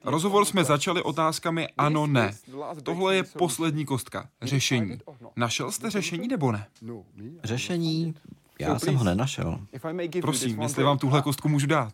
Rozhovor 0.04 0.46
jsme 0.46 0.64
začali 0.64 1.02
otázkami 1.04 1.68
ano, 1.78 2.08
ne. 2.08 2.32
Tohle 2.84 3.16
je 3.16 3.24
poslední 3.24 3.86
kostka. 3.86 4.30
Řešení. 4.42 5.00
Našel 5.36 5.72
jste 5.72 5.90
řešení 5.90 6.28
nebo 6.28 6.52
ne? 6.52 6.68
Řešení? 7.44 8.16
Já 8.60 8.80
jsem 8.80 8.96
ho 8.96 9.04
nenašel. 9.04 9.60
Prosím, 10.22 10.62
jestli 10.62 10.84
vám 10.84 10.98
tuhle 10.98 11.22
kostku 11.22 11.50
můžu 11.50 11.68
dát. 11.68 11.94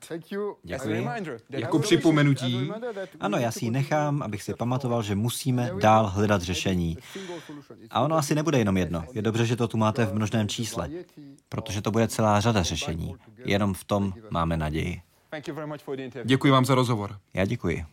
Děkuji. 0.63 1.07
Jako 1.49 1.79
připomenutí. 1.79 2.71
Ano, 3.19 3.37
já 3.37 3.51
si 3.51 3.65
ji 3.65 3.71
nechám, 3.71 4.21
abych 4.21 4.43
si 4.43 4.53
pamatoval, 4.53 5.03
že 5.03 5.15
musíme 5.15 5.71
dál 5.81 6.07
hledat 6.07 6.41
řešení. 6.41 6.97
A 7.89 8.01
ono 8.01 8.15
asi 8.15 8.35
nebude 8.35 8.57
jenom 8.57 8.77
jedno. 8.77 9.03
Je 9.13 9.21
dobře, 9.21 9.45
že 9.45 9.55
to 9.55 9.67
tu 9.67 9.77
máte 9.77 10.05
v 10.05 10.13
množném 10.13 10.47
čísle, 10.47 10.89
protože 11.49 11.81
to 11.81 11.91
bude 11.91 12.07
celá 12.07 12.41
řada 12.41 12.63
řešení. 12.63 13.15
Jenom 13.45 13.73
v 13.73 13.83
tom 13.83 14.13
máme 14.29 14.57
naději. 14.57 15.01
Děkuji 16.23 16.51
vám 16.51 16.65
za 16.65 16.75
rozhovor. 16.75 17.17
Já 17.33 17.45
děkuji. 17.45 17.85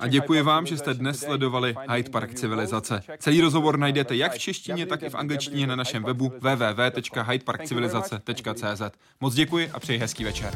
A 0.00 0.08
děkuji 0.08 0.42
vám, 0.42 0.66
že 0.66 0.76
jste 0.76 0.94
dnes 0.94 1.20
sledovali 1.20 1.74
Hyde 1.94 2.10
Park 2.10 2.34
civilizace. 2.34 3.02
Celý 3.18 3.40
rozhovor 3.40 3.78
najdete 3.78 4.16
jak 4.16 4.32
v 4.32 4.38
češtině, 4.38 4.86
tak 4.86 5.02
i 5.02 5.10
v 5.10 5.14
angličtině 5.14 5.66
na 5.66 5.76
našem 5.76 6.02
webu 6.02 6.32
www.hydeparkcivilizace.cz. 6.40 8.82
Moc 9.20 9.34
děkuji 9.34 9.70
a 9.70 9.80
přeji 9.80 9.98
hezký 9.98 10.24
večer. 10.24 10.54